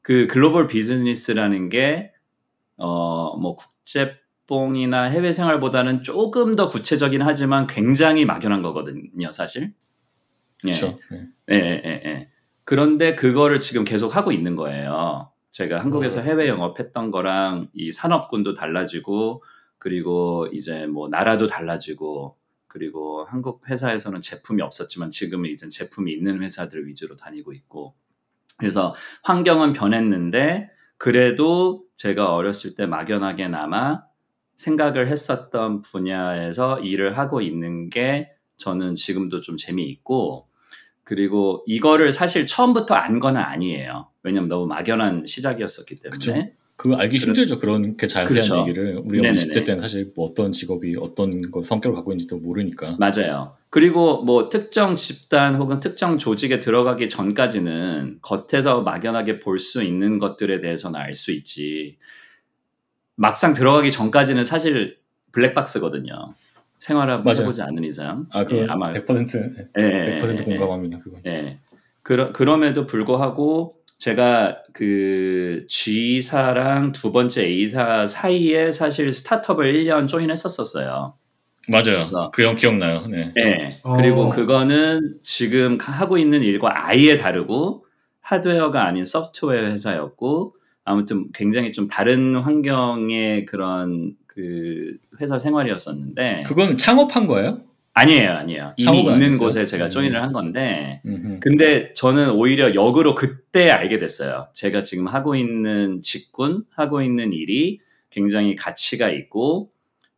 [0.05, 2.13] 그 글로벌 비즈니스라는 게
[2.77, 9.73] 어, 뭐 국제뽕이나 해외 생활보다는 조금 더 구체적인 하지만 굉장히 막연한 거거든요, 사실.
[10.67, 10.73] 예.
[10.73, 10.99] 그렇죠.
[11.11, 11.29] 예.
[11.51, 12.29] 예, 예, 예, 예.
[12.65, 15.33] 그런데 그거를 지금 계속 하고 있는 거예요.
[15.51, 19.43] 제가 한국에서 해외 영업했던 거랑 이 산업군도 달라지고
[19.79, 22.37] 그리고 이제 뭐 나라도 달라지고
[22.67, 27.95] 그리고 한국 회사에서는 제품이 없었지만 지금은 이제 제품이 있는 회사들 위주로 다니고 있고
[28.59, 34.03] 그래서 환경은 변했는데 그래도 제가 어렸을 때 막연하게나마
[34.55, 40.49] 생각을 했었던 분야에서 일을 하고 있는 게 저는 지금도 좀 재미있고
[41.03, 44.09] 그리고 이거를 사실 처음부터 안건 아니에요.
[44.23, 46.19] 왜냐면 너무 막연한 시작이었었기 때문에.
[46.19, 46.64] 그쵸.
[46.77, 47.59] 그거 알기 그래- 힘들죠.
[47.61, 48.61] 그렇게 자세한 그렇죠.
[48.63, 49.35] 얘기를 우리가 네네네.
[49.35, 52.97] 20대 때는 사실 뭐 어떤 직업이 어떤 거 성격을 갖고 있는지도 모르니까.
[52.99, 53.55] 맞아요.
[53.71, 60.61] 그리고 뭐 특정 집단 혹은 특정 조직에 들어가기 전까지는 겉에서 막연하게 볼 수 있는 것들에
[60.61, 61.97] 대해서는 알 수 있지.
[63.17, 64.99] 막상 들어가기 전까지는 사실
[65.33, 66.35] 블랙박스거든요.
[66.79, 67.43] 생활을 맞아요.
[67.43, 68.27] 해보지 않는 이상.
[68.31, 70.99] 아, 그 예, 아마 100% 예, 예, 100% 예, 공감합니다.
[70.99, 71.21] 그건.
[71.27, 71.59] 예.
[72.03, 73.77] 그러, 그럼에도 불구하고
[74.15, 81.15] 제가 그 G사랑 두 번째 A사 사이에 사실 스타트업을 1년 조인했었었어요.
[81.73, 81.85] 맞아요.
[81.85, 83.07] 그래서- 그 형 기억나요.
[83.07, 83.33] 네.
[83.39, 83.69] 예.
[83.83, 83.97] 어.
[83.97, 87.87] 그리고 그거는 지금 하고 있는 일과 아예 다르고
[88.21, 97.27] 하드웨어가 아닌 소프트웨어 회사였고 아무튼 굉장히 좀 다른 환경의 그런 그 회사 생활이었었는데 그건 창업한
[97.27, 97.63] 거예요?
[97.95, 98.75] 아니에요, 아니에요.
[98.77, 99.39] 이미 있는 아니었어요?
[99.39, 99.91] 곳에 제가 음.
[99.91, 101.39] 조인을 한 건데 음흠.
[101.41, 104.49] 근데 저는 오히려 역으로 그때 알게 됐어요.
[104.53, 107.79] 제가 지금 하고 있는 직군, 하고 있는 일이
[108.11, 109.71] 굉장히 가치가 있고,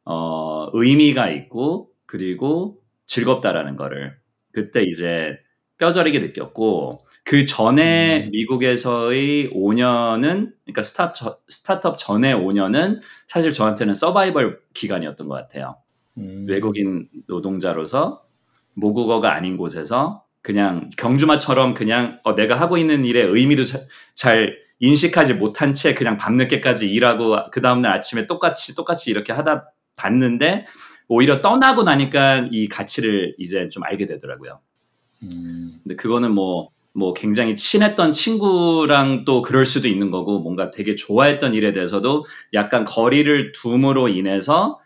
[0.04, 4.16] 어, 의미가 있고, 그리고 즐겁다라는 거를
[4.52, 5.36] 그때 이제
[5.78, 8.30] 뼈저리게 느꼈고, 그 전에 음.
[8.30, 15.76] 미국에서의 5년은, 그러니까 스타트, 스타트업 전에 5년은 사실 저한테는 서바이벌 기간이었던 것 같아요.
[16.18, 16.46] 음.
[16.48, 18.22] 외국인 노동자로서
[18.74, 23.80] 모국어가 아닌 곳에서 그냥 경주마처럼 그냥 어, 내가 하고 있는 일의 의미도 자-
[24.14, 30.66] 잘 인식하지 못한 채 그냥 밤늦게까지 일하고 그 다음날 아침에 똑같이 똑같이 이렇게 하다 봤는데
[31.08, 34.60] 오히려 떠나고 나니까 이 가치를 이제 좀 알게 되더라고요.
[35.22, 35.80] 음.
[35.82, 41.54] 근데 그거는 뭐, 뭐 굉장히 친했던 친구랑 또 그럴 수도 있는 거고 뭔가 되게 좋아했던
[41.54, 44.78] 일에 대해서도 약간 거리를 둠으로 인해서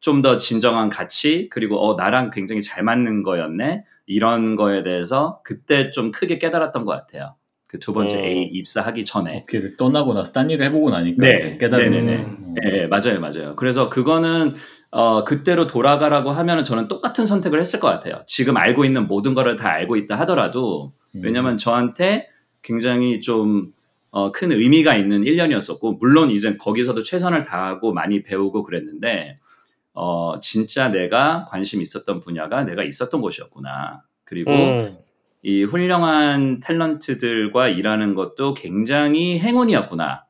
[0.00, 5.90] 좀 더 진정한 가치 그리고 어 나랑 굉장히 잘 맞는 거였네 이런 거에 대해서 그때
[5.90, 7.36] 좀 크게 깨달았던 것 같아요.
[7.68, 8.24] 그 두 번째 음.
[8.24, 9.36] A 입사하기 전에.
[9.38, 11.56] 업계를 떠나고 나서 딴 일을 해보고 나니까 네.
[11.58, 12.16] 깨달은 네네네.
[12.24, 12.54] 어.
[12.64, 13.54] 예, 예, 맞아요, 맞아요.
[13.54, 14.54] 그래서 그거는
[14.90, 18.24] 어, 그때로 돌아가라고 하면은 저는 똑같은 선택을 했을 것 같아요.
[18.26, 21.20] 지금 알고 있는 모든 거를 다 알고 있다 하더라도 음.
[21.22, 22.28] 왜냐면 저한테
[22.62, 23.72] 굉장히 좀
[24.10, 29.36] 어, 큰 의미가 있는 1년이었었고, 물론 이제 거기서도 최선을 다하고 많이 배우고 그랬는데,
[29.94, 34.02] 어, 진짜 내가 관심 있었던 분야가 내가 있었던 곳이었구나.
[34.24, 34.96] 그리고 음.
[35.42, 40.24] 이 훌륭한 탤런트들과 일하는 것도 굉장히 행운이었구나.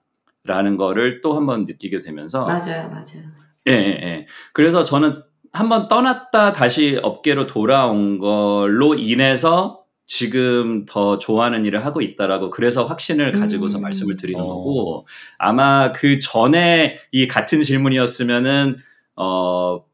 [0.45, 3.29] 라는 거를 또 한 번 느끼게 되면서 맞아요, 맞아요.
[3.69, 4.27] 예, 예, 예.
[4.55, 12.01] 그래서 저는 한 번 떠났다 다시 업계로 돌아온 걸로 인해서 지금 더 좋아하는 일을 하고
[12.01, 13.83] 있다라고 그래서 확신을 가지고서 음.
[13.83, 14.47] 말씀을 드리는 어.
[14.47, 15.07] 거고
[15.39, 18.79] 아마 그 전에 이 같은 질문이었으면은
[19.23, 19.85] 어,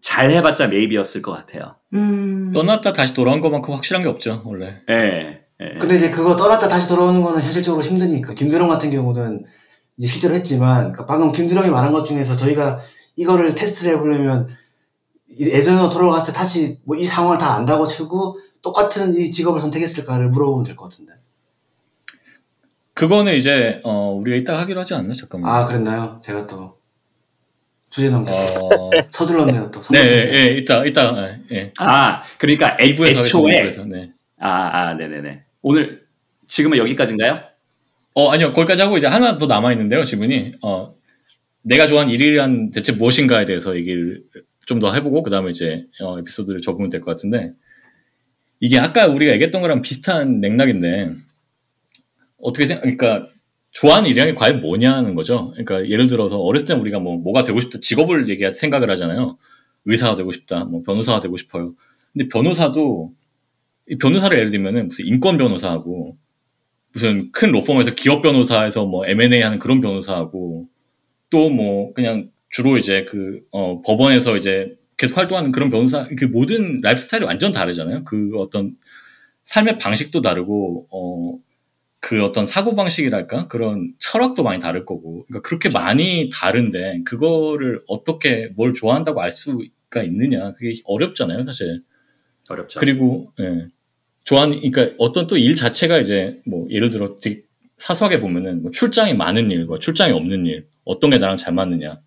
[0.00, 1.76] 잘 해봤자 메이비였을 것 같아요.
[1.92, 2.50] 음.
[2.52, 4.82] 떠났다 다시 돌아온 것만큼 확실한 게 없죠 원래.
[4.90, 5.40] 예.
[5.60, 5.78] 예.
[5.78, 8.34] 근데 이제 그거 떠났다 다시 돌아오는 거는 현실적으로 힘드니까.
[8.34, 9.44] 김드럼 같은 경우는
[9.96, 12.80] 이제 실제로 했지만, 그러니까 방금 김드럼이 말한 것 중에서 저희가
[13.16, 14.48] 이거를 테스트를 해보려면
[15.28, 20.30] 이 예전으로 돌아갔을 때 다시 뭐 이 상황을 다 안다고 치고 똑같은 이 직업을 선택했을까를
[20.30, 21.12] 물어보면 될 것 같은데.
[22.94, 25.50] 그거는 이제 어, 우리가 이따 하기로 하지 않나 잠깐만.
[25.52, 26.18] 아 그랬나요?
[26.22, 26.78] 제가 또
[27.94, 29.80] 주제 넘게 어, 서둘렀네요 또.
[29.92, 29.98] 네.
[30.00, 31.72] 예, 예, 이따 이따 예, 예.
[31.78, 33.96] 아, 그러니까 애, 2부에서 애초에 하겠습니다.
[33.96, 34.06] 2부에서.
[34.06, 34.12] 네.
[34.40, 35.44] 아, 아, 네 네 네.
[35.62, 36.02] 오늘
[36.48, 37.40] 지금은 여기까지인가요?
[38.14, 38.52] 어, 아니요.
[38.52, 40.54] 거기까지 하고 이제 하나 더 남아 있는데요, 질문이.
[40.64, 40.94] 어,
[41.62, 44.22] 내가 좋아하는 일이란 대체 무엇인가에 대해서 얘기를
[44.66, 47.52] 좀 더 해보고 그다음에 이제 어, 에피소드를 접으면 될 것 같은데
[48.60, 51.12] 이게 아까 우리가 얘기했던 거랑 비슷한 맥락인데
[52.42, 53.26] 어떻게 생각 그러니까
[53.74, 55.50] 좋아하는 일이란 게 과연 뭐냐는 거죠.
[55.50, 59.36] 그러니까 예를 들어서 어렸을 때 우리가 뭐 뭐가 되고 싶다 직업을 얘기 생각을 하잖아요.
[59.84, 61.74] 의사가 되고 싶다, 뭐 변호사가 되고 싶어요.
[62.12, 63.12] 근데 변호사도
[63.90, 66.16] 이 변호사를 예를 들면은 무슨 인권 변호사하고
[66.92, 70.68] 무슨 큰 로펌에서 기업 변호사에서 뭐 M&A 하는 그런 변호사하고
[71.30, 76.80] 또 뭐 그냥 주로 이제 그 어, 법원에서 이제 계속 활동하는 그런 변호사 그 모든
[76.80, 78.04] 라이프 스타일이 완전 다르잖아요.
[78.04, 78.76] 그 어떤
[79.44, 81.38] 삶의 방식도 다르고 어,
[82.04, 88.50] 그 어떤 사고 방식이랄까 그런 철학도 많이 다를 거고 그러니까 그렇게 많이 다른데 그거를 어떻게
[88.56, 91.82] 뭘 좋아한다고 알 수가 있느냐 그게 어렵잖아요 사실.
[92.50, 92.78] 어렵죠.
[92.78, 93.68] 그리고 예.
[94.24, 97.40] 좋아하는 그러니까 어떤 또 일 자체가 이제 뭐 예를 들어 되게
[97.78, 102.00] 사소하게 보면은 뭐 출장이 많은 일과 출장이 없는 일 어떤 게 나랑 잘 맞느냐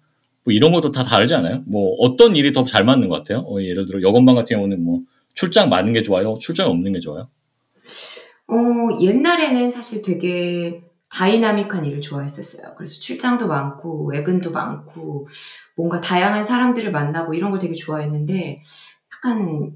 [0.43, 1.63] 뭐 이런 것도 다 다르지 않아요?
[1.65, 3.39] 뭐 어떤 일이 더 잘 맞는 것 같아요?
[3.47, 5.01] 어, 예를 들어 여건방 같은 경우는 뭐
[5.33, 6.37] 출장 많은 게 좋아요?
[6.39, 7.29] 출장이 없는 게 좋아요?
[8.49, 8.55] 어,
[9.01, 10.81] 옛날에는 사실 되게
[11.11, 12.75] 다이나믹한 일을 좋아했었어요.
[12.77, 15.27] 그래서 출장도 많고, 외근도 많고,
[15.75, 18.63] 뭔가 다양한 사람들을 만나고 이런 걸 되게 좋아했는데,
[19.15, 19.71] 약간,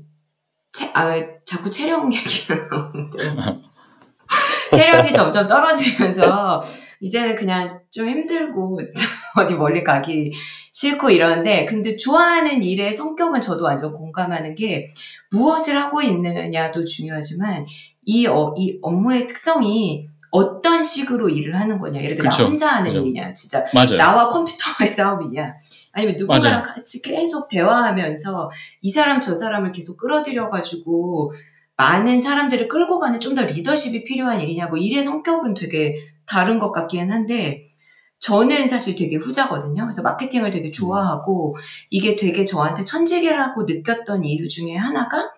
[0.72, 1.14] 체, 아,
[1.46, 3.18] 자꾸 체력 얘기가 나오는데.
[4.74, 6.62] 체력이 점점 떨어지면서,
[7.02, 8.80] 이제는 그냥 좀 힘들고,
[9.36, 10.32] 어디 멀리 가기
[10.72, 14.88] 싫고 이러는데, 근데 좋아하는 일의 성격은 저도 완전 공감하는 게,
[15.32, 17.66] 무엇을 하고 있느냐도 중요하지만,
[18.14, 22.02] 이, 어, 이 업무의 특성이 어떤 식으로 일을 하는 거냐.
[22.04, 23.00] 예를 들어, 그쵸, 나 혼자 하는 그죠.
[23.00, 23.34] 일이냐.
[23.34, 23.98] 진짜 맞아요.
[23.98, 25.54] 나와 컴퓨터의 싸움이냐.
[25.94, 26.76] 아니면 누군가랑 맞아요.
[26.76, 28.52] 같이 계속 대화하면서
[28.82, 31.34] 이 사람 저 사람을 계속 끌어들여가지고
[31.78, 34.68] 많은 사람들을 끌고 가는 좀 더 리더십이 필요한 일이냐.
[34.68, 35.96] 뭐 일의 성격은 되게
[36.26, 37.64] 다른 것 같기는 한데
[38.20, 39.84] 저는 사실 되게 후자거든요.
[39.84, 41.56] 그래서 마케팅을 되게 좋아하고
[41.90, 45.30] 이게 되게 저한테 천직이라고 느꼈던 이유 중에 하나가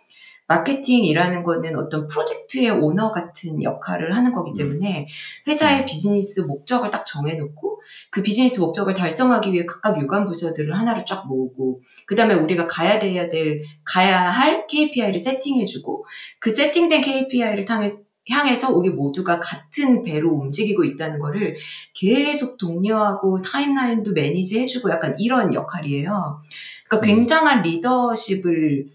[0.47, 5.07] 마케팅이라는 거는 어떤 프로젝트의 오너 같은 역할을 하는 거기 때문에
[5.47, 11.27] 회사의 비즈니스 목적을 딱 정해놓고 그 비즈니스 목적을 달성하기 위해 각각 유관 부서들을 하나로 쫙
[11.27, 16.05] 모으고 그 다음에 우리가 가야 돼야 될 가야 할 KPI를 세팅해주고
[16.39, 17.65] 그 세팅된 KPI를
[18.29, 21.55] 향해서 우리 모두가 같은 배로 움직이고 있다는 거를
[21.93, 26.39] 계속 독려하고 타임라인도 매니지해주고 약간 이런 역할이에요.
[26.87, 28.87] 그러니까 굉장한 리더십을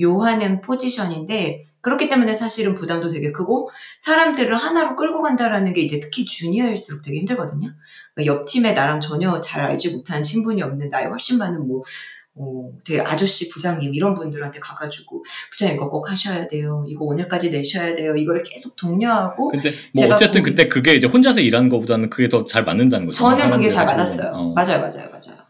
[0.00, 3.70] 요하는 포지션인데 그렇기 때문에 사실은 부담도 되게 크고
[4.00, 7.68] 사람들을 하나로 끌고 간다라는 게 이제 특히 주니어일수록 되게 힘들거든요.
[8.14, 11.82] 그러니까 옆 팀에 나랑 전혀 잘 알지 못하는 친분이 없는 나이 훨씬 많은 뭐
[12.36, 16.84] 어, 되게 아저씨 부장님 이런 분들한테 가가지고 부장님 이거 꼭 하셔야 돼요.
[16.88, 18.16] 이거 오늘까지 내셔야 돼요.
[18.16, 22.42] 이거를 계속 독려하고 근데 뭐 제가 어쨌든 그때 그게 이제 혼자서 일하는 것보다는 그게 더
[22.44, 23.18] 잘 맞는다는 거죠.
[23.18, 23.86] 저는 그게 사람들이 잘.
[23.86, 24.32] 맞았어요.
[24.34, 24.52] 어.
[24.52, 25.43] 맞아요, 맞아요, 맞아요.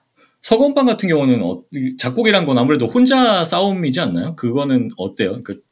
[0.45, 1.63] 서건방 같은 경우는 어,
[1.99, 4.37] 작곡이란 건 아무래도 혼자 싸움이지 않나요?
[4.37, 5.43] 그거는 어때요?
[5.43, 5.63] 그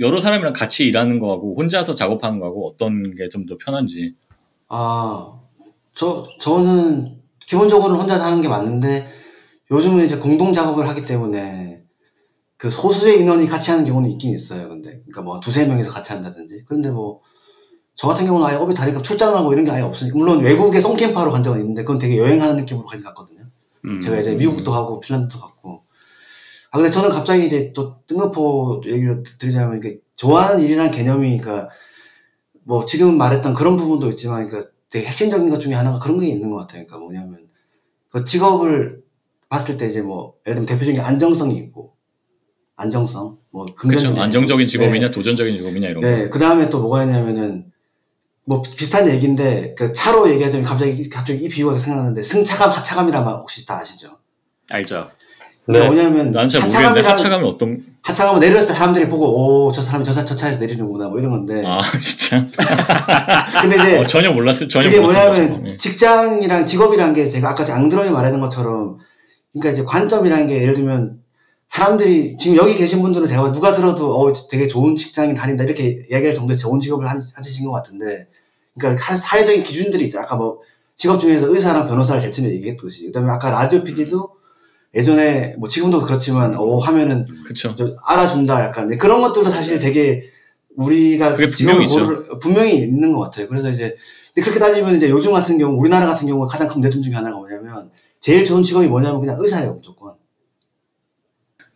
[0.00, 4.14] 여러 사람이랑 같이 일하는 거하고 혼자서 작업하는 거하고 어떤 게 좀 더 편한지.
[4.68, 5.32] 아,
[5.94, 9.06] 저, 저는 기본적으로는 혼자 하는 게 맞는데
[9.70, 11.84] 요즘은 이제 공동 작업을 하기 때문에
[12.56, 14.68] 그 소수의 인원이 같이 하는 경우는 있긴 있어요.
[14.68, 16.64] 근데 그러니까 뭐 두세 명이서 같이 한다든지.
[16.66, 17.20] 근데 뭐
[17.96, 21.30] 저 같은 경우는 아예 업이 다르니까 출장을 하고 이런 게 아예 없으니까 물론 외국에 송캠프하러
[21.30, 23.45] 간 적은 있는데 그건 되게 여행하는 느낌으로 갔거든요.
[23.86, 24.00] 음.
[24.00, 25.82] 제가 이제 미국도 가고 핀란드도 갔고.
[26.72, 31.70] 아 근데 저는 갑자기 이제 또 뜬금포 얘기를 드리자면 이게 좋아하는 일이라는 개념이 그러니까
[32.64, 36.50] 뭐 지금 말했던 그런 부분도 있지만 그러니까 되게 핵심적인 것 중에 하나가 그런 게 있는
[36.50, 36.84] 것 같아요.
[36.84, 37.46] 그러니까 뭐냐면
[38.10, 39.02] 그 직업을
[39.48, 41.96] 봤을 때 이제 뭐 예를 들면 대표적인 안정성이 있고
[42.76, 43.66] 안정성 뭐.
[43.74, 45.12] 긍정적인 안정적인 직업이냐 네.
[45.12, 46.06] 도전적인 직업이냐 이런 거.
[46.06, 47.72] 네, 그 다음에 또 뭐가 있냐면은,
[48.48, 53.80] 뭐 비슷한 얘기인데, 그 차로 얘기하자면 갑자기, 갑자기 이 비유가 생각나는데, 승차감, 하차감이라면 혹시 다
[53.80, 54.10] 아시죠?
[54.70, 55.10] 알죠.
[55.66, 56.10] 그러니까 네.
[56.10, 57.80] 뭐냐면, 하차감이란, 하차감이 어떤?
[58.04, 61.32] 하차감은 내렸을 때 사람들이 보고, 오, 저 사람이 저, 차- 저 차에서 내리는구나, 뭐 이런
[61.32, 61.60] 건데.
[61.66, 62.46] 아 진짜.
[63.62, 64.68] 근데 이제, 어, 전혀 몰랐어요.
[64.68, 65.28] 전혀 그게 몰랐어요.
[65.48, 65.76] 뭐냐면, 예.
[65.76, 68.98] 직장이랑 직업이란 게 제가 아까 앙드rom이 말하는 것처럼,
[69.52, 71.18] 그러니까 이제 관점이라는 게 예를 들면,
[71.68, 76.32] 사람들이, 지금 여기 계신 분들은 제가 누가 들어도, 어, 되게 좋은 직장인 다닌다, 이렇게 이야기할
[76.34, 78.28] 정도의 좋은 직업을 하- 하시신 것 같은데,
[78.78, 80.20] 그러니까 하- 사회적인 기준들이 있죠.
[80.20, 80.58] 아까 뭐,
[80.94, 83.06] 직업 중에서 의사랑 변호사를 제치면 얘기했듯이.
[83.06, 84.30] 그 다음에 아까 라디오 PD도
[84.94, 87.74] 예전에 뭐 지금도 그렇지만 어 하면은 그쵸.
[87.76, 90.22] 저 알아준다 약간 네, 그런 것들도 사실 되게
[90.76, 93.46] 우리가 직업을 분명히 고를 분명히 있는 것 같아요.
[93.48, 93.94] 그래서 이제
[94.36, 97.90] 그렇게 따지면 이제 요즘 같은 경우 우리나라 같은 경우 가장 큰 문제점 중에 하나가 뭐냐면
[98.20, 100.14] 제일 좋은 직업이 뭐냐면 그냥 의사예요 무조건.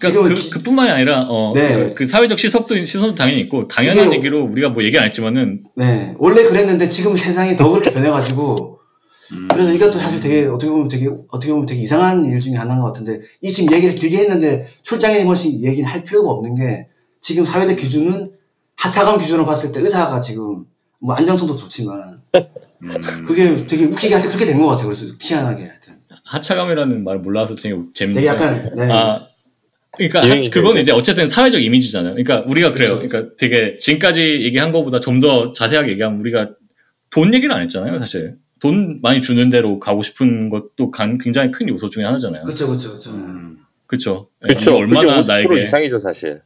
[0.00, 1.74] 그러니까 지금은 그, 기- 그뿐만이 아니라 어, 네.
[1.88, 5.62] 그, 그 사회적 시선도 시선도 당연히 있고 당연한 이게- 얘기로 우리가 뭐 얘기 안 했지만은
[5.76, 8.78] 네 원래 그랬는데 지금 세상이 더 그렇게 변해가지고
[9.32, 9.48] 음.
[9.50, 12.86] 그래서 이것도 사실 되게 어떻게 보면 되게 어떻게 보면 되게 이상한 일 중에 하나인 것
[12.86, 16.88] 같은데 이 지금 얘기를 길게 했는데 출장에 뭐씩 얘기는 할 필요가 없는 게
[17.20, 18.32] 지금 사회적 기준은
[18.78, 20.64] 하차감 기준으로 봤을 때 의사가 지금
[21.00, 22.20] 뭐 안정성도 좋지만
[22.82, 23.22] 음.
[23.24, 24.86] 그게 되게 웃기게 하여튼 그렇게 된 것 같아요.
[24.86, 25.94] 그래서 희한하게 하여튼
[26.24, 28.12] 하차감이라는 말을 몰라서 되게 재밌는데.
[28.12, 28.90] 되게 약간 네.
[28.92, 29.26] 아,
[29.96, 30.76] 그러니까 하- 유행이죠, 그건.
[30.78, 32.14] 이제 어쨌든 사회적 이미지잖아요.
[32.14, 32.94] 그러니까 우리가 그래요.
[33.00, 36.50] 그러니까 되게 지금까지 얘기한 것보다 좀 더 자세하게 얘기하면 우리가
[37.10, 38.36] 돈 얘기를 안 했잖아요, 사실.
[38.60, 42.42] 돈 많이 주는 대로 가고 싶은 것도 간- 굉장히 큰 요소 중에 하나잖아요.
[42.44, 43.10] 그렇죠, 그렇죠, 그렇죠.
[43.10, 43.58] 음.
[43.86, 44.28] 그렇죠.
[44.40, 44.76] 그렇죠.
[44.76, 46.42] 얼마나 그게 50% 나에게 이상이죠 사실.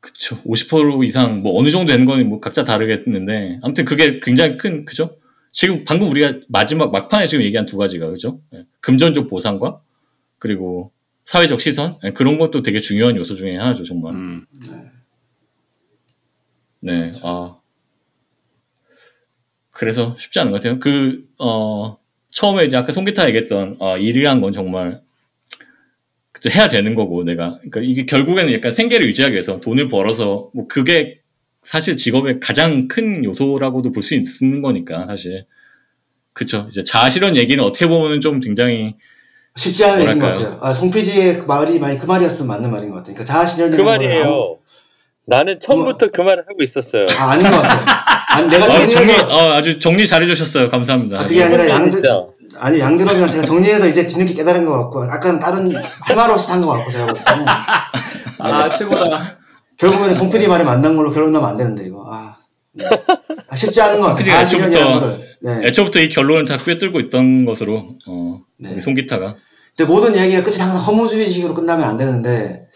[0.00, 0.36] 그쵸.
[0.44, 5.16] 50% 이상, 뭐, 어느 정도 되는 건 뭐, 각자 다르겠는데, 아무튼 그게 굉장히 큰, 그죠?
[5.50, 8.40] 지금 방금 우리가 마지막, 막판에 지금 얘기한 두 가지가, 그죠?
[8.54, 8.64] 예.
[8.80, 9.80] 금전적 보상과,
[10.38, 10.92] 그리고
[11.26, 11.98] 사회적 시선?
[12.04, 14.14] 예, 그런 것도 되게 중요한 요소 중에 하나죠, 정말.
[14.14, 14.46] 음.
[16.80, 17.56] 네, 아.
[19.70, 20.80] 그래서 쉽지 않은 것 같아요.
[20.80, 21.98] 그, 어,
[22.30, 25.02] 처음에 이제 아까 송기타 얘기했던, 어, 일이란 건 정말,
[26.32, 27.56] 그쵸, 해야 되는 거고, 내가.
[27.58, 31.20] 그러니까 이게 결국에는 약간 생계를 유지하기 위해서 돈을 벌어서, 뭐, 그게
[31.62, 35.46] 사실 직업의 가장 큰 요소라고도 볼 수 있는 거니까, 사실.
[36.32, 36.66] 그쵸.
[36.70, 38.94] 이제 자아실현 얘기는 어떻게 보면 좀 굉장히,
[39.56, 40.26] 쉽지 않은 얘기인 것?
[40.28, 40.58] 같아요.
[40.60, 43.14] 아, 송 PD의 그 말이 많이 그 말이었으면 맞는 말인 것 같아요.
[43.14, 44.56] 그러니까 자아실현이라는 그 거를 아무- 말이에요.
[45.28, 47.08] 나는 처음부터 그 말을 하고 있었어요.
[47.18, 47.84] 아, 아닌 것 같아요.
[48.28, 50.70] 아니, 내가 아, 정리, 정리해서 어, 아주 정리 잘해주셨어요.
[50.70, 51.18] 감사합니다.
[51.20, 52.24] 아, 그게 아니라 양들 진짜.
[52.58, 55.70] 아니 양드럼이랑 제가 정리해서 이제 뒤늦게 깨달은 것 같고 약간 다른
[56.00, 57.44] 할말 없이 한것 같고 제가 봤을 때는
[58.38, 59.36] 아 최고다.
[59.78, 62.34] 결국에는 송 PD 말이 맞는 걸로 결론 나면 안 되는데 이거 아,
[62.72, 62.84] 네.
[62.86, 64.24] 아, 쉽지 않은 것 같아요.
[64.24, 65.66] 자아실현이라는 거를 네.
[65.66, 68.80] 애초부터 이 결론을 다 꿰뚫고 있던 것으로, 어, 네.
[68.80, 69.36] 송기타가.
[69.76, 72.66] 근데 모든 얘기가 끝이 항상 허무주의식으로 끝나면 안 되는데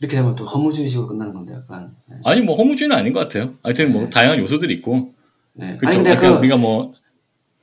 [0.00, 2.16] 이렇게 되면 또 허무주의식으로 끝나는 건데 약간 네.
[2.24, 3.54] 아니 뭐 허무주의는 아닌 것 같아요.
[3.62, 4.10] 하여튼 뭐 네.
[4.10, 5.14] 다양한 요소들이 있고
[5.54, 5.76] 네.
[5.76, 5.86] 그렇죠.
[5.88, 6.92] 아니 근데 그 우리가 뭐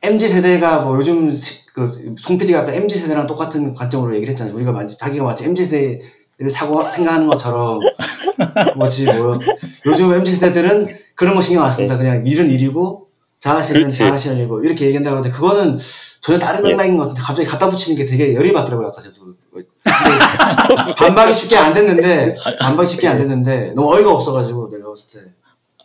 [0.03, 1.31] MZ 세대가 뭐 요즘
[1.73, 4.53] 그송 PD가 아까 MZ 세대랑 똑같은 관점으로 얘기를 했잖아요.
[4.55, 5.99] 우리가 마치 자기가 마치 MZ 세대
[6.37, 7.79] 를 사고 생각하는 것처럼
[8.75, 9.37] 뭐지 뭐
[9.85, 11.97] 요즘 MZ 세대들은 그런 거 신경 안 씁니다.
[11.97, 13.10] 그냥 일은 일이고
[13.41, 13.97] 자아실은 그렇지.
[13.97, 15.77] 자아실이고 이렇게 얘기한다고 하는데 그거는
[16.21, 16.69] 전혀 다른 예.
[16.69, 18.87] 맥락인 것 같은데 갑자기 갖다 붙이는 게 되게 열이 받더라고요.
[18.87, 24.89] 아까 저도 근데 반박이 쉽게 안 됐는데 반박이 쉽게 안 됐는데 너무 어이가 없어가지고 내가
[24.89, 25.31] 봤을 때.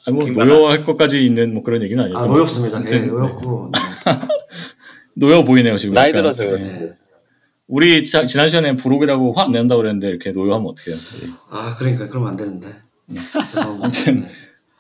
[0.07, 0.47] 아니 뭐 킹받아.
[0.49, 2.79] 노여할 것까지 있는 뭐 그런 얘기는 아니고 아 노엽습니다.
[2.79, 4.13] 되게 아무튼 노엽고 네.
[5.17, 5.95] 노여 보이네요 지금.
[5.95, 6.13] 나이.
[6.13, 6.49] 들어서 예.
[6.49, 6.95] 그렇습니다.
[7.69, 10.95] 우리 자- 지난 시간에 부록이라고 화 안 낸다 고 그랬는데 이렇게 노여하면 어떡해요.
[11.51, 12.69] 아 그러니까 그러면 안 되는데
[13.49, 14.29] 죄송합니다.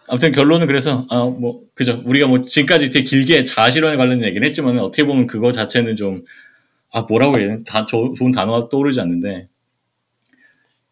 [0.09, 2.01] 아무튼 결론은 그래서 아 뭐 그죠.
[2.05, 6.23] 우리가 뭐 지금까지 되게 길게 자아실현에 관련된 얘기는 했지만 어떻게 보면 그거 자체는 좀
[6.93, 9.49] 아 뭐라고 해야 되나 다 조- 좋은 단어가 떠오르지 않는데.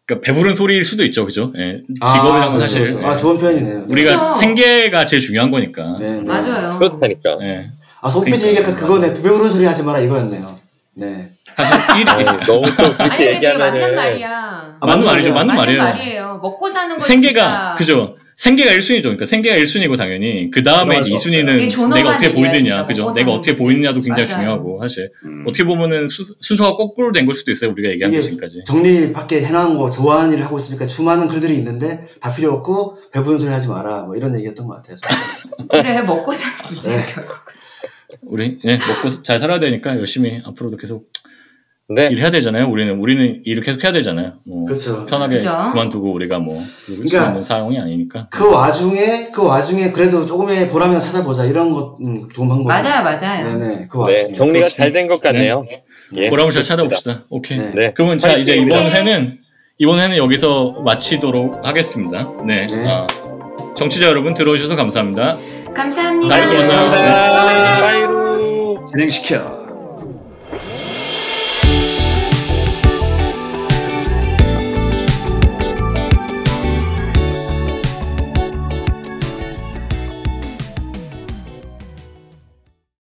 [0.05, 1.51] 그러니까 배부른 소리일 수도 있죠, 그죠?
[1.57, 1.81] 예.
[1.87, 3.07] 직업이라는 건 그렇죠, 사실 그렇죠.
[3.07, 3.17] 아 예.
[3.17, 3.85] 좋은 표현이네요.
[3.89, 4.39] 우리가 그렇죠.
[4.39, 5.95] 생계가 제일 중요한 거니까.
[5.97, 6.21] 네, 네.
[6.21, 6.77] 맞아요.
[6.77, 7.37] 그렇다니까.
[7.41, 7.69] 예.
[8.01, 10.59] 아 송PD 얘기가 그- 그거네 배부른 소리 하지 마라 이거였네요.
[10.95, 11.31] 네.
[11.57, 14.77] 사실 일, 아니, 너무 또 그렇게 되게 맞는 말이야.
[14.81, 15.33] 아, 맞는 말이죠, 말이야.
[15.33, 15.79] 맞는 맞는 말이에요.
[15.83, 16.39] 말이에요.
[16.43, 18.17] 먹고 사는 거 생계가 진짜 그죠.
[18.35, 19.03] 생계가 1순위죠.
[19.03, 22.85] 그러니까 생계가 1순위고 당연히 그 다음에 들어갈 수 2순위는 이게 존엄한 내가 어떻게 보이느냐.
[22.85, 23.11] 그죠?
[23.11, 23.55] 내가 어떻게.
[23.55, 24.41] 보이느냐도 굉장히 맞아요.
[24.41, 25.45] 중요하고 사실 음.
[25.47, 27.71] 어떻게 보면은 순, 순서가 거꾸로 된 걸 수도 있어요.
[27.71, 28.63] 우리가 얘기한 게 이게 지금까지.
[28.65, 31.87] 정리 밖에 해놓은 거 좋아하는 일을 하고 있으니까 수많은 글들이 있는데
[32.21, 34.97] 다 필요 없고 배부른 소리 하지 마라 뭐 이런 얘기였던 것 같아요.
[35.71, 36.31] 그래 먹고
[36.69, 37.03] 문제야 네.
[37.13, 37.33] 결국.
[38.21, 41.09] 우리 예, 먹고 잘 살아야 되니까 열심히 앞으로도 계속
[41.87, 42.07] 네.
[42.11, 42.67] 일해야 되잖아요.
[42.67, 44.33] 우리는 우리는 일을 계속 해야 되잖아요.
[44.45, 45.05] 뭐 그렇죠.
[45.05, 45.49] 편하게 그죠.
[45.71, 48.27] 그만두고 우리가 뭐 그러니까 사용이 아니니까.
[48.31, 52.67] 그 와중에 그 와중에 그래도 조금의 보람이나 찾아보자 이런 것 음, 좋은 방법.
[52.69, 53.57] 맞아요, 맞아요.
[53.59, 54.23] 네네 그 와중에.
[54.27, 55.63] 네, 정리가 잘 된 것 같네요.
[56.15, 56.29] 예.
[56.29, 57.23] 보람을 잘 찾아봅시다.
[57.29, 57.57] 오케이.
[57.59, 57.71] 네.
[57.75, 57.93] 네.
[57.95, 58.55] 그러면 자 이제!
[58.55, 58.89] 이번 네.
[58.91, 59.37] 회는
[59.77, 62.31] 이번 회는 여기서 마치도록 하겠습니다.
[62.47, 62.65] 네.
[62.65, 62.87] 네.
[62.87, 63.05] 아,
[63.75, 65.37] 청취자 여러분 들어주셔서 감사합니다.
[65.73, 66.35] 감사합니다.
[66.35, 66.73] 다음에 또
[67.35, 68.85] 만나요.
[68.91, 69.54] 진행시켜.